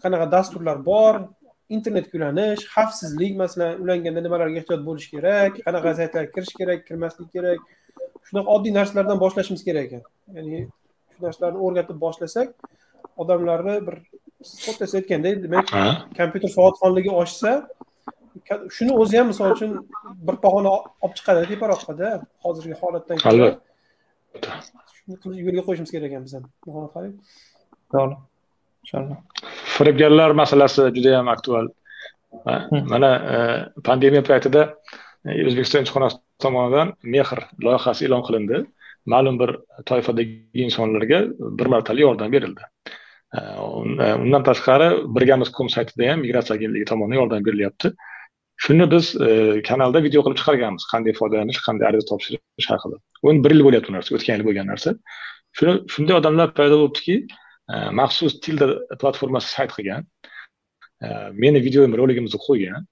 qanaqa 0.04 0.28
dasturlar 0.36 0.78
bor 0.90 1.22
internetga 1.70 2.18
ulanish 2.20 2.64
xavfsizlik 2.76 3.38
masalan 3.38 3.82
ulanganda 3.84 4.22
nimalarga 4.26 4.62
ehtiyot 4.62 4.82
bo'lish 4.88 5.08
kerak 5.14 5.60
qanaqa 5.66 5.96
saytlarga 6.00 6.32
kirish 6.36 6.54
kerak 6.60 6.88
kirmaslik 6.88 7.30
kerak. 7.36 7.60
Shunaqa 8.28 8.50
oddiy 8.56 8.74
narsalardan 8.80 9.20
boshlashimiz 9.24 9.64
kerak 9.68 9.86
ekan. 9.88 10.04
Ya'ni 10.36 10.60
shu 11.14 11.20
narsalarni 11.26 11.60
o'rgatib 11.66 11.98
boshlasak 12.06 12.50
odamlarni 13.22 13.76
bir 13.88 13.96
siz 14.44 14.96
aytgandek 15.00 15.44
demak 15.46 15.72
kompyuter 16.20 16.52
savodxonligi 16.58 17.12
oshsa 17.24 17.52
shuni 18.76 18.92
o'zi 19.02 19.18
ham 19.20 19.28
misol 19.32 19.56
uchun 19.56 19.72
bir 20.28 20.36
pog'ona 20.46 20.72
olib 21.04 21.16
chiqadi 21.20 21.48
teparoqqada 21.52 22.10
hozirgi 22.44 22.76
holatdan 22.82 23.18
ko'ra 23.24 23.32
albatta. 23.34 24.52
Shuni 24.98 25.46
yo'lga 25.48 25.64
qo'yishimiz 25.68 25.92
kerak 25.96 26.12
ekan 26.12 26.24
biz 26.28 26.34
ham 26.38 26.46
to'g'ri 27.94 28.33
inshaalloh 28.84 29.18
firibgarlar 29.76 30.32
masalasi 30.44 30.90
juda 30.98 31.18
yam 31.18 31.28
aktual 31.36 31.68
mana 32.72 33.12
e, 33.34 33.82
pandemiya 33.84 34.24
paytida 34.24 34.64
e, 35.26 35.46
o'zbekiston 35.48 35.84
elchixonasi 35.84 36.18
tomonidan 36.44 36.94
mehr 37.16 37.28
loyihasi 37.66 38.08
e'lon 38.08 38.24
qilindi. 38.28 38.64
Ma'lum 39.14 39.40
bir 39.40 39.52
toifadagi 39.90 40.64
insonlarga 40.66 41.20
bir 41.60 41.68
martalik 41.74 42.06
yordam 42.08 42.32
berildi. 42.32 42.64
E, 43.36 43.40
undan 44.24 44.44
tashqari 44.50 44.90
birgamiz 45.16 45.52
kom 45.58 45.70
saytida 45.76 46.12
ham 46.12 46.24
migratsiya 46.26 46.58
agentligi 46.58 46.90
tomonidan 46.92 47.22
yordam 47.22 47.46
berilyapti. 47.48 47.94
Shuni 48.64 48.86
biz 48.92 49.06
kanalda 49.68 50.00
video 50.04 50.22
qilib 50.26 50.38
chiqarganmiz. 50.42 50.84
Qanday 50.92 51.14
foydalanish 51.20 51.60
qanday 51.68 51.88
ariza 51.90 52.08
topshirish 52.12 52.70
haqida. 52.74 53.00
Endi 53.30 53.44
bir 53.46 53.56
yil 53.56 53.64
bo'lyapti 53.68 53.92
bu 53.92 53.96
narsa 53.98 54.16
o'tgan 54.18 54.38
yil 54.38 54.46
bo'lgan 54.50 54.70
narsa. 54.72 54.94
Shuni 55.58 55.74
shunday 55.94 56.16
odamlar 56.20 56.54
paydo 56.60 56.78
bo'libdiki 56.82 57.16
maxsus 58.00 58.40
tilda 58.44 58.68
platformasi 59.02 59.48
sayt 59.56 59.72
qilgan 59.78 60.04
meni 61.44 61.60
videoyim 61.68 61.94
roligimizni 62.02 62.40
qo'ygan 62.48 62.84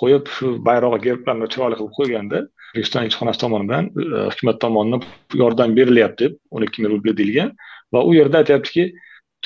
qo'yib 0.00 0.28
shu 0.36 0.52
bayrog'i 0.68 0.98
gerblarni 1.06 1.48
chiroyli 1.52 1.76
qilib 1.78 1.94
qo'yganda 1.98 2.38
o'zbekiston 2.76 3.06
elchixonasi 3.06 3.40
tomonidan 3.44 3.84
э, 3.86 4.28
hukumat 4.32 4.60
tomonidan 4.64 5.02
yordam 5.42 5.76
berilyapti 5.78 6.24
deb 6.24 6.38
o'n 6.50 6.66
ikki 6.66 6.82
ming 6.82 6.92
rubl 6.92 7.16
deyilgan. 7.20 7.52
Va 7.92 8.04
u 8.08 8.14
yerda 8.14 8.42
aytyaptiki 8.42 8.84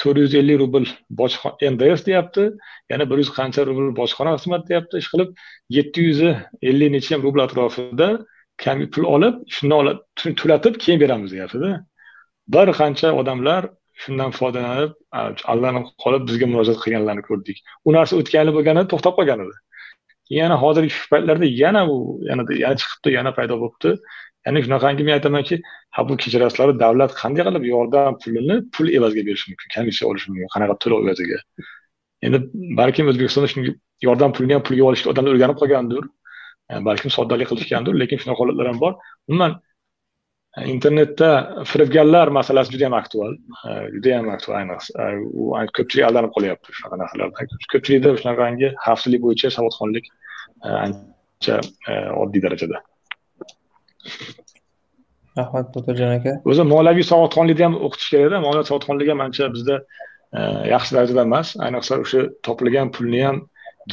to'rt 0.00 0.18
yuz 0.22 0.34
ellik 0.40 0.60
rubl 0.62 0.84
bojxona 1.20 1.70
nds 1.74 2.04
deyapti 2.08 2.46
yana 2.90 3.04
bir 3.10 3.22
yuz 3.22 3.30
qancha 3.38 3.66
rubl 3.68 3.92
bojxona 4.00 4.36
xizmat 4.38 4.66
deyapti. 4.70 5.02
Ish 5.02 5.10
qilib 5.12 5.30
yetti 5.76 6.06
yuz 6.08 6.20
ellik 6.70 6.90
necha 6.96 7.20
rubl 7.26 7.44
atrofida 7.46 8.08
kam 8.64 8.86
pul 8.94 9.04
olib 9.14 9.34
shuni 9.56 9.74
olib 9.80 9.98
to'latib 10.40 10.74
keyin 10.82 11.00
beramiz 11.04 11.30
deyaptida. 11.36 11.70
Bir 12.54 12.68
qancha 12.80 13.08
odamlar 13.20 13.70
shundan 14.02 14.30
foydalanib 14.38 14.92
aldanib 15.52 15.90
qolib 16.04 16.22
bizga 16.28 16.46
murojaat 16.52 16.78
qilganlarni 16.84 17.24
ko'rdik. 17.28 17.58
U 17.86 17.94
narsa 17.96 18.18
o'tgan 18.20 18.44
yil 18.44 18.54
bo'lganda 18.56 18.86
to'xtab 18.92 19.14
qolgan 19.18 19.44
edi. 19.44 19.56
Yana 20.38 20.56
hozirgi 20.62 20.92
shu 20.96 21.06
paytlarda 21.12 21.46
yana 21.62 21.82
u 21.92 21.96
yana 22.30 22.42
yana 22.64 22.74
chiqibdi 22.80 23.14
yana 23.18 23.30
paydo 23.38 23.58
bo'libdi. 23.62 23.90
Ya'ni 24.46 24.62
shunaqangi 24.66 25.02
men 25.06 25.14
aytamanki 25.18 25.56
ha 25.96 26.00
bu 26.08 26.16
kechirasizlar 26.22 26.68
davlat 26.84 27.12
qanday 27.22 27.44
qilib 27.48 27.64
yordam 27.74 28.16
pulini 28.22 28.56
pul 28.74 28.86
evaziga 28.98 29.24
berishi 29.28 29.46
mumkin 29.50 29.68
komissiya 29.74 30.06
olishi 30.10 30.26
mumkin 30.30 30.50
qanaqa 30.54 30.74
to'lov 30.84 30.98
evaziga. 31.06 31.38
Endi 32.26 32.38
balkim 32.80 33.10
o'zbekistonda 33.12 33.48
shunga 33.52 33.74
yordam 34.08 34.30
pulini 34.36 34.56
ham 34.56 34.64
pulga 34.68 34.86
olishga 34.90 35.12
odamlar 35.12 35.36
o'rganib 35.36 35.58
qolgandir 35.62 36.04
e, 36.70 36.72
balkim 36.88 37.10
soddalik 37.16 37.48
qilishgandir 37.52 38.00
lekin 38.02 38.22
shunaqa 38.22 38.40
holatlar 38.42 38.70
ham 38.70 38.78
bor. 38.84 38.92
Umuman 39.30 39.52
internetda 40.66 41.64
firibgarlar 41.64 42.28
masalasi 42.28 42.72
juda 42.74 42.84
yam 42.88 42.94
aktual 42.94 43.32
juda 43.94 44.08
yam 44.08 44.28
aktual 44.34 44.56
ayniqsa 44.60 45.06
u 45.42 45.50
ko'pchilik 45.76 46.04
aldanib 46.08 46.32
qolyapti 46.36 46.74
shunaqa 46.76 46.96
narsalardan. 47.02 47.48
Ko'pchilikda 47.72 48.14
shunaqangi 48.20 48.68
xavfsizlik 48.84 49.22
bo'yicha 49.26 49.52
savodxonlik 49.56 50.06
ancha 50.84 51.60
oddiy 52.22 52.42
darajada. 52.46 52.82
Rahmat 55.38 55.66
botirjon 55.74 56.12
aka. 56.18 56.32
O'zi 56.50 56.66
moliyaviy 56.74 57.06
savodxonlikni 57.12 57.64
ham 57.68 57.76
o'qitish 57.86 58.10
kerakda 58.14 58.42
moliya 58.46 58.64
savodxonligi 58.70 59.14
ham 59.14 59.24
ancha 59.26 59.48
bizda 59.54 59.76
yaxshi 60.74 60.96
darajada 60.96 61.22
emas. 61.28 61.54
Ayniqsa 61.66 62.00
o'sha 62.04 62.20
topilgan 62.46 62.92
pulni 62.96 63.22
ham 63.28 63.38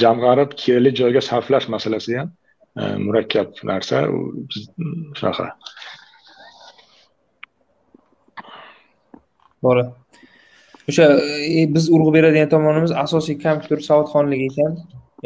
jamg'arib 0.04 0.58
kerakli 0.62 0.92
joyga 1.02 1.22
sarflash 1.30 1.68
masalasi 1.76 2.20
ham 2.20 2.34
murakkab 3.06 3.48
narsa. 3.72 4.06
Shunaqa 5.18 5.48
to'g'ri. 9.64 9.84
O'sha 10.90 11.06
e, 11.60 11.66
biz 11.76 11.90
urg'u 11.96 12.14
beradigan 12.18 12.50
tomonimiz 12.56 12.92
asosiy 13.06 13.38
kompyuter 13.46 13.80
savodxonligi 13.90 14.46
ekan. 14.52 14.78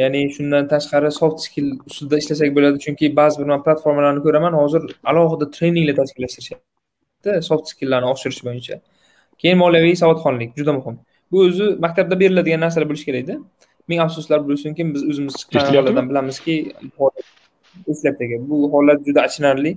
Ya'ni 0.01 0.21
shundan 0.35 0.67
tashqari 0.73 1.11
soft 1.19 1.39
skill 1.45 1.67
ustida 1.89 2.17
ishlasak 2.21 2.53
bo'ladi. 2.57 2.77
Chunki 2.85 3.11
ba'zi 3.19 3.41
bir 3.41 3.47
man 3.51 3.63
platformalarni 3.65 4.21
ko'raman 4.25 4.53
hozir 4.61 4.83
alohida 5.11 5.45
treninglar 5.55 5.95
tashkillashtirisyapti 6.01 7.41
soft 7.49 7.65
skilllarni 7.73 8.07
oshirish 8.13 8.41
bo'yicha. 8.47 8.79
Keyin 9.41 9.57
moliyaviy 9.63 9.95
savodxonlik 10.03 10.55
juda 10.59 10.73
muhim. 10.79 10.95
Bu 11.31 11.43
o'zi 11.47 11.67
maktabda 11.85 12.19
beriladigan 12.23 12.61
narsalar 12.65 12.87
bo'lishi 12.91 13.07
kerakda 13.09 13.35
ming 13.89 13.99
afsuslar 14.05 14.39
bo'lsinki 14.49 14.87
biz 14.95 15.03
o'zimiz 15.11 15.37
chiqqan 15.41 16.09
bilamizki 16.09 16.55
eslayapti 17.91 18.23
aka 18.27 18.37
bu 18.49 18.57
holat 18.73 18.99
juda 19.07 19.21
achinarli. 19.27 19.71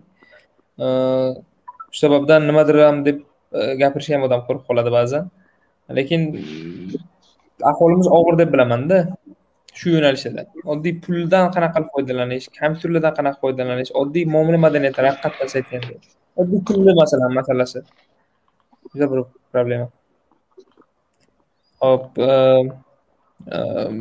Shu 1.94 2.00
sababdan 2.04 2.46
nimadir 2.50 2.78
ham 2.86 3.04
deb 3.08 3.18
gapirishni 3.82 4.16
ham 4.16 4.26
odam 4.28 4.44
qo'rqib 4.46 4.66
qoladi 4.70 4.90
ba'zan. 4.98 5.30
Lekin 5.98 6.22
ahvolimiz 7.70 8.08
og'ir 8.18 8.38
deb 8.42 8.52
bilamanda 8.54 8.98
shu 9.78 9.96
yo'nalishda 9.96 10.44
oddiy 10.72 10.94
puldan 11.04 11.50
qanaqa 11.54 11.74
qilib 11.76 11.90
foydalanish 11.96 12.46
kompyuterlardan 12.58 13.16
qanaqa 13.18 13.38
foydalanish 13.44 13.90
oddiy 14.02 14.24
muomala 14.34 14.58
madaniyati 14.66 15.06
haqiqatdan 15.08 15.48
aytganda 15.60 15.94
oddiy 16.42 16.60
pulni 16.68 16.92
masalan 17.02 17.36
masalasi. 17.40 17.84
Juda 18.92 19.06
bir 19.12 19.20
problema 19.52 19.86
hop 21.84 22.18
ehm, 22.18 22.66
ehm, 23.56 23.96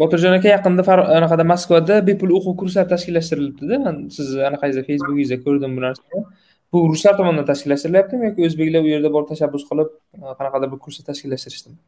botirjon 0.00 0.36
aka 0.38 0.48
yaqinda 0.54 0.82
anaqada 1.18 1.44
moskvada 1.52 2.00
bepul 2.08 2.34
o'quv 2.38 2.56
kurslari 2.60 2.88
tashkillashtirilibdida. 2.94 3.78
Man 3.86 3.96
sizni 4.16 4.42
anaqangizda 4.50 4.82
facebookingizda 4.88 5.38
ko'rdim 5.46 5.76
bu 5.76 5.86
narsani. 5.86 6.24
Bu 6.72 6.78
ruslar 6.92 7.16
tomonidan 7.18 7.46
tashkillashtirilyaptimi 7.50 8.30
yoki 8.30 8.46
o'zbeklar 8.48 8.86
u 8.86 8.92
yerda 8.94 9.10
borib 9.16 9.28
tashabbus 9.32 9.64
qilib 9.70 9.90
e, 9.92 10.36
qanaqadir 10.38 10.68
bir 10.72 10.80
kursni 10.86 11.02
tashkillashtirishdimi 11.10 11.78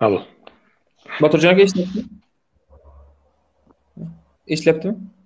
Alo. 0.00 0.22
Botirjon 1.20 1.54
aka 1.54 1.62
eshityaptimi? 1.62 2.04
Eshityaptimi? 4.46 5.17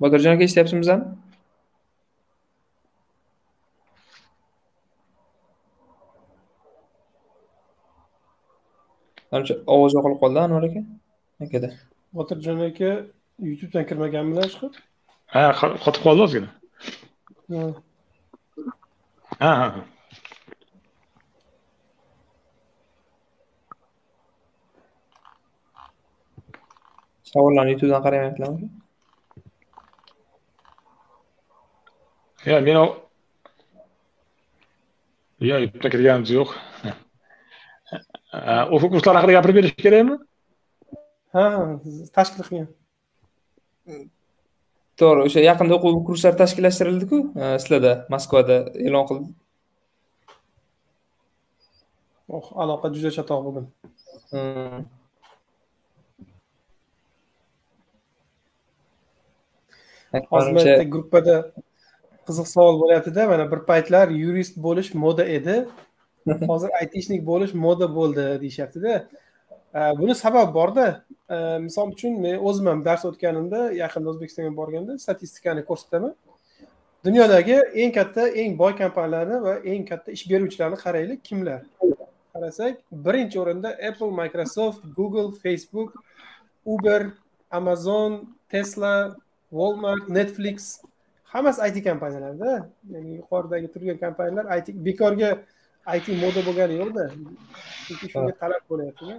Botirjon 0.00 0.34
aka 0.34 0.44
eshityapsizmi 0.48 0.80
bizani 0.84 1.04
manimcha 9.32 9.54
ovoz 9.74 9.92
yo'qolib 9.96 10.18
qoldi 10.22 10.38
anvar 10.44 10.64
aka. 10.68 10.80
Akada. 11.44 11.68
Botirjon 12.18 12.64
aka 12.70 12.90
youtubedan 13.50 13.84
kirmaganmilar 13.90 14.48
chiqib 14.54 14.80
ha 15.34 15.42
qotib 15.84 16.02
qoldi 16.06 16.20
ozgina. 16.26 16.48
Ha. 19.42 19.52
Ha 19.62 19.84
savollarni 27.32 27.70
youtubedan 27.72 28.02
qaramayaptilarmi 28.06 28.68
Ja, 32.46 32.60
men 32.60 32.76
yo 35.42 35.56
yo'qqa 35.58 35.90
kirganimiz 35.90 36.30
yo'q 36.34 36.50
o'quv 38.74 38.88
kurslari 38.92 39.18
haqida 39.18 39.34
gapirib 39.36 39.56
berish 39.58 39.74
kerakmi 39.82 40.14
ha 41.34 41.44
tashkil 42.16 42.42
qilgan 42.46 42.68
to'g'ri 45.02 45.20
o'sha 45.26 45.40
yaqinda 45.48 45.74
o'quv 45.78 46.00
kurslari 46.08 46.40
tashkillashtirildiku 46.42 47.18
sizlarda 47.64 47.92
moskvada 48.14 48.56
e'lon 48.86 49.04
qildi 49.10 49.28
oh 52.38 52.46
aloqa 52.62 52.86
juda 52.94 53.10
chatoq 53.18 53.40
bugun 53.46 53.66
hozir 60.34 60.84
gruppada 60.94 61.34
qiziq 62.28 62.48
savol 62.54 62.80
bo'lyaptida 62.82 63.26
mana 63.32 63.44
bir 63.52 63.60
paytlar 63.70 64.08
yurist 64.22 64.56
bo'lish 64.66 64.90
moda 65.04 65.24
edi. 65.36 65.56
Hozir 66.50 66.70
aytishnik 66.80 67.22
bo'lish 67.30 67.52
moda 67.66 67.86
bo'ldi 67.98 68.24
deyishyaptida. 68.42 68.94
Buni 70.00 70.14
sababi 70.14 70.54
borda 70.54 70.86
misol 71.66 71.92
uchun 71.94 72.20
men 72.24 72.38
o'zim 72.48 72.66
ham 72.70 72.84
dars 72.88 73.04
o'tganimda 73.10 73.60
yaqinda 73.82 74.12
o'zbekistonga 74.12 74.52
borganda 74.60 74.98
statistikani 75.04 75.64
ko'rsataman. 75.70 76.14
Dunyodagi 77.06 77.56
eng 77.82 77.92
katta 77.98 78.28
eng 78.42 78.58
boy 78.58 78.72
kompaniyalarni 78.82 79.38
va 79.46 79.54
eng 79.72 79.84
katta 79.90 80.12
ish 80.16 80.24
beruvchilarni 80.30 80.78
qaraylik. 80.84 81.20
Kimlar? 81.28 81.60
Qarasak 82.34 82.80
birinchi 83.06 83.40
o'rinda 83.42 83.70
apple 83.88 84.10
microsoft 84.22 84.80
google 84.98 85.30
facebook 85.44 85.90
uber 86.74 87.02
amazon 87.50 88.12
tesla 88.52 88.94
walmart 89.50 90.08
netflix 90.08 90.56
hammasi 91.34 91.60
it 91.68 91.76
kompaniyalarda 91.88 92.50
ya'ni 92.94 93.10
yuqoridagi 93.20 93.68
turgan 93.74 93.98
kompaniyalar 94.04 94.44
it 94.58 94.68
bekorga 94.86 95.30
it 95.96 96.06
moda 96.24 96.40
bo'lgani 96.48 96.74
yo'qda 96.80 97.04
chunki 97.86 98.06
shunga 98.12 98.32
talab 98.42 98.62
bo'lyaptida. 98.70 99.16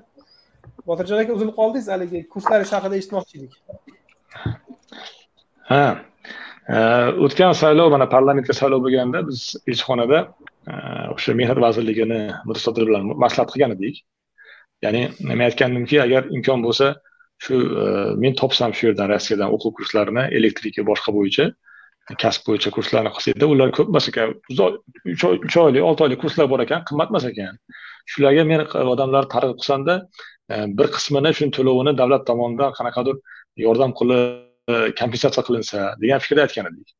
Botirjon 0.89 1.19
aka 1.23 1.31
uzilib 1.37 1.55
qoldingiz 1.59 1.87
haligi 1.93 2.19
kurslaringiz 2.33 2.71
haqida 2.75 2.95
eshitmoqchi 2.99 3.33
edik 3.39 3.53
ha 5.71 5.85
o'tgan 7.25 7.53
saylov 7.61 7.87
mana 7.95 8.05
parlamentga 8.15 8.53
saylov 8.61 8.79
bo'lganda 8.85 9.19
biz 9.29 9.39
elchixonada 9.69 10.19
o'sha 11.15 11.31
mehnat 11.39 11.59
vazirligini 11.65 12.21
mutasaddi 12.49 12.81
bilan 12.89 13.03
maslahat 13.23 13.49
qilgan 13.53 13.71
edik. 13.77 13.95
Ya'ni 14.85 15.01
men 15.29 15.45
aytgandimki 15.47 15.97
agar 16.05 16.21
imkon 16.35 16.59
bo'lsa 16.65 16.87
shu 17.43 17.55
men 18.23 18.33
topsam 18.41 18.71
shu 18.77 18.83
yerdan 18.89 19.07
rossiyadan 19.13 19.49
o'quv 19.55 19.71
kurslarini 19.79 20.23
elektrika 20.39 20.81
boshqa 20.91 21.09
bo'yicha 21.17 21.45
kasb 22.17 22.47
bo'yicha 22.47 22.71
kurslarni 22.73 23.11
qilsakda 23.15 23.47
ular 23.53 23.71
ko'p 23.77 23.89
emas 23.93 24.07
ekan. 24.11 24.33
Uch 24.51 25.57
oylik 25.63 25.83
olti 25.89 26.05
oylik 26.05 26.21
kurslar 26.23 26.49
bor 26.49 26.63
ekan 26.65 26.85
qimmat 26.89 27.11
emas 27.13 27.25
ekan. 27.29 27.57
Shularga 28.11 28.45
men 28.51 28.63
odamlarni 28.93 29.29
targ'ib 29.33 29.59
qilsamda 29.61 29.95
e, 30.53 30.55
bir 30.77 30.87
qismini 30.95 31.33
shuni 31.39 31.53
to'lovini 31.57 31.93
davlat 32.01 32.25
tomonidan 32.29 32.73
qanaqadir 32.77 33.19
yordam 33.65 33.93
qilib 33.99 34.73
e, 34.73 34.75
kompensatsiya 35.01 35.45
qilinsa 35.47 35.85
degan 36.01 36.25
fikrda 36.25 36.47
aytgan 36.47 36.71
edik. 36.71 36.95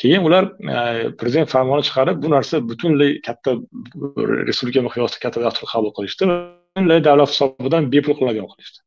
Keyin 0.00 0.22
ular 0.28 0.44
e, 0.76 1.10
prezident 1.18 1.50
farmoni 1.54 1.88
chiqarib 1.88 2.22
bu 2.22 2.30
narsa 2.36 2.62
butunlay 2.70 3.18
katta 3.26 3.58
respublika 4.48 4.86
miqyosida 4.88 5.24
katta 5.26 5.44
dastur 5.46 5.66
qabul 5.74 5.94
qilishdi 5.98 6.30
butunlay 6.30 7.04
davlat 7.08 7.34
hisobidan 7.34 7.90
bepul 7.94 8.18
qilinadigan 8.18 8.48
qilishdi. 8.54 8.78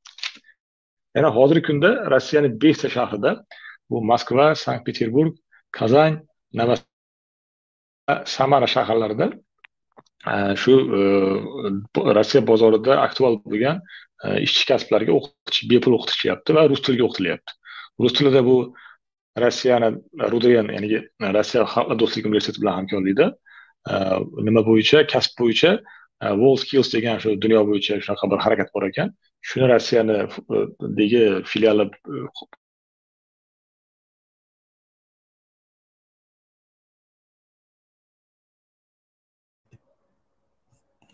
Yana 1.15 1.29
hozirgi 1.37 1.67
kunda 1.69 1.89
rossiyani 2.13 2.49
beshta 2.63 2.87
shahrida 2.97 3.31
bu 3.89 4.01
moskva 4.11 4.47
sankt 4.63 4.85
peterburg 4.87 5.35
kazan 5.79 6.21
samara 8.25 8.67
shaharlarida 8.67 9.27
e, 10.31 10.55
shu 10.61 10.73
e, 10.99 11.01
rossiya 12.17 12.41
bozorida 12.47 12.99
aktual 13.07 13.39
bo'lgan 13.45 13.81
e, 14.23 14.41
ishchi 14.45 14.65
kasblarga 14.71 15.13
o'qitish 15.17 15.61
bepul 15.71 15.97
o'qitishyapti 15.97 16.57
va 16.57 16.67
rus 16.71 16.81
tiliga 16.85 17.07
o'qitilyapti. 17.07 17.51
Rus 18.03 18.13
tilida 18.17 18.41
bu 18.49 18.57
rossiyani 19.43 19.89
rudren 20.31 20.71
ya'ni 20.75 21.01
rossiya 21.37 21.65
xalqlar 21.73 21.99
do'stligi 22.01 22.31
universiteti 22.31 22.63
bilan 22.63 22.79
hamkorlikda 22.79 23.27
nima 24.47 24.61
bo'yicha 24.69 25.05
kasb 25.13 25.37
bo'yicha 25.41 25.71
world 26.41 26.59
skills 26.63 26.89
degan 26.95 27.19
shu 27.23 27.35
dunyo 27.45 27.61
bo'yicha 27.69 27.99
shunaqa 28.03 28.31
bir 28.31 28.39
harakat 28.45 28.69
bor 28.75 28.87
ekan. 28.91 29.11
Shuni 29.49 29.65
rossiyanidagi 29.73 31.23
filiali 31.51 31.85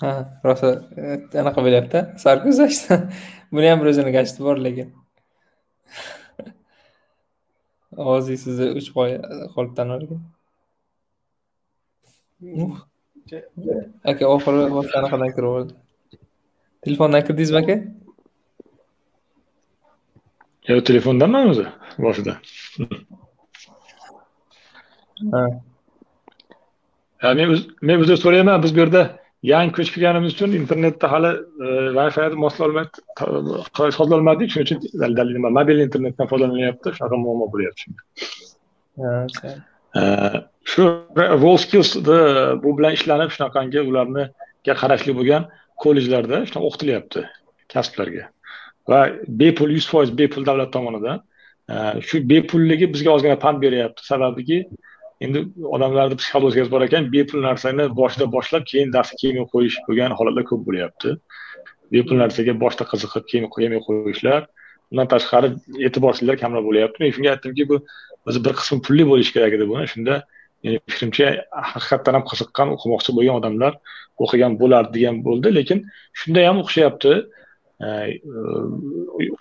ha 0.02 0.12
rosa 0.46 0.70
anaqa 1.44 1.60
bo'lyapti. 1.66 2.00
Sarguzasht 2.24 2.84
buni 3.56 3.68
ham 3.72 3.82
bir 3.82 3.88
o'zini 3.94 4.12
gashti 4.18 4.40
bor 4.48 4.58
lekin. 4.68 4.88
Ovozingiz 8.04 8.42
sizni 8.48 8.68
uch 8.80 8.90
qoya 8.96 9.18
qolibdan 9.56 9.88
ekan 9.98 10.22
aka 14.12 14.26
oxiri 14.36 14.62
boshqa 14.78 14.96
anaqadan 15.00 15.32
kirib 15.36 15.52
oldi. 15.58 15.74
Telefondan 16.86 17.22
kirdingizmi 17.28 17.58
aka? 17.62 17.76
Yo'q 20.70 20.82
telefondanman 20.90 21.50
o'zi 21.52 21.66
boshida. 22.06 22.34
Ha. 25.34 25.44
Men 27.40 27.58
men 27.88 28.04
o'zi 28.04 28.18
so'rayman 28.24 28.64
biz 28.64 28.72
bu 28.76 28.80
yerda 28.84 29.04
yangi 29.44 29.72
ko'chib 29.78 29.94
kelganimiz 29.96 30.34
uchun 30.36 30.52
internetda 30.62 31.12
hali 31.14 31.32
e, 31.66 31.68
wi 31.98 32.08
fini 32.18 32.38
moslolmay 32.46 32.86
sozlolmadik 33.98 34.50
shuning 34.54 34.68
uchun 34.68 34.80
nima 35.36 35.50
mobil 35.60 35.78
internetdan 35.88 36.28
foydalanyapti 36.32 36.88
shunaqa 36.98 37.18
muammo 37.26 37.46
bo'lyapti 37.54 37.86
shu 40.72 41.58
skills 41.64 41.96
bu 42.64 42.78
bilan 42.78 42.94
ishlanib 43.00 43.30
shunaqangi 43.36 43.80
ularniga 43.90 44.74
qarashli 44.82 45.18
bo'lgan 45.20 45.50
kollejlarda 45.84 46.38
shunaqa 46.48 46.68
o'qitilyapti 46.70 47.22
kasblarga. 47.74 48.30
Va 48.90 49.00
bepul 49.42 49.70
yuz 49.78 49.88
foiz 49.92 50.10
bepul 50.22 50.46
davlat 50.46 50.72
tomonidan 50.74 51.22
shu 52.08 52.22
bepulligi 52.32 52.94
bizga 52.94 53.12
ozgina 53.16 53.38
pand 53.46 53.62
beryapti. 53.66 54.06
Sababiki 54.12 54.58
endi 55.26 55.44
odamlarni 55.76 56.18
psixologiyasi 56.20 56.72
bor 56.74 56.86
ekan 56.88 57.10
bepul 57.16 57.44
narsani 57.48 57.86
boshida 58.00 58.28
boshlab 58.36 58.66
keyin 58.72 58.94
darsga 58.96 59.18
kelmay 59.22 59.48
qo'yish 59.54 59.78
bo'lgan 59.88 60.16
holatlar 60.20 60.46
ko'p 60.50 60.62
bo'lyapti. 60.68 61.16
Bepul 61.94 62.22
narsaga 62.24 62.56
boshida 62.64 62.88
qiziqib 62.92 63.26
keyin 63.32 63.48
qo'yamay 63.56 63.82
qo'yishlar. 63.88 64.42
Undan 64.92 65.08
tashqari 65.14 65.50
e'tiborsizlar 65.88 66.40
kamroq 66.44 66.64
bo'lyapti. 66.70 67.04
Men 67.04 67.14
shunga 67.16 67.34
aytdimki 67.36 67.68
bu 67.72 67.82
o'zi 68.28 68.40
bir 68.46 68.54
qismi 68.60 68.80
pulli 68.88 69.08
bo'lishi 69.12 69.36
kerak 69.36 69.58
edi 69.58 69.68
buni. 69.72 69.86
Shunda 69.94 70.16
meni 70.64 70.78
fikrimcha 70.94 71.28
haqiqatdan 71.74 72.18
ham 72.18 72.26
qiziqqan 72.32 72.74
o'qimoqchi 72.76 73.16
bo'lgan 73.18 73.36
odamlar 73.42 73.78
o'qigan 74.24 74.58
bo'lardi 74.62 74.92
degan 74.98 75.22
bo'ldi. 75.28 75.54
Lekin 75.60 75.86
shunda 76.24 76.48
ham 76.50 76.58
o'qishyapti 76.64 77.14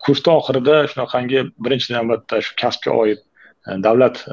kursni 0.05 0.31
oxirida 0.39 0.76
shunaqangi 0.93 1.41
birinchi 1.64 1.93
navbatda 1.97 2.37
shu 2.47 2.53
kasbga 2.62 2.95
oid 3.03 3.20
davlat 3.67 4.25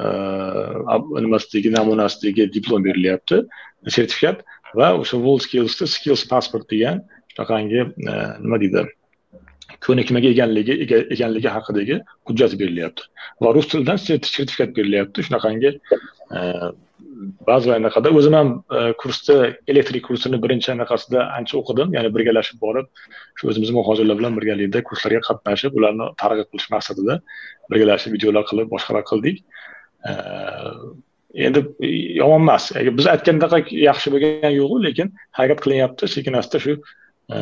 nimasidagi 1.24 1.72
namunasidagi 1.76 2.48
diplom 2.52 2.84
berilyapti 2.84 3.42
sertifikat 3.86 4.44
va 4.74 4.92
o'sha 5.00 5.16
world 5.24 5.42
skillsda 5.46 5.86
skills 5.86 6.24
passport 6.32 6.70
degan 6.70 7.02
shunaqangi 7.34 7.84
nima 8.44 8.60
deydi 8.62 8.86
ko'nikmaga 9.84 10.28
egaligi 10.34 10.74
eganligi 11.14 11.48
haqidagi 11.56 12.00
hujjat 12.28 12.56
berilyapti 12.60 13.02
va 13.44 13.54
rus 13.54 13.68
tilidan 13.70 13.98
sertifikat 14.04 14.74
berilyapti 14.78 15.26
shunaqangi 15.28 15.70
ba'zi 17.48 17.72
anaqada 17.74 18.10
o'zim 18.18 18.34
ham 18.38 18.50
e, 18.78 18.92
kursda 19.02 19.34
elektrik 19.72 20.04
kursini 20.08 20.38
birinchi 20.44 20.70
anaqasida 20.74 21.24
ancha 21.38 21.58
o'qidim 21.60 21.94
ya'ni 21.96 22.10
birgalashib 22.16 22.60
borib 22.66 22.86
shu 23.38 23.50
o'zimizni 23.50 23.74
muhojirlar 23.78 24.18
bilan 24.20 24.38
birgalikda 24.38 24.82
kurslarga 24.88 25.20
qatnashib 25.28 25.78
ularni 25.80 26.08
targ'ib 26.22 26.48
qilish 26.52 26.68
maqsadida 26.74 27.18
birgalashib 27.72 28.14
videolar 28.16 28.46
qilib 28.50 28.70
boshqalar 28.74 29.04
qildik. 29.10 29.42
E, 30.08 30.12
endi 31.48 31.64
yomon 32.20 32.46
emas. 32.46 32.70
Biz 33.00 33.10
aytgandaqa 33.14 33.62
yaxshi 33.88 34.14
bo'lgani 34.14 34.54
yo'qu 34.60 34.80
lekin 34.86 35.12
harakat 35.38 35.64
qilinyapti. 35.64 36.12
Sekin 36.16 36.40
asta 36.42 36.62
shu 36.64 36.78
e, 37.34 37.38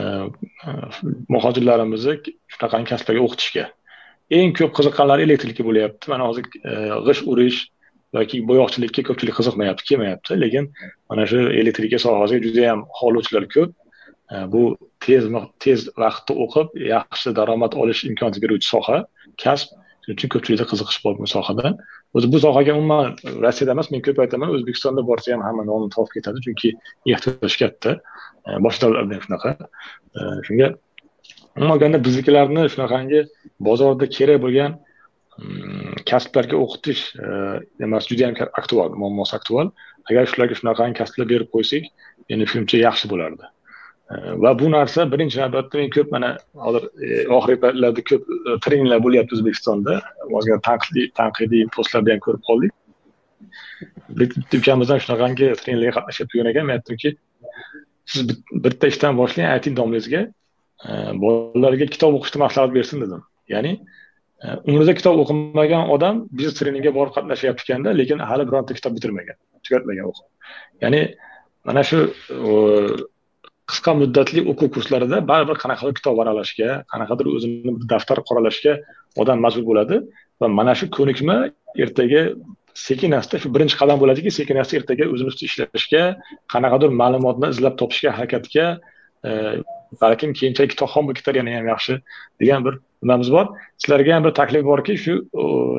muhojirlarimizni 1.37 2.19
shunaqangi 2.55 2.93
kasblarga 2.93 3.29
o'qitishga. 3.29 3.71
Eng 4.41 4.57
ko'p 4.59 4.73
qiziqqanlari 4.79 5.29
elektrika 5.29 5.63
bo'lyapti. 5.69 6.13
Mana 6.13 6.33
hozir 6.33 6.45
g'isht 7.09 7.33
urish 7.33 7.65
yoki 8.23 8.43
bo'yoqchilikka 8.51 9.03
ko'pchilik 9.09 9.37
qiziqmayapti 9.39 9.89
kelmayapti 9.89 10.39
lekin 10.43 10.69
mana 11.11 11.27
shu 11.31 11.41
elektrika 11.63 11.99
sohasiga 12.05 12.41
juda 12.47 12.63
yam 12.71 12.85
xohlovchilar 13.01 13.45
ko'p 13.55 13.71
e, 14.35 14.37
bu 14.53 14.63
tez 15.07 15.29
tez 15.65 15.89
vaqtda 16.05 16.39
o'qib 16.45 16.79
yaxshi 16.93 17.35
daromad 17.39 17.77
olish 17.83 18.05
imkoniyati 18.11 18.43
beruvchi 18.45 18.69
soha 18.75 19.03
kasb. 19.43 19.69
Shuning 20.07 20.19
uchun 20.19 20.31
ko'pchilikda 20.35 20.67
qiziqish 20.71 20.99
bor 21.05 21.15
bu 21.19 21.27
sohada? 21.35 21.75
O'zi 22.17 22.27
bu 22.33 22.39
sohaga 22.45 22.73
umuman 22.79 23.17
rossiyada 23.45 23.73
emas 23.77 23.89
men 23.93 24.03
ko'p 24.07 24.19
aytaman 24.25 24.55
o'zbekistonda 24.57 25.03
borsa 25.11 25.35
ham 25.35 25.43
hamma 25.49 25.65
nonni 25.71 25.89
topib 25.97 26.13
ketadi 26.17 26.43
chunki 26.47 26.73
ehtiyoj 27.15 27.55
katta. 27.63 27.97
E, 28.47 28.49
boshqa 28.67 28.87
davlatlarda 28.87 29.15
ham 29.17 29.25
shunaqa 29.27 29.51
e, 30.19 30.21
shunga 30.49 30.69
umuman 31.57 31.73
olganda 31.77 31.99
biznikilarni 32.07 32.69
shunaqangi 32.73 33.21
bozorda 33.69 34.07
kerak 34.17 34.43
bo'lgan 34.45 34.77
kasblarga 36.11 36.57
o'qitish 36.65 37.03
emas 37.87 38.09
juda 38.11 38.29
yam 38.29 38.37
aktual 38.61 38.95
muammosi 39.03 39.37
aktual 39.37 39.71
agar 40.11 40.25
shularga 40.33 40.57
shunaqangi 40.61 40.99
kasblar 41.01 41.29
berib 41.33 41.51
qo'ysak 41.55 41.85
meni 42.31 42.49
fikrimcha 42.49 42.81
yaxshi 42.81 43.11
bo'lardi. 43.13 43.45
Va 44.43 44.53
bu 44.59 44.71
narsa 44.71 45.05
birinchi 45.13 45.39
navbatda 45.43 45.79
men 45.81 45.91
ko'p 45.97 46.13
mana 46.15 46.31
hozir 46.65 46.85
oxirgi 47.37 47.61
paytlarda 47.65 48.03
ko'p 48.11 48.29
treninglar 48.65 49.01
bo'lyapti 49.07 49.37
o'zbekistonda. 49.37 49.95
Ozgina 50.39 50.59
tanqidiy 50.69 51.11
tanqidiy 51.21 51.67
postlarda 51.77 52.15
ham 52.15 52.23
ko'rib 52.27 52.43
qoldik. 52.49 52.73
Bitta 54.21 54.61
ukamizdan 54.61 55.03
shunaqangi 55.05 55.53
treninglarga 55.61 55.97
qatnashib 55.99 56.31
turgan 56.31 56.53
ekan. 56.53 56.69
Men 56.71 56.79
aytdimki 56.79 57.17
siz 58.13 58.31
bitta 58.67 58.93
ishdan 58.93 59.19
boshlang 59.21 59.51
ayting 59.57 59.75
domlangizga 59.81 60.23
э, 60.89 60.93
bolalarga 61.23 61.91
kitob 61.95 62.21
o'qishni 62.21 62.45
maslahat 62.45 62.75
bersin 62.79 63.03
dedim. 63.05 63.27
Ya'ni 63.55 63.73
umrida 64.71 64.95
kitob 64.99 65.21
o'qimagan 65.23 65.91
odam 65.95 66.25
biznes 66.39 66.59
treningga 66.59 66.93
borib 66.99 67.13
qatnashyapti 67.17 67.65
ekanda 67.67 67.95
lekin 68.01 68.19
hali 68.31 68.45
bironta 68.49 68.77
kitob 68.79 68.93
bitirmagan 68.97 69.37
tugatmagan 69.65 70.11
o'qib. 70.11 70.27
Ya'ni 70.85 71.03
mana 71.69 71.83
shu 71.91 71.99
qisqa 73.71 73.93
muddatli 74.01 74.45
o'quv 74.51 74.69
kurslarida 74.75 75.19
baribir 75.31 75.57
qanaqadir 75.63 75.95
kitob 75.99 76.15
varaqlashga 76.21 76.69
qanaqadir 76.93 77.27
o'zini 77.37 77.73
bir 77.79 77.89
daftar 77.93 78.19
qoralashga 78.29 78.73
odam 79.23 79.39
majbur 79.45 79.65
bo'ladi 79.71 79.97
va 80.41 80.49
mana 80.59 80.75
shu 80.79 80.87
ko'nikma 80.99 81.37
ertaga 81.85 82.23
sekin 82.87 83.17
asta 83.21 83.41
shu 83.43 83.49
birinchi 83.55 83.77
qadam 83.81 83.97
bo'ladiki 84.03 84.31
sekin 84.39 84.57
asta 84.63 84.77
ertaga 84.81 85.05
o'zini 85.15 85.33
ustida 85.33 85.49
ishlashga 85.51 86.03
qanaqadir 86.55 86.91
ma'lumotni 87.03 87.51
izlab 87.55 87.75
topishga 87.81 88.11
harakatga 88.19 88.67
e, 89.29 89.31
balkim 90.03 90.31
keyinchalik 90.39 90.71
kitobxon 90.75 91.03
bo'lib 91.07 91.19
ketar 91.21 91.35
yana 91.41 91.57
ham 91.59 91.67
yaxshi 91.73 91.95
degan 92.43 92.61
bir 92.67 92.75
nimamiz 93.07 93.31
bor. 93.37 93.47
Sizlarga 93.83 94.15
ham 94.17 94.25
bir 94.27 94.35
taklif 94.41 94.65
borki 94.71 94.97
shu 95.05 95.15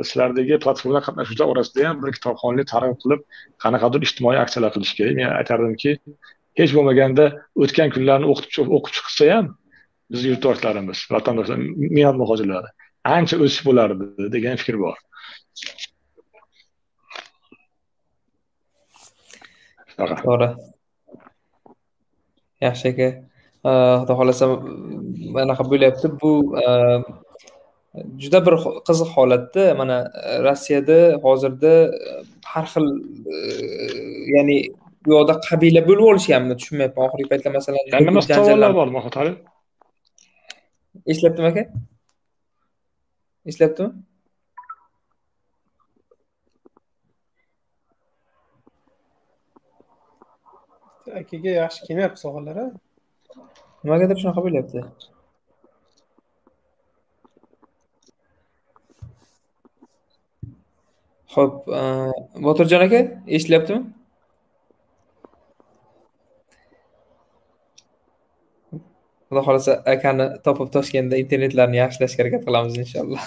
sizlardagi 0.09 0.59
platforma 0.65 1.01
qatnashuvchilar 1.07 1.53
orasida 1.53 1.88
ham 1.89 2.01
bir 2.03 2.15
kitobxonlik 2.17 2.67
targ'ib 2.73 2.97
qilib 3.03 3.21
qanaqadir 3.63 4.07
ijtimoiy 4.07 4.39
aksiyalar 4.45 4.71
qilish 4.75 4.93
kerak. 4.97 5.15
Men 5.19 5.36
aytardimki 5.41 5.91
hech 6.59 6.71
bo'lmaganda 6.78 7.25
o'tgan 7.63 7.93
kunlarni 7.95 8.32
o'qib 8.34 8.71
o'qib 8.78 8.93
chiqsa 8.97 9.30
ham 9.36 9.53
bizni 10.11 10.34
yurtdoshlarimiz 10.34 10.99
vatandoshlar 11.15 11.59
mehnat 11.97 12.17
muhojirlari 12.23 12.69
ancha 13.17 13.36
o'sish 13.43 13.63
bo'lardi 13.67 14.32
degan 14.36 14.59
fikr 14.61 14.80
bor. 14.86 14.97
To'g'ri. 19.97 20.49
Yaxshi 22.65 22.93
aka. 22.93 23.09
Xudo 24.01 24.13
xohlasa 24.20 24.45
anaqa 25.43 25.63
bo'lyapti 25.72 26.07
bu 26.22 26.32
juda 28.24 28.39
bir 28.45 28.55
qiziq 28.88 29.09
holatda 29.15 29.63
mana 29.80 29.97
rossiyada 30.47 30.99
hozirda 31.26 31.74
har 32.51 32.65
xil 32.74 32.88
ya'ni 34.36 34.57
bu 35.03 35.09
yoqda 35.15 35.34
qabila 35.47 35.82
bo'lib 35.89 36.05
olishganmi 36.11 36.53
tushunmayapman 36.59 37.03
oxirgi 37.07 37.30
paytda 37.32 37.49
masalan 37.57 37.84
nima 38.07 38.22
savollar 38.30 38.72
bor 38.80 38.88
mahmud 38.95 39.15
eslayaptimi 41.11 41.47
aka 41.51 41.63
eslayaptimi 43.49 43.91
akaga 51.22 51.51
yaxshi 51.61 51.80
kelmayapti 51.88 52.20
savollar 52.26 52.57
a 52.65 52.68
nimagadir 53.88 54.19
shunaqa 54.21 54.43
bo'lyapti. 54.45 54.81
Ho'p 61.35 61.69
e, 61.79 61.81
botirjon 62.47 62.83
aka 62.88 62.99
eshitilyaptimi 63.38 63.81
xudo 69.29 69.41
xohlasa 69.47 69.73
akani 69.93 70.27
topib 70.45 70.69
toshkentda 70.75 71.15
internetlarni 71.23 71.77
yaxshilashga 71.83 72.23
harakat 72.23 72.45
qilamiz 72.47 72.75
inshaalloh. 72.83 73.25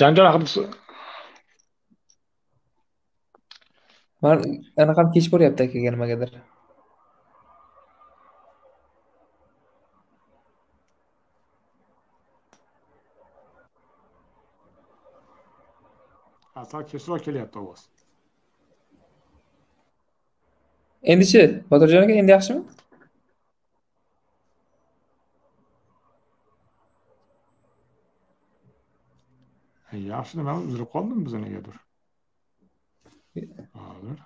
Janjal 0.00 0.26
haqida 0.32 0.66
man 4.22 4.36
anaqam 4.82 5.12
kech 5.14 5.28
boryapti 5.32 5.68
akaga 5.68 5.94
nimagadir 5.94 6.30
sal 16.72 16.84
kechroq 16.90 17.20
kelyapti 17.24 17.58
ovoz. 17.62 17.80
Endichi 21.12 21.42
botirjon 21.70 22.04
aka 22.06 22.14
endi 22.20 22.32
yaxshimi? 22.36 22.62
Yaxshi 30.12 30.38
nima 30.40 30.52
uzilib 30.66 30.88
qoldimi 30.94 31.24
biza 31.26 31.38
negadir 31.46 31.76
hozir 33.36 34.18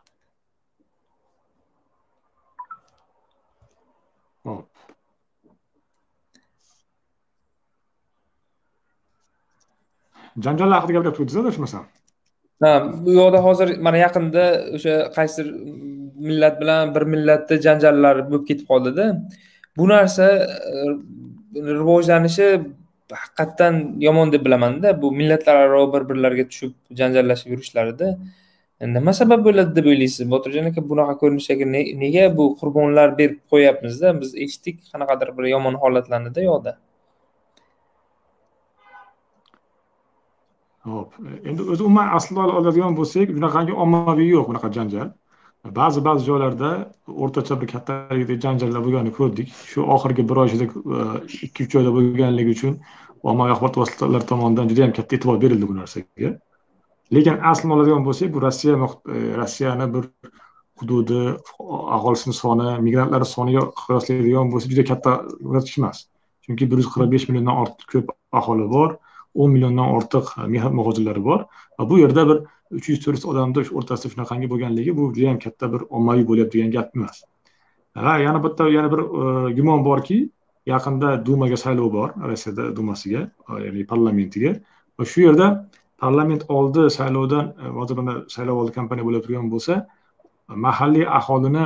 ho'p 4.45 4.69
janjallar 10.45 10.81
haqida 10.81 10.99
gapiryapti 10.99 11.39
adashmasam 11.43 11.85
ha 12.63 12.73
bu 13.05 13.11
yoqda 13.21 13.39
hozir 13.47 13.69
mana 13.87 13.99
yaqinda 14.07 14.45
o'sha 14.77 14.95
qaysidir 15.17 15.49
millat 16.29 16.55
bilan 16.63 16.95
bir 16.95 17.05
millatda 17.13 17.55
janjallar 17.67 18.17
bo'lib 18.31 18.45
ketib 18.49 18.67
qoldida 18.73 19.05
bu 19.79 19.85
narsa 19.93 20.27
e, 20.39 20.75
rivojlanishi 21.81 22.49
haqiqatdan 23.21 23.75
yomon 24.07 24.33
deb 24.35 24.43
bilamanda 24.47 24.89
bu 25.03 25.13
millatlararo 25.19 25.83
bir 25.95 26.03
birlariga 26.11 26.45
tushib 26.51 26.73
janjallashib 27.01 27.49
yurishlarida 27.55 28.09
nima 28.81 29.13
sabab 29.21 29.45
bo'ladi 29.47 29.77
deb 29.77 29.87
o'ylaysiz? 29.93 30.27
Botirjon 30.31 30.73
aka 30.73 30.83
bunaqa 30.91 31.15
ko'rinishdagi 31.23 31.69
nega 32.03 32.27
bu 32.39 32.51
qurbonlar 32.61 33.19
berib 33.19 33.39
qo'yyapmizda 33.53 34.21
biz 34.21 34.35
eshitdik 34.47 34.83
qanaqadir 34.93 35.33
bir 35.39 35.49
yomon 35.55 35.75
holatlarnida 35.85 36.45
yoqda 36.51 36.77
ho'p 40.87 41.13
endi 41.49 41.63
o'zi 41.73 41.83
umuman 41.89 42.09
aslida 42.19 42.43
oladigan 42.61 42.97
bo'lsak 42.99 43.33
bunaqangi 43.37 43.73
ommaviy 43.85 44.29
yo'q 44.35 44.45
bunaqa 44.51 44.69
janjal. 44.77 45.09
Ba'zi 45.79 46.01
ba'zi 46.09 46.23
joylarda 46.29 46.69
o'rtacha 47.25 47.55
bir 47.61 47.69
kattalikdagi 47.75 48.41
janjallar 48.45 48.85
bo'lganini 48.87 49.13
ko'rdik. 49.19 49.49
Shu 49.71 49.87
oxirgi 49.95 50.23
bir 50.31 50.37
oy 50.43 50.49
ichida 50.51 50.67
e, 50.99 51.01
ikki 51.47 51.67
uch 51.67 51.75
oyda 51.81 51.95
bo'lganligi 51.97 52.51
uchun 52.57 52.75
ommaviy 53.31 53.55
axborot 53.55 53.79
vositalari 53.83 54.27
tomonidan 54.33 54.71
juda 54.71 54.81
yam 54.85 54.93
katta 54.99 55.17
e'tibor 55.17 55.41
berildi 55.45 55.71
bu 55.71 55.75
narsaga. 55.81 56.31
Lekin 57.13 57.39
aslini 57.51 57.73
oladigan 57.77 58.05
bo'lsak 58.07 58.33
bu 58.35 58.43
rossiya 58.43 58.75
e, 58.75 59.37
rossiyani 59.41 59.87
bir 59.95 60.05
hududi 60.81 61.37
aholisini 61.97 62.35
soni 62.35 62.69
migrantlar 62.87 63.25
soniga 63.25 63.63
qiyoslaydigan 63.87 64.51
bo'lsa 64.53 64.71
juda 64.73 64.85
katta 64.91 65.13
ko'rsatkich 65.45 65.79
emas. 65.79 66.05
Chunki 66.45 66.71
bir 66.71 66.83
yuz 66.83 66.89
qirq 66.95 67.11
besh 67.15 67.29
milliondan 67.29 67.63
ortiq 67.63 67.87
ko'p 67.93 68.13
aholi 68.41 68.67
bor 68.75 68.99
o'n 69.35 69.51
milliondan 69.55 69.95
ortiq 69.97 70.35
e, 70.39 70.49
mehnat 70.55 70.75
muhojirlari 70.81 71.23
bor 71.31 71.47
va 71.79 71.89
bu 71.91 71.99
yerda 72.03 72.27
bir 72.29 72.39
uch 72.79 72.89
yuz 72.93 73.01
to'rt 73.05 73.19
yuz 73.19 73.27
odamni 73.33 73.65
o'rtasida 73.79 74.13
shunaqangi 74.15 74.51
bo'lganligi 74.53 74.97
bu 74.99 75.11
judayam 75.15 75.39
katta 75.47 75.73
bir 75.73 75.89
ommaviy 75.97 76.27
bo'lyapti 76.31 76.59
degan 76.59 76.73
gap 76.77 76.97
emas. 76.97 77.23
Va 78.07 78.19
yana 78.27 78.43
bitta 78.45 78.69
yana 78.77 78.93
bir 78.95 79.01
e, 79.23 79.55
gumon 79.59 79.85
borki 79.85 80.19
yaqinda 80.67 81.09
dumaga 81.27 81.57
saylov 81.65 81.93
bor 81.99 82.09
rossiyada 82.31 82.77
dumasiga 82.77 83.29
ya'ni 83.65 83.87
parlamentiga. 83.93 84.57
Va 84.99 85.05
shu 85.13 85.21
yerda 85.29 85.47
parlament 86.03 86.43
oldi 86.49 86.91
saylovdan 86.91 87.47
e, 87.63 87.69
hozir 87.79 87.97
mana 88.01 88.15
saylov 88.35 88.57
oldi 88.63 88.73
kompaniya 88.79 89.07
bo'lib 89.09 89.23
turgan 89.27 89.51
bo'lsa 89.55 89.75
mahalliy 90.67 91.07
aholini 91.19 91.65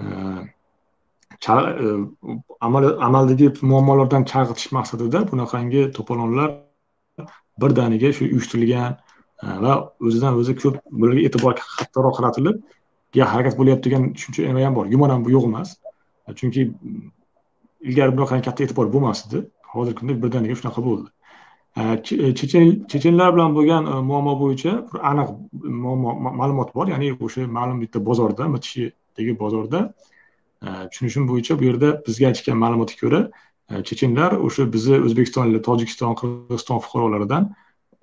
e, 0.00 0.04
e, 0.04 1.86
amaldagi 3.08 3.52
muammolardan 3.72 4.24
chalg'itish 4.32 4.72
maqsadida 4.78 5.18
bunaqangi 5.32 5.82
to'polonlar 5.96 6.50
birdaniga 7.62 8.12
shu 8.16 8.24
uyushtirilgan 8.30 8.98
va 9.64 9.72
o'zidan 10.06 10.32
o'zi 10.40 10.52
ko'p 10.62 10.76
bularga 11.00 11.22
e'tibor 11.28 11.52
qattiqroq 11.60 12.14
qaratilib 12.18 12.56
harakat 13.16 13.54
bo'lyapti 13.58 13.90
degan 13.90 14.12
tushuncha 14.14 14.64
ham 14.64 14.74
bor. 14.74 14.86
Gumon 14.86 15.10
ham 15.10 15.22
yo'q 15.36 15.44
emas. 15.50 15.76
Chunki 16.38 16.60
ilgari 17.80 18.10
bunaqangi 18.16 18.44
katta 18.48 18.64
e'tibor 18.64 18.86
bo'lmas 18.94 19.26
edi 19.26 19.38
hozirgi 19.74 19.98
kunda 19.98 20.14
birdaniga 20.22 20.54
shunaqa 20.60 20.80
bo'ldi. 20.88 21.08
E, 21.76 22.34
chechenlar 22.34 23.34
bilan 23.34 23.54
bo'lgan 23.54 23.86
e, 23.86 24.00
muammo 24.10 24.34
bo'yicha 24.42 24.72
bir 24.92 24.98
aniq 25.10 25.28
e, 25.30 25.68
ma'lumot 26.40 26.74
bor. 26.74 26.86
Ya'ni 26.88 27.12
o'sha 27.26 27.46
ma'lum 27.46 27.80
bitta 27.80 28.04
bozorda 28.04 28.48
mitishidagi 28.54 29.38
bozorda 29.38 29.80
tushunishim 30.90 31.28
bo'yicha 31.30 31.58
bu 31.58 31.64
yerda 31.68 31.88
bizga 32.06 32.26
aytishgan 32.30 32.56
ma'lumotga 32.64 32.96
ko'ra 33.02 33.20
chechenlar 33.88 34.32
o'sha 34.46 34.66
bizni 34.74 34.96
o'zbekiston 35.06 35.54
tojikiston 35.68 36.16
qirg'iziston 36.20 36.78
fuqarolaridan 36.84 37.50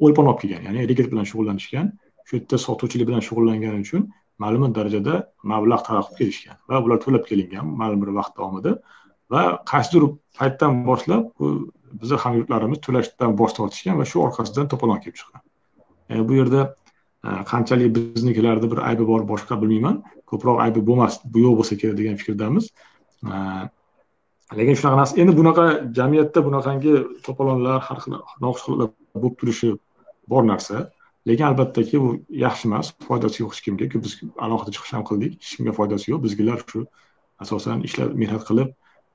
o'lpon 0.05 0.25
olib 0.31 0.39
kelgan 0.43 0.61
ya'ni 0.67 0.87
reget 0.91 1.11
bilan 1.11 1.25
shug'ullanishgan 1.31 1.87
shu 2.27 2.37
yerda 2.37 2.57
sotuvchilik 2.67 3.07
bilan 3.09 3.25
shug'ullangani 3.27 3.79
uchun 3.85 4.07
ma'lum 4.43 4.61
bir 4.67 4.75
darajada 4.77 5.15
mablag' 5.51 5.83
talab 5.87 6.05
qilib 6.07 6.19
kelishgan 6.19 6.57
va 6.69 6.83
bular 6.85 6.99
to'lab 7.05 7.23
kelingan 7.29 7.65
ma'lum 7.81 7.99
bir 8.03 8.11
vaqt 8.19 8.33
davomida 8.39 8.71
va 9.33 9.41
qaysidir 9.71 10.03
paytdan 10.39 10.73
boshlab 10.89 11.23
bu 11.39 11.47
bizni 12.01 12.17
hamyurtlarimiz 12.23 12.79
to'lashdan 12.85 13.37
bosh 13.41 13.53
tortishgan 13.59 13.99
va 14.01 14.05
shu 14.11 14.23
orqasidan 14.25 14.67
to'polon 14.73 14.99
kelib 15.03 15.17
chiqqan. 15.19 15.41
E, 16.11 16.15
bu 16.27 16.33
yerda 16.39 16.61
e, 17.27 17.29
qanchalik 17.51 17.95
biznikilarda 17.97 18.71
bir 18.73 18.83
aybi 18.89 19.07
bor 19.11 19.21
boshqa 19.31 19.61
bilmayman. 19.61 20.03
Ko'proq 20.31 20.61
aybi 20.65 20.85
bo'lmas 20.89 21.19
bu 21.33 21.45
yo'q 21.45 21.55
bo'lsa 21.59 21.79
kerak 21.81 21.97
degan 22.01 22.21
fikrdamiz 22.21 22.69
e, 23.31 23.35
lekin 24.59 24.75
shunaqa 24.79 24.97
narsa 25.01 25.21
endi 25.21 25.33
bunaqa 25.39 25.65
jamiyatda 25.97 26.39
bunaqangi 26.47 26.93
to'polonlar 27.25 27.79
har 27.87 27.97
xil 28.03 28.13
noxush 28.45 28.65
holatlar 28.67 29.21
bo'lib 29.23 29.35
turishi 29.41 29.71
bor 30.31 30.43
narsa. 30.51 30.89
Lekin 31.29 31.45
albattaki 31.49 32.01
bu 32.03 32.09
yaxshi 32.45 32.67
emas 32.69 32.91
foydasi 33.07 33.41
yo'q 33.41 33.51
hech 33.53 33.61
kimga. 33.65 33.85
Biz 34.05 34.13
alohida 34.45 34.71
chiqish 34.75 34.93
ham 34.95 35.03
qildik 35.09 35.31
hech 35.41 35.53
kimga 35.57 35.73
foydasi 35.79 36.11
yo'q. 36.11 36.21
Bizgilar 36.25 36.59
shu 36.71 36.85
asosan 37.43 37.81
ishlab 37.87 38.13
mehnat 38.21 38.43
qilib 38.49 38.69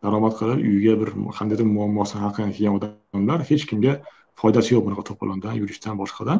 daromad 0.05 0.35
qilib 0.39 0.59
uyiga 0.71 0.95
bir 1.03 1.11
qandaydir 1.39 1.67
muammosini 1.77 2.21
hal 2.25 2.33
qilgan 2.37 2.53
kelgan 2.57 2.75
odamlar 2.79 3.41
hech 3.51 3.65
kimga 3.71 3.93
foydasi 4.41 4.75
yo'q 4.75 4.83
bunaqa 4.87 5.05
to'polondan 5.11 5.55
yurishdan 5.61 5.95
boshqadan. 6.03 6.39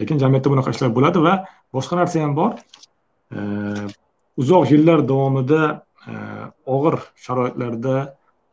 Lekin 0.00 0.16
jamiyatda 0.22 0.48
bunaqa 0.52 0.70
ishlar 0.74 0.90
bo'ladi 0.98 1.18
va 1.26 1.34
boshqa 1.76 1.94
narsa 2.00 2.16
ham 2.24 2.32
bor. 2.40 2.52
Uzoq 4.42 4.64
yillar 4.72 4.98
davomida 5.10 5.62
e, 6.06 6.14
og'ir 6.74 6.96
sharoitlarda 7.24 7.94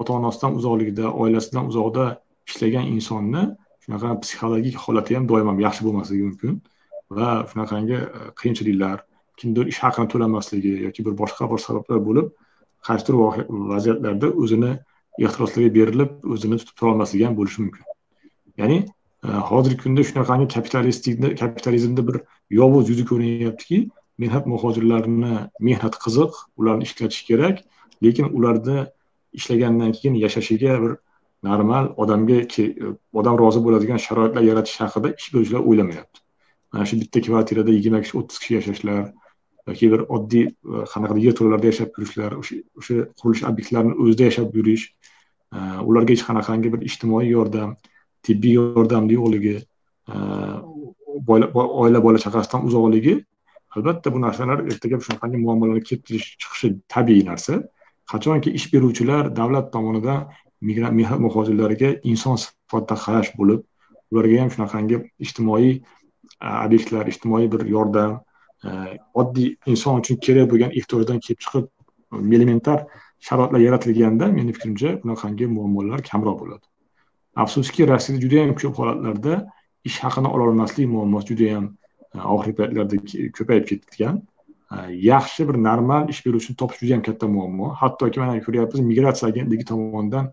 ota 0.01 0.13
onasidan 0.19 0.55
uzoqligida 0.59 1.11
oilasidan 1.23 1.69
uzoqda 1.71 2.05
ishlagan 2.49 2.87
insonni 2.95 3.43
shunaqa 3.83 4.15
psixologik 4.23 4.79
holati 4.85 5.17
ham 5.17 5.27
doim 5.31 5.51
ham 5.51 5.59
yaxshi 5.65 5.85
bo'lmasligi 5.87 6.23
mumkin 6.29 6.55
va 7.17 7.29
shunaqangi 7.51 7.99
e, 7.99 8.21
qiyinchiliklar 8.39 8.97
kimdir 9.39 9.69
ish 9.73 9.79
haqini 9.85 10.07
to'lamasligi 10.13 10.73
yoki 10.87 11.05
bir 11.07 11.13
boshqa 11.21 11.49
bir 11.51 11.59
sabablar 11.67 12.01
bo'lib 12.07 12.27
qaysidir 12.87 13.15
vaziyatlarda 13.73 14.31
o'zini 14.43 14.71
ehtiroslarga 15.25 15.71
berilib 15.77 16.11
o'zini 16.35 16.59
tutib 16.61 16.75
turolmasligi 16.79 17.27
ham 17.27 17.35
bo'lishi 17.39 17.61
mumkin. 17.65 17.83
Ya'ni 18.61 18.77
e, 19.25 19.27
hozirgi 19.51 19.77
kunda 19.83 20.03
shunaqangi 20.09 20.47
kapitalistikni 20.55 21.35
kapitalizmda 21.41 22.07
bir 22.09 22.17
yovuz 22.59 22.89
yuzi 22.91 23.05
ko'rinyaptiki 23.11 23.79
mehnat 24.23 24.45
muhojirlarini 24.53 25.33
mehnati 25.69 25.97
qiziq 26.05 26.31
ularni 26.59 26.83
ishlatish 26.89 27.23
kerak 27.29 27.63
lekin 28.03 28.25
ularni 28.37 28.77
ishlagandan 29.39 29.91
keyin 29.97 30.15
yashashiga 30.25 30.77
bir 30.83 30.93
normal 31.49 31.91
odamga 32.03 32.39
odam 33.21 33.35
rozi 33.43 33.63
bo'ladigan 33.65 33.99
sharoitlar 34.07 34.43
yaratish 34.51 34.77
haqida 34.83 35.11
ish 35.19 35.27
beruvchilar 35.33 35.67
o'ylamayapti 35.69 36.23
mana 36.71 36.85
shu 36.89 36.99
bitta 37.01 37.21
kvartirada 37.27 37.71
yigirma 37.77 38.01
kishi 38.05 38.17
o'ttiz 38.19 38.39
kishi 38.43 38.57
yashashlar 38.59 39.01
yoki 39.67 39.91
bir 39.93 40.01
oddiy 40.15 40.45
e, 40.47 40.85
qanaqadir 40.93 41.21
yerto'lalarda 41.27 41.67
yashab 41.71 41.99
yurishlar 41.99 42.37
o'sha 42.41 42.55
o'sha 42.79 42.95
qurilish 43.19 43.43
obyektlarini 43.49 43.95
o'zida 44.03 44.29
yashab 44.29 44.57
yurish 44.59 44.85
e, 45.55 45.59
ularga 45.89 46.11
hech 46.15 46.25
qanaqangi 46.29 46.73
bir 46.73 46.81
ijtimoiy 46.89 47.29
yordam 47.37 47.75
tibbiy 48.25 48.57
yordamni 48.59 49.17
yo'qligi 49.19 49.55
e, 50.13 50.15
oila 51.83 52.03
bola 52.07 52.19
chaqasidan 52.25 52.67
uzoqligi 52.69 53.15
albatta 53.75 54.13
bu 54.13 54.21
narsalar 54.21 54.59
ertaga 54.71 54.99
shunaqangi 55.07 55.37
muammolarga 55.45 55.83
kelib 55.89 56.05
chiqishi 56.09 56.69
tabiiy 56.93 57.23
narsa. 57.29 57.61
Qachonki 58.11 58.49
ish 58.57 58.67
beruvchilar 58.73 59.31
davlat 59.39 59.71
tomonidan 59.73 60.27
migrant 60.67 60.95
mehnat 60.99 61.19
muhojirlariga 61.25 61.89
inson 62.11 62.37
sifatida 62.43 62.95
qarash 63.05 63.31
bo'lib 63.39 63.63
ularga 64.11 64.41
ham 64.41 64.51
shunaqangi 64.55 65.01
ijtimoiy 65.25 65.71
e, 65.75 66.47
obyektlar 66.65 67.11
ijtimoiy 67.13 67.51
bir 67.53 67.65
yordam 67.75 68.19
oddiy 69.21 69.49
inson 69.71 69.99
uchun 70.01 70.17
kerak 70.25 70.47
bo'lgan 70.51 70.71
ehtiyojdan 70.79 71.19
kelib 71.25 71.39
chiqib 71.45 71.65
elementar 72.37 72.85
sharoitlar 73.27 73.59
yaratilganda 73.59 74.27
meni 74.37 74.53
fikrimcha 74.53 74.89
bunaqangi 75.03 75.45
muammolar 75.57 76.01
kamroq 76.09 76.37
bo'ladi. 76.41 76.65
Afsuski 77.43 77.87
rossiyada 77.91 78.21
judayam 78.25 78.53
ko'p 78.61 78.77
holatlarda 78.79 79.33
ish 79.89 79.97
haqini 80.05 80.29
ololmaslik 80.35 80.87
muammosi 80.95 81.27
judayam 81.31 81.65
e, 82.15 82.19
oxirgi 82.33 82.55
paytlarda 82.59 82.95
ko'payib 83.37 83.65
ketgan. 83.71 84.21
E, 84.73 84.75
yaxshi 85.11 85.47
bir 85.49 85.57
normal 85.69 86.09
ish 86.13 86.21
beruvchini 86.25 86.55
topish 86.61 86.79
judayam 86.83 87.03
katta 87.07 87.27
muammo. 87.35 87.67
Hattoki 87.81 88.19
mana 88.23 88.41
ko'ryapmiz 88.47 88.81
migratsiya 88.91 89.29
agentligi 89.33 89.65
tomonidan 89.71 90.31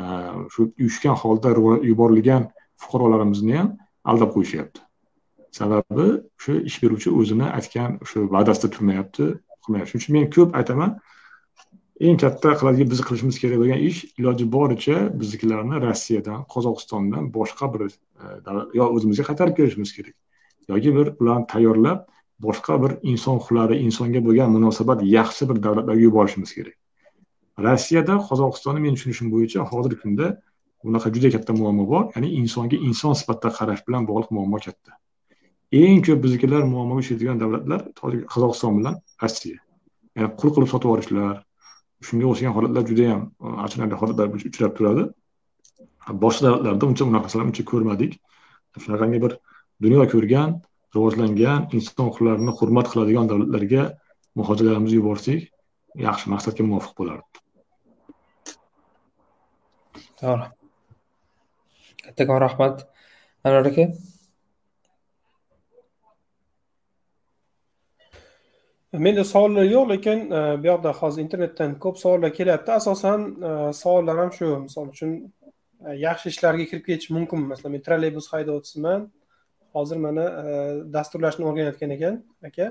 e, 0.00 0.04
shu 0.52 0.68
uyushgan 0.80 1.16
holda 1.22 1.54
yuborilgan 1.90 2.48
fuqarolarimizni 2.82 3.58
ham 3.60 3.68
aldab 4.04 4.34
qo'yishyapti. 4.36 4.80
Sababi 5.58 6.06
o'sha 6.38 6.54
ish 6.68 6.78
beruvchi 6.82 7.10
o'zini 7.20 7.46
aytgan 7.58 7.90
o'sha 8.04 8.26
va'dasida 8.34 8.68
turmayapti 8.74 9.24
qilmayapti 9.64 9.90
shuning 9.90 10.02
uchun 10.02 10.14
men 10.18 10.30
ko'p 10.36 10.50
aytaman 10.60 10.90
eng 12.06 12.16
katta 12.22 12.50
qiladigan 12.60 12.88
biz 12.92 13.00
qilishimiz 13.06 13.36
kerak 13.42 13.58
bo'lgan 13.62 13.80
ish 13.88 13.98
iloji 14.18 14.46
boricha 14.56 14.96
biznikilarni 15.20 15.76
rossiyadan 15.86 16.40
qozog'istondan 16.54 17.24
boshqa 17.36 17.66
bir 17.74 17.82
e, 17.88 17.92
yo 18.78 18.84
o'zimizga 18.96 19.24
qaytarib 19.28 19.54
kelishimiz 19.58 19.92
kerak. 19.96 20.14
Yoki 20.72 20.90
bir 20.96 21.06
ularni 21.20 21.46
tayyorlab 21.52 22.00
boshqa 22.46 22.78
bir 22.82 22.92
inson 23.12 23.38
huquqlari 23.38 23.76
insonga 23.86 24.20
bo'lgan 24.26 24.50
munosabat 24.56 25.04
yaxshi 25.16 25.48
bir 25.50 25.62
davlatlarga 25.66 26.02
yuborishimiz 26.06 26.54
kerak. 26.58 26.76
Rossiyada 27.66 28.14
qozog'istonda 28.28 28.80
men 28.86 28.98
tushunishim 28.98 29.28
bo'yicha 29.34 29.68
hozirgi 29.70 30.00
kunda 30.02 30.26
bunaqa 30.84 31.08
juda 31.14 31.28
katta 31.36 31.52
muammo 31.60 31.84
bor. 31.92 32.04
Ya'ni 32.14 32.28
insonga 32.40 32.76
inson 32.88 33.14
sifatida 33.20 33.50
qarash 33.58 33.82
bilan 33.86 34.02
bog'liq 34.10 34.30
muammo 34.36 34.58
katta. 34.66 34.98
Eng 35.80 36.02
ko'p 36.06 36.20
biznikilar 36.24 36.62
muammoga 36.72 37.00
uchraydigan 37.02 37.38
davlatlar 37.42 37.80
qozog'iston 38.32 38.78
bilan 38.78 38.98
rossiya. 39.22 39.58
Ya'ni 40.16 40.30
qul 40.40 40.50
qilib 40.54 40.68
sotib 40.72 40.88
yuborishlar 40.90 41.36
shunga 42.06 42.26
o'xshagan 42.30 42.54
holatlar 42.58 42.84
juda 42.90 43.04
yam 43.10 43.22
e, 43.44 43.46
achinarli 43.64 43.96
holatlar 44.02 44.26
uchrab 44.50 44.72
turadi. 44.78 45.04
Boshqa 46.24 46.42
davlatlarda 46.46 46.84
uncha 46.90 47.04
unaqa 47.08 47.26
narsalarni 47.26 47.52
uncha 47.52 47.64
ko'rmadik. 47.72 48.12
Shunaqangi 48.84 49.18
bir 49.24 49.32
dunyo 49.84 50.04
ko'rgan 50.14 50.50
rivojlangan 50.94 51.60
inson 51.76 52.04
huquqlarini 52.08 52.52
hurmat 52.58 52.86
qiladigan 52.92 53.26
davlatlarga 53.32 53.82
muhojirlarimizni 54.38 54.98
yuborsak 55.00 55.40
yaxshi 56.06 56.26
maqsadga 56.32 56.62
muvofiq 56.68 56.92
bo'lardi. 57.00 57.26
To'g'ri. 60.20 60.46
Kattakon 62.04 62.38
rahmat. 62.46 62.74
Anvar 63.44 63.66
aka. 63.70 63.84
Menda 68.92 69.24
savollar 69.24 69.64
yo'q 69.64 69.88
lekin 69.88 70.30
e, 70.30 70.62
bu 70.62 70.66
yoqda 70.66 70.92
hozir 70.92 71.22
internetdan 71.22 71.78
ko'p 71.78 71.98
savollar 71.98 72.32
kelyapti. 72.34 72.72
Asosan 72.72 73.20
e, 73.42 73.72
savollar 73.72 74.18
ham 74.18 74.32
shu 74.32 74.46
misol 74.66 74.88
uchun 74.88 75.10
e, 75.86 75.96
yaxshi 76.06 76.28
ishlarga 76.28 76.64
kirib 76.70 76.84
ketish 76.86 77.10
mumkinmi 77.16 77.46
masalan 77.52 77.72
men 77.72 77.82
trolleybus 77.86 78.32
haydovchisiman 78.32 79.10
hozir 79.76 79.96
mana 80.06 80.24
dasturlashni 80.96 81.44
o'rganayotgan 81.48 81.90
ekan 81.96 82.14
aka. 82.48 82.66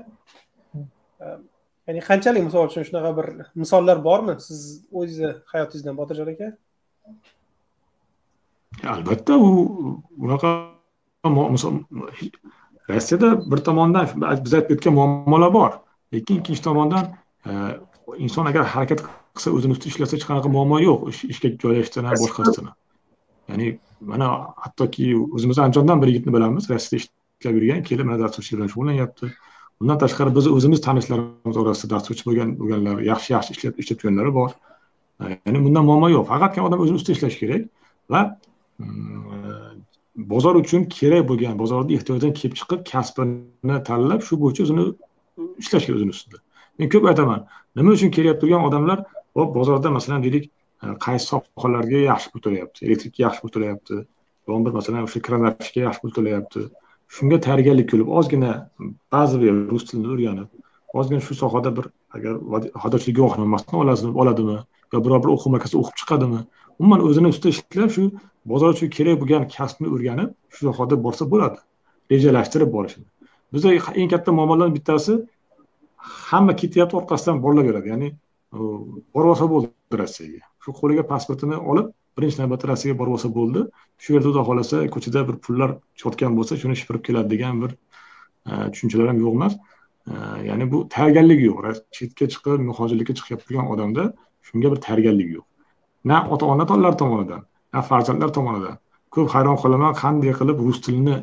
Ya'ni 1.86 2.00
qanchalik 2.08 2.44
misol 2.48 2.68
uchun 2.70 2.86
shunaqa 2.88 3.10
bir 3.18 3.26
misollar 3.62 4.04
bormi? 4.04 4.34
Siz 4.48 4.60
o'zingizni 4.92 5.32
hayotingizdan 5.52 5.96
botirjon 6.00 6.28
aka. 6.34 6.52
Albatta 8.94 9.38
u 9.38 9.48
unaqa 10.18 10.50
rossiyada 12.90 13.50
bir 13.50 13.60
tomondan 13.66 14.06
biz 14.44 14.54
aytib 14.54 14.76
o'tgan 14.76 14.94
muammolar 14.94 15.52
bor. 15.54 15.72
Lekin 16.12 16.40
ikkinchi 16.40 16.62
tomondan 16.68 17.04
e, 17.46 17.50
inson 18.24 18.46
agar 18.50 18.64
harakat 18.74 19.00
qilsa 19.34 19.54
o'zini 19.56 19.72
ustida 19.76 19.92
ishlasa 19.92 20.16
hech 20.16 20.26
qanaqa 20.30 20.48
muammo 20.56 20.78
yo'q 20.88 21.00
ishga 21.32 21.48
joylashishdan 21.62 22.10
boshqasidan 22.22 22.72
ya'ni 23.50 23.68
mana 24.10 24.28
hattoki 24.64 25.06
o'zimiz 25.36 25.58
andijondan 25.64 26.02
bir 26.02 26.08
yigitni 26.12 26.34
bilamiz 26.36 26.70
rossiyada 26.70 27.02
ishlab 27.02 27.54
yurgan 27.58 27.82
kelib 27.88 28.04
mana 28.10 28.18
dasturchilik 28.24 28.58
bilan 28.58 28.70
shug'ullanyapti 28.74 29.32
undan 29.82 29.98
tashqari 30.02 30.34
biz 30.38 30.46
o'zimiz 30.56 30.80
tanishlarimiz 30.86 31.56
orasida 31.62 31.94
dasturchi 31.94 32.26
bo'lgan 32.28 32.54
bo'lganlar 32.60 33.02
yaxshi 33.12 33.34
yaxshi 33.36 33.52
ishlab 33.56 33.98
turganlari 34.00 34.34
bor. 34.38 34.50
E, 35.22 35.24
ya'ni 35.46 35.64
bundan 35.66 35.84
muammo 35.88 36.08
yo'q. 36.16 36.24
Faqatgina 36.32 36.66
odam 36.68 36.84
o'zini 36.84 37.00
ustida 37.00 37.16
ishlashi 37.16 37.38
kerak 37.42 37.62
va 38.12 38.20
mm, 38.78 39.80
bozor 40.32 40.54
uchun 40.62 40.84
kerak 40.98 41.24
bo'lgan 41.30 41.58
bozorda 41.62 41.96
ehtiyojdan 41.98 42.32
kelib 42.38 42.54
chiqib 42.60 42.84
kasbini 42.92 43.78
tanlab 43.88 44.20
shu 44.28 44.38
bo'yicha 44.42 44.66
o'zini 44.66 44.84
ishlash 45.62 45.86
kerak 45.86 45.98
o'zini 45.98 46.14
ustida. 46.16 46.38
Men 46.78 46.88
ko'p 46.94 47.08
aytaman 47.12 47.46
nima 47.78 47.94
uchun 47.98 48.10
kelyapti 48.16 48.42
turgan 48.44 48.66
odamlar 48.68 49.04
hop 49.38 49.54
bozorda 49.58 49.90
masalan 49.98 50.24
deylik 50.26 50.44
e, 50.84 50.86
qaysi 51.04 51.26
sohalarga 51.32 52.00
yaxshi 52.10 52.32
pul 52.32 52.44
to'layapti 52.46 52.86
elektrikka 52.86 53.20
yaxshi 53.26 53.40
pul 53.44 53.52
to'layapti 53.56 53.94
biron 54.46 54.66
bir 54.66 54.72
masalan 54.78 55.08
o'sha 55.08 55.20
kranachga 55.26 55.80
yaxshi 55.86 56.02
pul 56.04 56.12
to'layapti 56.18 56.66
shunga 57.16 57.38
tayyorgarlik 57.46 57.88
ko'rib 57.92 58.08
ozgina 58.18 58.52
ba'zi 59.14 59.54
rus 59.72 59.84
tilini 59.88 60.12
o'rganib 60.14 60.48
ozgina 61.00 61.20
shu 61.26 61.34
sohada 61.42 61.70
bir 61.76 61.86
agar 62.16 62.34
haydovchilik 62.82 63.16
guvohnomasini 63.20 64.14
oladimi 64.22 64.58
yo 64.92 65.04
biror 65.04 65.22
bir 65.24 65.30
o'quv 65.34 65.54
markazida 65.54 65.80
o'qib 65.82 65.96
chiqadimi? 66.00 66.40
Umuman 66.80 67.00
o'zini 67.08 67.28
ustida 67.32 67.52
ishlab 67.54 67.90
shu 67.96 68.04
bozor 68.52 68.74
uchun 68.74 68.90
kerak 68.96 69.20
bo'lgan 69.22 69.48
kasbni 69.56 69.88
o'rganib 69.94 70.30
shu 70.54 70.60
sohada 70.68 70.98
borsa 71.06 71.24
bo'ladi 71.32 71.58
rejalashtirib 72.12 72.70
borishini. 72.76 73.06
Bizda 73.52 73.68
eng 74.00 74.10
katta 74.14 74.30
muammolardan 74.38 74.74
bittasi 74.78 75.12
hamma 76.30 76.52
ketyapti 76.60 76.96
orqasidan 77.00 77.42
borilaveradi 77.44 77.86
beradi 77.86 77.88
ya'ni 77.92 78.08
borib 79.14 79.30
olsa 79.32 79.46
bo'ldi 79.52 79.98
rossiyaga. 80.02 80.40
Shu 80.62 80.70
qo'liga 80.80 81.02
pasportini 81.12 81.56
olib 81.70 81.86
birinchi 82.16 82.38
navbatda 82.42 82.68
rossiyaga 82.72 82.98
borib 83.00 83.12
olsa 83.16 83.28
bo'ldi. 83.38 83.60
Shu 84.02 84.14
yerda 84.14 84.28
xudo 84.28 84.42
xohlasa 84.48 84.76
ko'chada 84.94 85.20
bir 85.28 85.36
pullar 85.44 85.70
yotgan 86.04 86.32
bo'lsa 86.38 86.58
shuni 86.62 86.76
shipirib 86.80 87.02
keladi 87.08 87.28
degan 87.34 87.62
bir 87.62 87.70
e, 88.50 88.52
tushunchalar 88.72 89.06
ham 89.12 89.18
yo'q 89.24 89.34
emas. 89.38 89.54
E, 90.10 90.14
ya'ni 90.48 90.64
bu 90.72 90.78
tayyorgarlik 90.94 91.40
yo'q. 91.48 91.56
Chetga 91.96 92.26
chiqib 92.34 92.60
muhojirlikka 92.68 93.12
chiqib 93.18 93.40
turgan 93.46 93.66
odamda 93.72 94.04
shunga 94.48 94.68
bir 94.72 94.78
tayyorgarlik 94.86 95.28
yo'q. 95.36 95.44
Na 96.10 96.16
ota 96.34 96.46
onalar 96.52 96.94
tomonidan 97.02 97.42
na 97.72 97.80
farzandlar 97.90 98.30
tomonidan. 98.38 98.76
Ko'p 99.14 99.28
hayron 99.34 99.56
qolaman 99.62 99.92
qanday 100.02 100.32
qilib 100.40 100.58
rus 100.66 100.78
tilini 100.84 101.16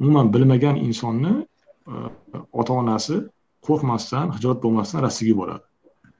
umuman 0.00 0.26
bilmagan 0.34 0.76
insonni 0.86 1.32
ota 2.60 2.72
onasi 2.82 3.16
qo'rqmasdan 3.66 4.34
hijolat 4.36 4.58
bo'lmasdan 4.64 5.04
rossiyaga 5.06 5.32
yuboradi 5.32 5.64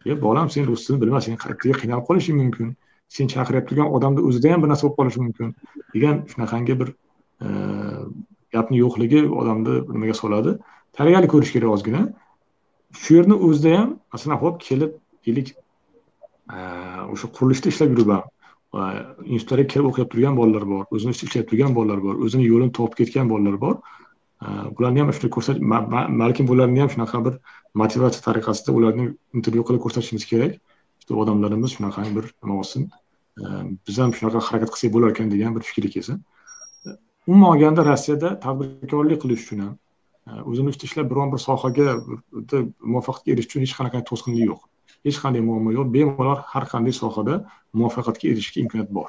e 0.07 0.23
bolam 0.23 0.51
sen 0.51 0.67
rus 0.67 0.87
tilini 0.87 1.01
bilmasang 1.03 1.35
ertaga 1.35 1.75
qiynalib 1.81 2.07
qolishing 2.09 2.37
mumkin? 2.43 2.75
Sen 3.09 3.27
chaqirib 3.33 3.69
turgan 3.69 3.89
odamni 3.97 4.25
o'zida 4.29 4.53
ham 4.53 4.63
bir 4.63 4.71
narsa 4.73 4.87
bo'lib 4.87 4.99
qolishi 4.99 5.21
mumkin. 5.25 5.55
Degan 5.95 6.23
shunaqangi 6.33 6.75
bir 6.81 6.89
e, 7.45 7.49
gapni 8.55 8.77
yo'qligi 8.85 9.23
odamni 9.41 9.75
nimaga 9.95 10.15
soladi? 10.23 10.57
Tayyorgarlik 10.97 11.31
ko'rish 11.35 11.53
kerak 11.55 11.71
ozgina. 11.77 12.03
Shu 13.01 13.19
yerni 13.19 13.37
o'zida 13.49 13.79
ham 13.79 13.91
masalan 14.15 14.39
ho'p 14.45 14.61
kelib 14.67 14.93
deylik 15.27 15.49
e, 16.57 16.59
o'sha 17.13 17.27
qurilishda 17.37 17.69
ishlab 17.75 17.91
yurib 17.95 18.13
institutlarga 19.35 19.67
kelib 19.73 19.87
o'qiyotib 19.91 20.13
turgan 20.15 20.37
bolalar 20.41 20.65
bor 20.73 20.85
o'zini 20.97 21.13
ishida 21.17 21.45
turgan 21.51 21.75
bolalar 21.79 22.01
bor 22.07 22.15
o'zini 22.25 22.45
yo'lini 22.53 22.73
topib 22.79 22.97
ketgan 23.01 23.27
bolalar 23.33 23.61
bor. 23.65 23.75
Bularni 24.77 25.01
ham 25.01 25.13
shunday 25.13 25.33
ko'rsat 25.37 25.57
balkim 26.23 26.49
bularni 26.51 26.81
ham 26.83 26.91
shunaqa 26.95 27.25
bir 27.27 27.35
motivatsiya 27.83 28.23
tariqasida 28.29 28.71
ularni 28.79 29.05
intervyu 29.39 29.65
qilib 29.69 29.83
ko'rsatishimiz 29.85 30.25
kerak 30.33 30.53
odamlarimiz 31.23 31.71
shunaqa 31.77 32.03
bir 32.17 32.25
nima 32.43 32.55
bo'lsin 32.61 32.83
biz 33.87 33.99
ham 34.03 34.13
shunaqa 34.19 34.41
harakat 34.49 34.71
qilsak 34.75 34.93
bo'lar 34.95 35.15
ekan 35.15 35.31
degan 35.35 35.57
bir 35.57 35.63
fikrga 35.69 35.91
kelsin 35.97 36.17
umuman 37.27 37.49
olganda 37.53 37.85
rossiyada 37.91 38.29
tadbirkorlik 38.45 39.23
qilish 39.25 39.43
uchun 39.47 39.59
ham 39.65 39.75
o'zini 40.51 40.69
ustida 40.73 40.87
ishlab 40.91 41.11
biron 41.13 41.33
bir 41.35 41.41
sohaga 41.49 41.87
muvaffaqiyatga 42.93 43.33
erishish 43.35 43.51
uchun 43.51 43.65
hech 43.67 43.75
qanaqa 43.79 43.99
to'sqinlik 44.11 44.47
yo'q 44.51 44.61
hech 45.07 45.19
qanday 45.25 45.43
muammo 45.51 45.71
yo'q 45.79 45.89
bemalol 45.97 46.41
har 46.53 46.65
qanday 46.73 46.95
sohada 47.03 47.35
muvaffaqiyatga 47.79 48.27
erishishga 48.33 48.59
imkoniyat 48.65 48.91
bor 48.99 49.09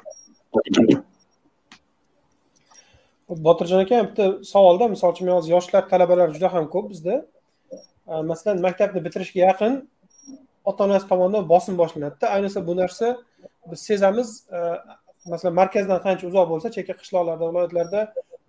botirjon 3.28 3.80
aka 3.84 4.02
bitta 4.08 4.24
savolda 4.44 4.88
misol 4.94 5.12
uchun 5.14 5.28
hozir 5.36 5.50
yoshlar 5.56 5.88
talabalar 5.92 6.28
juda 6.36 6.52
ham 6.52 6.68
ko'p 6.74 6.90
bizda. 6.92 7.14
Masalan 8.30 8.60
maktabni 8.66 9.00
bitirishga 9.06 9.40
yaqin 9.48 9.72
ota 10.64 10.84
onasi 10.84 11.08
tomonidan 11.08 11.48
bosim 11.48 11.78
boshlanadida. 11.82 12.26
Ayniqsa 12.36 12.66
bu 12.66 12.76
narsa 12.76 13.06
biz 13.70 13.80
sezamiz 13.88 14.28
masalan 15.32 15.54
markazdan 15.60 16.00
qancha 16.06 16.24
uzoq 16.30 16.46
bo'lsa 16.52 16.68
chekka 16.76 16.94
qishloqlarda 17.00 17.44
viloyatlarda 17.50 18.00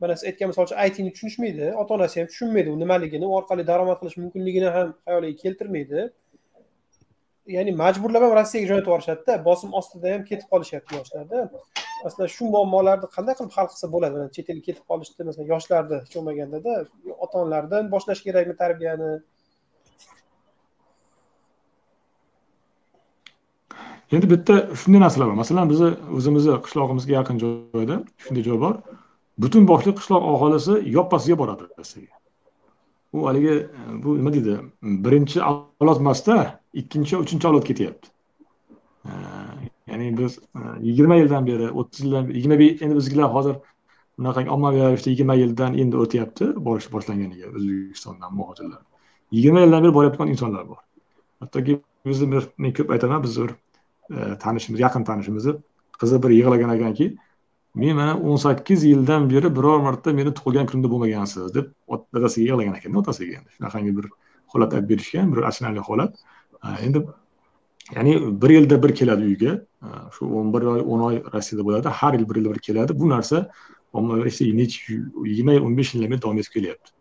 mana 0.02 0.14
siz 0.18 0.26
aytgan 0.30 0.48
misol 0.52 0.64
uchun 0.68 0.78
aytini 0.86 1.12
tushunishmaydi 1.16 1.66
ota 1.82 1.92
onasi 1.98 2.16
ham 2.20 2.28
tushunmaydi 2.32 2.70
u 2.76 2.78
nimaligini 2.84 3.26
u 3.32 3.34
orqali 3.40 3.64
daromad 3.72 3.98
qilish 4.02 4.18
mumkinligini 4.24 4.70
ham 4.76 4.88
xayoliga 5.06 5.38
keltirmaydi. 5.44 6.00
Ya'ni 7.48 7.72
majburlab 7.82 8.24
ham 8.26 8.34
rossiyaga 8.40 8.68
jo'natib 8.70 8.90
yuborishadida 8.90 9.34
bosim 9.48 9.74
ostida 9.80 10.14
ham 10.14 10.24
ketib 10.30 10.48
qolishyapti 10.54 10.98
yoshlarda. 11.00 11.38
Masalan 12.06 12.30
shu 12.36 12.50
muammolarni 12.56 13.08
qanday 13.16 13.38
qilib 13.40 13.54
hal 13.58 13.68
qilsa 13.72 13.88
bo'ladi? 13.96 14.26
Chet 14.36 14.50
elga 14.54 14.64
ketib 14.68 14.84
qolishni 14.92 15.28
masalan 15.30 15.48
yoshlarni 15.54 16.02
hech 16.02 16.18
bo'lmagandada 16.18 16.74
ota 17.24 17.36
onalardan 17.44 17.92
boshlash 17.94 18.22
kerakmi 18.28 18.56
tarbiyani? 18.64 19.12
Endi 24.16 24.28
bitta 24.34 24.56
shunday 24.82 25.02
narsalar 25.06 25.32
bor. 25.32 25.40
Masalan 25.44 25.72
bizni 25.72 25.90
o'zimizni 26.18 26.60
qishlog'imizga 26.66 27.14
yaqin 27.20 27.42
joyda 27.44 27.96
shunday 28.26 28.44
joy 28.50 28.60
bor. 28.66 28.76
Butun 29.44 29.64
boshli 29.72 29.92
qishloq 30.00 30.24
aholisi 30.34 30.74
yoppasiga 30.98 31.36
boradi 31.42 31.64
rossiyaga. 31.80 32.14
U 33.16 33.26
haligi 33.28 33.56
bu 34.04 34.10
nima 34.20 34.32
deydi? 34.36 34.54
Birinchi 35.06 35.38
avlod 35.50 36.00
emasda 36.04 36.36
ikkinchi 36.82 37.18
uchinchi 37.24 37.48
avlod 37.48 37.66
ketyapti. 37.70 38.12
Ya'ni 39.88 40.18
biz 40.18 40.38
e, 40.40 40.60
yigirma 40.82 41.16
yildan 41.16 41.48
beri 41.48 41.70
o'ttiz 41.72 42.06
yildan 42.06 42.30
yigirma 42.38 42.56
endi 42.86 42.96
bizgilar 42.96 43.30
hozir 43.36 43.56
bunaqangi 44.18 44.50
ommaviy 44.56 44.82
ravishda 44.86 45.10
yigirma 45.14 45.36
yildan 45.42 45.78
endi 45.84 46.00
o'tyapti 46.04 46.48
borish 46.68 46.88
boshlanganiga 46.96 47.52
o'zbekistondan 47.52 48.34
muhojirlar. 48.40 48.82
Yigirma 49.38 49.62
yildan 49.66 49.84
beri 49.84 49.94
borayotgan 49.98 50.34
insonlar 50.34 50.68
bor. 50.72 50.82
Hattoki 51.44 51.80
bizni 52.06 52.32
bir 52.32 52.50
men 52.58 52.74
ko'p 52.80 52.92
aytaman 52.98 53.24
bizni 53.24 53.48
bir 53.48 53.54
e, 54.16 54.38
tanishimiz 54.44 54.80
yaqin 54.86 55.04
tanishimizni 55.12 55.56
qizi 56.02 56.24
bir 56.24 56.36
yig'lagan 56.40 56.76
ekanki 56.78 57.08
men 57.76 57.96
mana 57.96 58.14
o'n 58.18 58.38
sakkiz 58.46 58.84
yildan 58.92 59.30
beri 59.30 59.56
biror 59.56 59.80
marta 59.88 60.14
meni 60.20 60.34
tug'ilgan 60.38 60.70
kunimda 60.70 60.92
bo'lmagansiz 60.94 61.54
deb 61.58 61.72
dadasiga 62.16 62.46
yig'lagan 62.50 62.80
ekan 62.80 63.02
otasiga 63.02 63.40
endi. 63.40 63.50
Shunaqangi 63.58 63.98
bir 63.98 64.08
holat 64.54 64.74
aytib 64.74 64.90
berishgan 64.90 65.36
bir 65.36 65.48
achinarli 65.50 65.84
holat. 65.90 66.14
Endi 66.86 67.00
ya'ni 67.96 68.42
bir 68.42 68.50
yilda 68.50 68.84
bir 68.84 68.96
keladi 68.96 69.24
uyga. 69.32 69.52
Shu 70.16 70.26
o'n 70.40 70.54
bir 70.54 70.62
oy 70.62 70.82
o'n 70.82 71.02
oy 71.08 71.16
rossiyada 71.34 71.66
bo'ladi. 71.66 71.88
Har 71.88 72.14
yil 72.14 72.30
bir 72.30 72.36
yilda 72.36 72.54
bir 72.54 72.60
keladi. 72.60 73.00
Bu 73.00 73.10
narsa 73.10 73.50
yigirma 73.94 75.54
yil 75.54 75.62
o'n 75.62 75.78
besh 75.78 75.96
yildan 75.96 76.12
beri 76.12 76.22
davom 76.22 76.38
etib 76.38 76.54
kelyapti. 76.58 76.92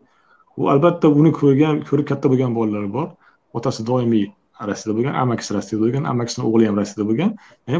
U 0.57 0.69
albatta 0.69 1.15
buni 1.15 1.31
ko'rgan 1.39 1.81
ko'rib 1.89 2.07
katta 2.11 2.29
bo'lgan 2.31 2.55
bolalar 2.55 2.93
bor. 2.93 3.07
Otasi 3.53 3.87
doimiy 3.87 4.27
rossiyada 4.69 4.97
bo'lgan 4.97 5.15
amakisi 5.23 5.53
rossiyada 5.57 5.83
bo'lgan 5.85 6.03
amakisini 6.11 6.45
o'g'li 6.49 6.67
ham 6.69 6.77
rossiyada 6.81 7.05
bo'lgan. 7.09 7.31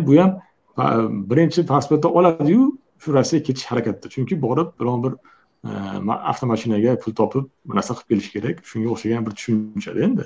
Bu 0.07 0.17
ham 0.21 0.31
birinchi 1.31 1.65
pasportni 1.65 2.09
oladiyu 2.19 2.61
shu 2.99 3.13
rossiyaga 3.13 3.45
ketish 3.47 3.65
harakatida. 3.71 4.07
Chunki 4.15 4.41
borib 4.41 4.67
biron 4.79 5.03
bir 5.03 5.13
avtomashinaga 6.31 6.99
pul 7.03 7.13
topib 7.19 7.45
bir 7.65 7.75
narsa 7.77 7.93
qilib 7.93 8.09
kelish 8.09 8.29
kerak. 8.35 8.55
Shunga 8.71 8.89
o'xshagan 8.95 9.25
bir 9.25 9.31
tushunchada 9.37 9.99
endi. 10.07 10.23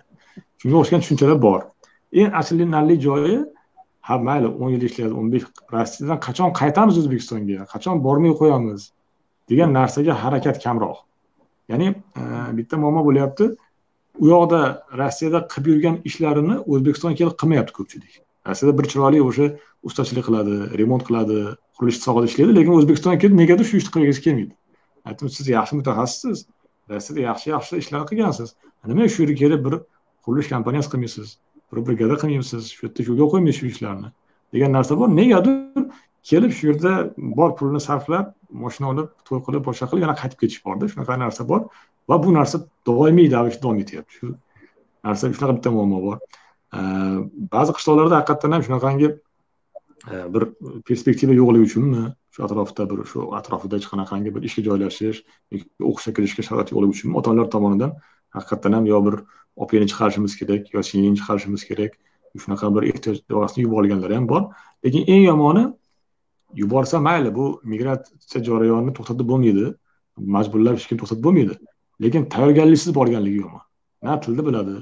Shunga 0.62 0.76
o'xshagan 0.82 1.02
tushunchalar 1.04 1.42
bor. 1.48 1.62
Eng 2.20 2.32
achinarli 2.40 2.96
joyi 3.08 3.36
ha 4.08 4.18
mayli 4.18 4.48
o'n 4.62 4.70
yil 4.74 4.84
ishlaydi 4.90 5.14
o'n 5.20 5.28
besh 5.34 5.46
rossiyadan 5.74 6.20
qachon 6.28 6.54
qaytamiz 6.60 6.96
o'zbekistonga 7.02 7.66
qachon 7.74 8.02
bormay 8.06 8.34
qo'yamiz? 8.42 8.92
Degan 9.50 9.74
narsaga 9.78 10.14
harakat 10.24 10.58
kamroq. 10.64 10.98
Ya'ni 11.72 11.88
e, 12.20 12.22
bitta 12.58 12.78
muammo 12.82 13.04
bo'lyapti. 13.08 13.46
U 14.24 14.26
yoqda 14.34 14.60
rossiyada 15.02 15.40
qilib 15.52 15.68
yurgan 15.72 15.96
ishlarini 16.10 16.56
o'zbekistonga 16.74 17.16
kelib 17.20 17.36
qilmayapti 17.42 17.76
ko'pchilik. 17.78 18.14
Rossiyada 18.50 18.74
bir 18.80 18.86
chiroyli 18.92 19.20
o'sha 19.30 19.46
ustachilik 19.88 20.26
qiladi 20.30 20.56
remont 20.82 21.04
qiladi 21.10 21.38
qurilish 21.78 22.00
sohasida 22.06 22.32
ishlaydi 22.32 22.58
lekin 22.60 22.74
o'zbekistonga 22.80 23.22
kelib 23.24 23.38
negadir 23.42 23.70
shu 23.70 23.78
ishni 23.82 23.92
qilgisi 23.96 24.26
kelmaydi. 24.26 24.54
Aytdim 25.08 25.30
siz 25.36 25.54
yaxshi 25.58 25.80
mutaxassissiz. 25.80 26.38
Rossiyada 26.92 27.22
yaxshi 27.30 27.48
yaxshi 27.56 27.82
ishlar 27.84 28.02
qilgansiz. 28.10 28.50
Nima 28.92 29.08
shu 29.14 29.24
yerga 29.24 29.38
kelib 29.44 29.62
bir 29.68 29.76
qurilish 30.30 30.50
kompaniyasi 30.54 30.90
qilmaysiz 30.94 31.28
bir 31.74 31.86
brigada 31.88 32.16
qilmaysiz 32.24 32.72
shu 32.76 32.88
yerda 32.88 33.06
yo'lga 33.10 33.28
qo'ymaysiz 33.34 33.60
shu 33.62 33.68
ishlarni 33.74 34.10
degan 34.54 34.72
narsa 34.78 34.98
bor. 35.00 35.10
Negadir 35.22 35.86
kelib 36.30 36.52
shu 36.58 36.68
yerda 36.70 36.92
bor 37.40 37.56
pulni 37.60 37.82
sarflab 37.88 38.34
moshina 38.64 38.92
olib 38.94 39.08
to'y 39.28 39.40
qilib 39.46 39.64
boshqa 39.70 39.86
qilib 39.90 40.04
yana 40.06 40.16
qaytib 40.22 40.40
ketish 40.44 40.62
borda 40.66 40.92
shunaqa 40.92 41.18
narsa 41.24 41.48
bor 41.52 41.62
va 42.10 42.16
bu 42.24 42.34
narsa 42.40 42.58
doimiy 42.90 43.28
ravishda 43.36 43.62
davom 43.66 43.80
etyapti 43.84 44.14
shu 44.20 44.28
narsa 45.08 45.32
shunaqa 45.38 45.54
bitta 45.58 45.74
muammo 45.78 46.00
bor. 46.08 46.18
Ba'zi 47.56 47.72
qishloqlarda 47.78 48.16
haqiqatdan 48.20 48.52
ham 48.56 48.64
shunaqangi 48.68 49.10
bir 50.34 50.44
perspektiva 50.88 51.34
yo'qligi 51.42 51.66
uchunmi? 51.70 52.04
Shu 52.34 52.40
atrofda 52.48 52.84
bir 52.92 53.00
shu 53.12 53.20
atrofida 53.40 53.76
hech 53.80 53.88
qanaqangi 53.92 54.30
bir 54.36 54.42
ishga 54.50 54.62
joylashish 54.68 55.20
o'qishga 55.90 56.12
kirishga 56.18 56.42
sharoit 56.48 56.70
yo'qligi 56.74 56.94
uchunmi? 56.96 57.14
Ota 57.20 57.32
onalar 57.32 57.50
tomonidan 57.56 57.92
haqiqatdan 58.36 58.74
ham 58.78 58.86
yo 58.94 59.00
bir 59.06 59.16
openi 59.64 59.86
chiqarishimiz 59.92 60.34
kerak 60.40 60.74
yo 60.74 60.84
singlingni 60.90 61.20
chiqarishimiz 61.22 61.64
kerak 61.70 61.92
shunaqa 62.44 62.68
bir 62.76 62.84
ehtiyoj 62.92 63.18
davosida 63.30 63.62
yuborganlari 63.66 64.16
ham 64.20 64.28
bor 64.34 64.42
lekin 64.86 65.04
eng 65.14 65.24
yomoni 65.32 65.64
yuborsa 66.62 67.00
mayli 67.08 67.36
bu 67.36 67.46
migratsiya 67.72 68.44
jarayonini 68.50 68.94
to'xtatib 68.98 69.28
bo'lmaydi 69.32 69.66
majburlab 70.36 70.78
hech 70.78 70.88
kim 70.90 71.02
to'xtatib 71.02 71.24
bo'lmaydi 71.28 71.56
lekin 72.04 72.30
tayyorgarliksiz 72.36 72.96
borganligi 73.00 73.42
yomon 73.46 73.64
na 74.04 74.20
tilni 74.24 74.46
biladi 74.48 74.78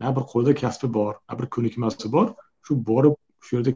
na 0.00 0.16
bir 0.16 0.24
qo'lida 0.32 0.52
kasbi 0.62 0.88
bor 0.98 1.12
na 1.28 1.38
bir 1.38 1.46
ko'nikmasi 1.54 2.12
bor 2.16 2.26
shu 2.66 2.72
borib 2.90 3.14
shu 3.46 3.56
yerda 3.56 3.70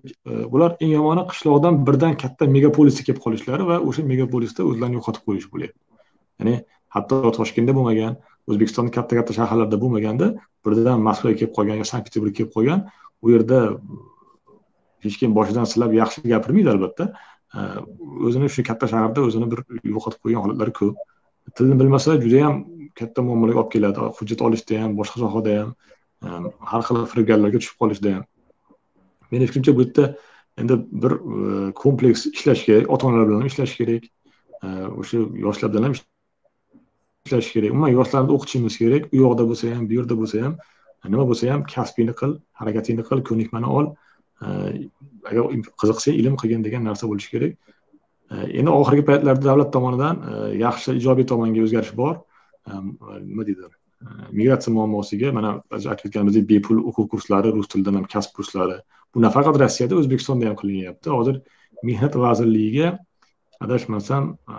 bular 0.52 0.70
eng 0.80 0.92
yomoni 0.98 1.22
qishloqdan 1.30 1.80
birdan 1.86 2.16
katta 2.22 2.44
megapolisga 2.56 3.02
kelib 3.08 3.22
qolishlari 3.26 3.68
va 3.70 3.76
o'sha 3.88 4.02
megapolisda 4.12 4.66
o'zlarini 4.70 4.96
yo'qotib 4.98 5.22
qo'yish 5.28 5.48
bo'lyapti 5.52 5.80
ya'ni 6.40 6.54
hatto 6.94 7.16
toshkentda 7.38 7.76
bo'lmagan 7.78 8.16
o'zbekistonni 8.48 8.90
katta 8.96 9.18
katta 9.18 9.36
shaharlarda 9.38 9.76
bo'lmaganda 9.82 10.32
birdan 10.66 11.02
moskvaga 11.08 11.36
kelib 11.40 11.52
qolgan 11.58 11.82
yo 11.82 11.86
sankt 11.90 12.08
peterburgga 12.08 12.36
kelib 12.38 12.52
qolgan 12.56 12.86
u 13.22 13.34
yerda 13.34 13.60
hech 15.04 15.16
kim 15.20 15.34
boshidan 15.38 15.68
silab 15.72 15.92
yaxshi 15.96 16.22
gapirmaydi 16.32 16.70
albatta. 16.74 17.06
O'zini 18.26 18.48
shu 18.54 18.64
katta 18.70 18.88
shaharda 18.92 19.24
o'zini 19.28 19.48
bir 19.52 19.64
yo'qotib 19.94 20.20
qo'ygan 20.24 20.44
holatlari 20.44 20.74
ko'p. 20.80 20.96
Tilni 21.56 21.78
bilmasa 21.80 22.16
judayam 22.24 22.64
katta 23.00 23.24
muammolarga 23.26 23.62
olib 23.62 23.72
keladi. 23.74 24.10
Hujjat 24.18 24.44
olishda 24.48 24.82
ham 24.82 24.96
boshqa 25.00 25.22
sohada 25.24 25.56
ham 25.60 26.50
har 26.72 26.82
xil 26.88 27.00
firibgarlarga 27.12 27.62
tushib 27.62 27.80
qolishda 27.82 28.14
ham. 28.16 28.24
Meni 29.32 29.48
fikrimcha 29.50 29.76
bu 29.76 29.86
yerda 29.86 30.06
endi 30.60 30.76
bir 31.02 31.12
e, 31.16 31.72
kompleks 31.82 32.26
ishlash 32.26 32.64
kerak 32.68 32.90
ota 32.94 33.06
onalar 33.08 33.28
bilan 33.28 33.44
ham 33.44 33.52
ishlash 33.52 33.76
kerak. 33.80 34.08
O'sha 35.00 35.24
yoshlar 35.46 35.72
bilan 35.72 35.88
ham 35.88 35.94
ishlash 37.26 37.52
kerak. 37.52 37.72
Umuman 37.72 37.92
yoshlarni 37.98 38.32
o'qitishimiz 38.36 38.76
kerak. 38.82 39.08
U 39.14 39.16
yoqda 39.24 39.44
bo'lsa 39.50 39.74
ham 39.74 39.88
bu 39.88 39.98
yerda 39.98 40.14
bo'lsa 40.20 40.44
ham 40.44 40.54
nima 41.12 41.24
bo'lsa 41.30 41.50
ham 41.52 41.64
kasbingni 41.74 42.14
qil 42.20 42.32
harakatingni 42.60 43.04
qil 43.08 43.20
ko'nikmani 43.28 43.68
ol. 43.78 43.90
Agar 45.30 45.42
qiziqsang 45.80 46.16
ilm 46.20 46.38
qilgin 46.40 46.64
degan 46.66 46.86
narsa 46.88 47.10
bo'lishi 47.10 47.30
kerak. 47.34 47.52
Endi 48.60 48.70
oxirgi 48.70 49.04
paytlarda 49.10 49.44
davlat 49.50 49.72
tomonidan 49.76 50.16
e, 50.30 50.32
yaxshi 50.64 50.96
ijobiy 51.00 51.26
tomonga 51.32 51.64
o'zgarish 51.66 51.92
bor. 52.00 52.14
Nima 53.28 53.46
deydi? 53.48 53.68
Migratsiya 54.38 54.74
muammosiga 54.76 55.32
mana 55.38 55.50
aytayotganimizdek 55.76 56.46
bepul 56.52 56.78
o'quv 56.88 57.08
kurslari 57.14 57.52
rus 57.56 57.68
tilidan 57.72 58.00
ham 58.00 58.06
kasb 58.14 58.36
kurslari. 58.36 58.78
Bu 59.14 59.22
nafaqat 59.26 59.58
rossiyada 59.62 59.98
o'zbekistonda 60.00 60.48
ham 60.48 60.56
qilinyapti. 60.60 61.10
Hozir 61.18 61.40
mehnat 61.88 62.16
vazirligiga 62.24 62.94
adashmasam 63.64 64.24
e, 64.48 64.54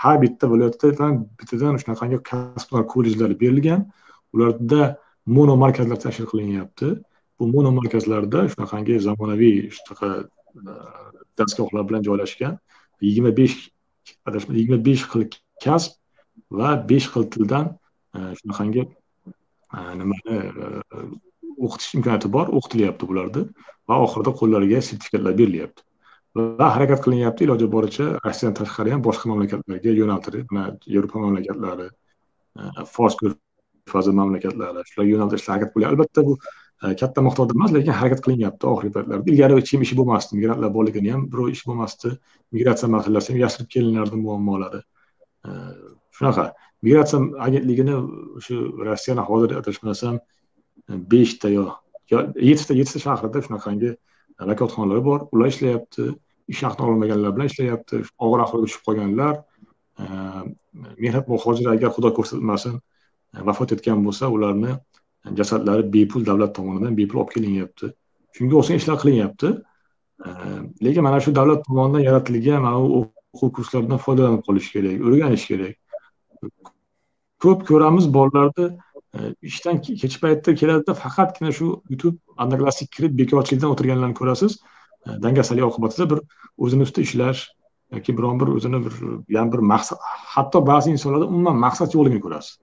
ha 0.00 0.12
bitta 0.22 0.50
viloyatda 0.52 1.08
bittadan 1.38 1.78
shunaqangi 1.82 2.18
kasblar 2.30 2.86
kollejlari 2.92 3.36
berilgan. 3.42 3.86
Ularda 4.34 4.98
mono 5.26 5.56
markazlar 5.64 5.98
tashkil 6.06 6.28
qilinyapti. 6.32 6.88
Bu 7.38 7.44
mono 7.54 7.70
markazlarda 7.78 8.46
shunaqangi 8.52 8.98
zamonaviy 9.08 9.56
shunaqa 9.76 10.08
e, 10.70 10.72
dastgohlar 11.38 11.88
bilan 11.88 12.02
joylashgan 12.08 12.58
yigirma 13.06 13.32
besh 13.40 13.56
adashma 14.28 14.52
yigirma 14.58 14.80
besh 14.88 15.04
xil 15.12 15.24
kasb 15.64 15.92
va 16.58 16.70
besh 16.90 17.08
xil 17.12 17.24
tildan 17.34 17.66
e, 18.16 18.18
shunaqangi 18.40 18.82
nimani 20.00 20.36
o'qitish 21.64 21.96
imkoniyati 21.98 22.30
bor 22.36 22.46
o'qitilyapti 22.58 23.08
bularda 23.10 23.42
va 23.88 23.98
oxirida 24.06 24.32
qo'llariga 24.40 24.80
sertifikatlar 24.88 25.34
berilyapti. 25.40 25.82
Va 26.36 26.68
harakat 26.74 27.02
qilinyapti. 27.04 27.46
Iloji 27.46 27.66
boricha 27.72 28.06
rossiyadan 28.26 28.56
tashqari 28.60 28.92
ham 28.94 29.02
boshqa 29.06 29.30
mamlakatlarga 29.30 29.94
yo'naltirib 30.00 30.52
mana 30.56 30.76
yevropa 30.94 31.22
mamlakatlari 31.24 31.88
e, 32.60 32.84
fors 32.94 33.16
ko'rfazi 33.20 34.14
mamlakatlari 34.20 34.84
shularga 34.90 35.10
yo'naltirishga 35.14 35.52
harakat 35.54 35.72
qilyapti 35.74 35.92
albatta 35.92 36.24
bu 36.28 36.36
e, 36.82 36.94
katta 37.02 37.24
miqdorda 37.28 37.56
emas 37.58 37.72
lekin 37.76 37.98
harakat 38.00 38.20
qilinyapti 38.26 38.70
oxirgi 38.72 38.92
paytlarda. 38.96 39.30
Ilgari 39.32 39.58
hech 39.60 39.70
kim 39.72 39.86
ishi 39.86 39.98
bo'lmasdi 40.00 40.38
migrantlar 40.38 40.74
borligini 40.76 41.14
ham 41.14 41.26
birov 41.32 41.50
ishi 41.54 41.64
bo'lmasdi. 41.70 42.12
Migratsiya 42.56 42.92
masalasi 42.96 43.32
ham 43.32 43.40
yashirib 43.44 43.72
kelinardi 43.74 44.22
muammolari. 44.26 44.82
E, 45.46 45.50
shunaqa. 46.18 46.46
Migratsiya 46.86 47.22
agentligini 47.48 47.96
shu 48.44 48.54
rossiyani 48.90 49.28
hozir 49.30 49.56
adashmasam 49.62 50.20
beshta 51.12 51.48
yo 51.56 51.64
yettita 52.10 52.74
yettita 52.80 53.00
shahrida 53.06 53.42
shunaqangi 53.46 53.96
vakolatxonalar 54.50 55.00
bor. 55.08 55.28
Ular 55.32 55.48
ishlayapti. 55.52 56.12
Ish 56.48 56.62
haqini 56.66 56.86
olmaganlar 56.90 57.36
bilan 57.36 57.50
ishlayapti 57.52 58.02
og'ir 58.26 58.42
ahvolga 58.44 58.66
tushib 58.68 58.84
qolganlar. 58.88 59.34
Mehnat 61.04 61.28
muhojiri 61.32 61.70
agar 61.74 61.90
xudo 61.96 62.12
ko'rsatmasin 62.18 62.74
e, 63.34 63.38
vafot 63.48 63.72
etgan 63.76 64.02
bo'lsa 64.06 64.28
ularni 64.36 64.74
jasadlari 65.38 65.86
bepul 65.94 66.26
davlat 66.26 66.52
tomonidan 66.58 66.96
bepul 66.98 67.22
olib 67.22 67.32
kelinyapti. 67.36 67.90
Shunga 68.36 68.58
o'xshagan 68.60 68.82
ishlar 68.82 68.98
qilinyapti. 69.02 69.52
Lekin 70.84 71.02
mana 71.06 71.20
shu 71.24 71.34
davlat 71.38 71.64
tomonidan 71.66 72.04
yaratilgan 72.08 72.62
mana 72.66 72.82
bu 72.82 73.00
o'quv 73.02 73.52
kurslaridan 73.56 74.02
foydalanib 74.06 74.42
qolish 74.48 74.68
kerak 74.74 75.06
o'rganish 75.06 75.46
kerak. 75.50 75.74
Ko'p 77.42 77.66
ko'ramiz 77.70 78.06
bolalarni 78.18 78.66
e, 79.16 79.18
ishdan 79.50 79.82
kech 80.02 80.16
paytda 80.22 80.54
keladida 80.60 80.94
faqatgina 81.02 81.50
shu 81.58 81.66
youtube 81.90 82.16
одноклассник 82.42 82.90
kirib 82.96 83.18
bekorchilikdan 83.20 83.72
o'tirganlarni 83.74 84.16
ko'rasiz. 84.20 84.60
Dangasalik 85.24 85.64
oqibatida 85.70 86.10
bir 86.12 86.20
o'zini 86.64 86.86
ustida 86.86 87.04
ishlash 87.08 87.40
yoki 87.94 88.16
biron 88.18 88.40
bir 88.40 88.48
o'zini 88.56 88.78
bir 88.86 88.94
yana 89.36 89.52
bir 89.52 89.62
maqsad 89.72 89.98
hatto 90.34 90.66
ba'zi 90.66 90.90
insonlarda 90.96 91.26
umuman 91.32 91.56
maqsad 91.66 91.94
yo'qligini 91.96 92.22
ko'rasiz. 92.26 92.58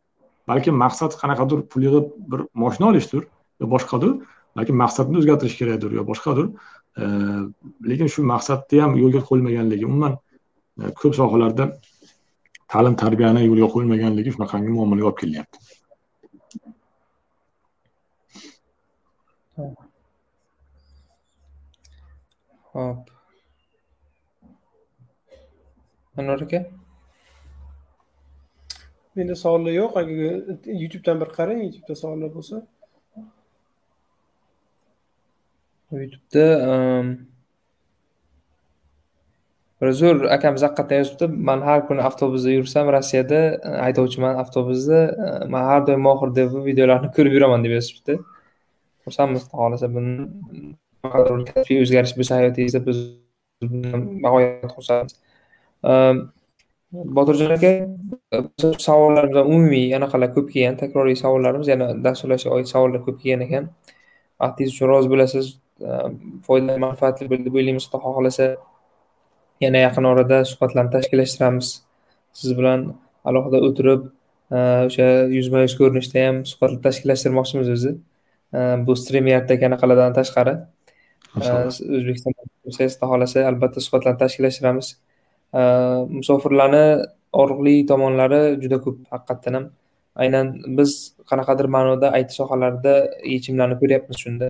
Balki 0.47 0.71
maqsad 0.83 1.11
qanaqadir 1.21 1.59
pul 1.71 1.81
yig'ib 1.87 2.07
bir 2.31 2.41
moshina 2.63 2.87
olishdir 2.91 3.23
yo 3.61 3.69
boshqadir 3.75 4.11
balki 4.57 4.73
maqsadni 4.83 5.21
o'zgartirish 5.21 5.57
kerakdir 5.61 5.91
yo 5.99 6.03
boshqadir. 6.11 6.49
Lekin 7.89 8.07
shu 8.13 8.25
maqsadni 8.33 8.81
ham 8.83 8.97
yo'lga 9.03 9.21
qo'yilmaganligi 9.29 9.85
umuman 9.91 10.13
e, 10.81 10.83
ko'p 10.99 11.13
sohalarda 11.19 11.65
ta'lim 12.73 12.95
tarbiyani 13.03 13.41
yo'lga 13.49 13.67
qo'yilmaganligi 13.75 14.35
shunaqangi 14.35 14.69
muammolarga 14.75 15.09
olib 15.09 15.19
kelyapti 15.23 15.82
ho'p. 22.73 23.11
Anvar 26.17 26.41
aka 26.45 26.59
menda 29.15 29.35
savollar 29.35 29.73
yo'q. 29.81 29.91
Agar 30.01 30.15
youtubedan 30.81 31.21
bir 31.21 31.29
qarang 31.37 31.59
youtubeda 31.65 31.95
savollar 32.03 32.31
bo'lsa. 32.37 32.55
Youtubeda 35.91 36.47
zo'r 39.99 40.23
akam 40.35 40.55
haqiqatdan 40.55 40.97
yozibdi. 41.01 41.27
Man 41.49 41.61
har 41.67 41.87
kuni 41.87 42.01
avtobusda 42.09 42.49
yursam 42.57 42.91
rossiyada 42.95 43.39
e, 43.67 43.69
haydovchiman 43.85 44.35
avtobusda 44.43 44.99
e, 45.25 45.47
man 45.55 45.63
har 45.69 45.81
doim 45.87 46.01
mohir 46.07 46.35
dev 46.35 46.55
videolarini 46.69 47.09
ko'rib 47.17 47.33
yuraman 47.37 47.65
deb 47.65 47.73
yozibdi. 47.77 48.17
Xursandmiz 49.05 49.43
xohlasa 49.51 49.87
buni 49.95 50.13
kasbiy 51.03 51.81
o'zgarish 51.83 52.13
biz 52.19 52.31
hayotingizda 52.35 52.81
biz 52.87 52.99
bag'oyat 54.25 54.71
xursandmiz 54.75 55.15
botirjon 57.17 57.51
aka 57.57 57.71
savollarimiz 58.87 59.37
umumiy 59.43 59.95
anaqalar 59.97 60.29
ko'p 60.35 60.47
kelgan 60.53 60.77
takroriy 60.81 61.17
savollarimiz 61.23 61.67
yana 61.73 61.87
dasturlashga 62.05 62.51
oid 62.57 62.67
savollar 62.73 63.01
ko'p 63.07 63.17
kelgan 63.23 63.45
ekan 63.47 63.69
vaqtingiz 64.43 64.75
uchun 64.75 64.87
rozi 64.91 65.11
bo'lasiz 65.13 65.45
foydali 66.47 66.79
manfaatli 66.87 67.27
bo'ldi 67.31 67.45
deb 67.47 67.55
o'ylaymiz 67.59 67.87
xudo 67.87 67.99
xohlasa 68.05 68.47
yana 69.65 69.79
yaqin 69.85 70.09
orada 70.11 70.37
suhbatlarni 70.51 70.91
tashkillashtiramiz 70.95 71.71
siz 72.39 72.51
bilan 72.59 72.85
alohida 73.29 73.59
o'tirib 73.67 74.01
o'sha 74.59 75.09
yuzma 75.37 75.65
yuz 75.65 75.75
ko'rinishda 75.81 76.25
ham 76.27 76.39
suhbatlar 76.51 76.81
tashkillashtirmoqchimiz 76.87 77.73
o'zi 77.75 77.91
bu 78.87 78.95
stream 79.01 79.27
yerdagi 79.33 79.69
anaqalardan 79.69 80.15
tashqari 80.19 80.55
o'zbekiston 81.41 82.33
o'zbekistonda 82.67 83.09
xohlasa 83.11 83.45
albatta 83.51 83.83
suhbatlarni 83.85 84.19
tashkillashtiramiz 84.23 84.87
musofirlarni 86.17 86.85
og'riqli 87.41 87.75
tomonlari 87.91 88.41
juda 88.63 88.77
ko'p 88.85 88.97
haqiqatdan 89.13 89.53
ham 89.57 89.65
aynan 90.23 90.47
biz 90.77 90.91
qanaqadir 91.31 91.67
ma'noda 91.75 92.07
it 92.21 92.31
sohalarida 92.39 92.93
yechimlarni 93.33 93.75
ko'ryapmiz 93.81 94.17
shunda 94.23 94.47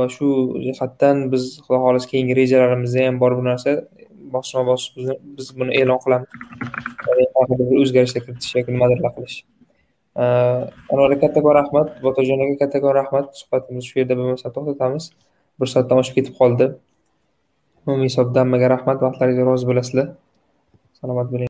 va 0.00 0.06
shu 0.16 0.26
jihatdan 0.66 1.16
biz 1.32 1.44
xudo 1.64 1.78
xohlasa 1.84 2.10
keyingi 2.12 2.34
rejalarimizda 2.42 3.06
ham 3.06 3.16
bor 3.22 3.32
bu 3.38 3.44
narsa 3.50 3.70
bosma 4.34 4.62
bosib 4.70 4.92
biz 5.36 5.46
buni 5.58 5.72
e'lon 5.80 5.98
qilamiz 6.04 6.28
o'zgarishlar 7.82 8.22
kiritish 8.26 8.52
yoki 8.58 8.70
nimadirlar 8.76 9.12
qilish 9.16 9.38
anvar 10.90 11.10
aka 11.10 11.20
kattakon 11.24 11.54
rahmat 11.60 11.88
botirjon 12.04 12.38
aka 12.44 12.56
kattakon 12.62 12.92
rahmat 13.00 13.26
suhbatimizni 13.40 13.88
shu 13.88 13.94
yerda 14.00 14.14
bo'lmasa 14.20 14.52
to'xtatamiz 14.56 15.04
bir 15.60 15.72
soatdan 15.74 16.02
oshib 16.02 16.18
ketib 16.18 16.36
qoldi. 16.40 16.70
Umumiy 17.86 18.10
hisobda 18.10 18.44
hammaga 18.44 18.70
rahmat 18.74 19.02
vaqtlaringizga 19.06 19.46
rozi 19.50 19.70
bo'lasizlar. 19.70 20.12
Salomat 21.00 21.32
bo'ling. 21.32 21.38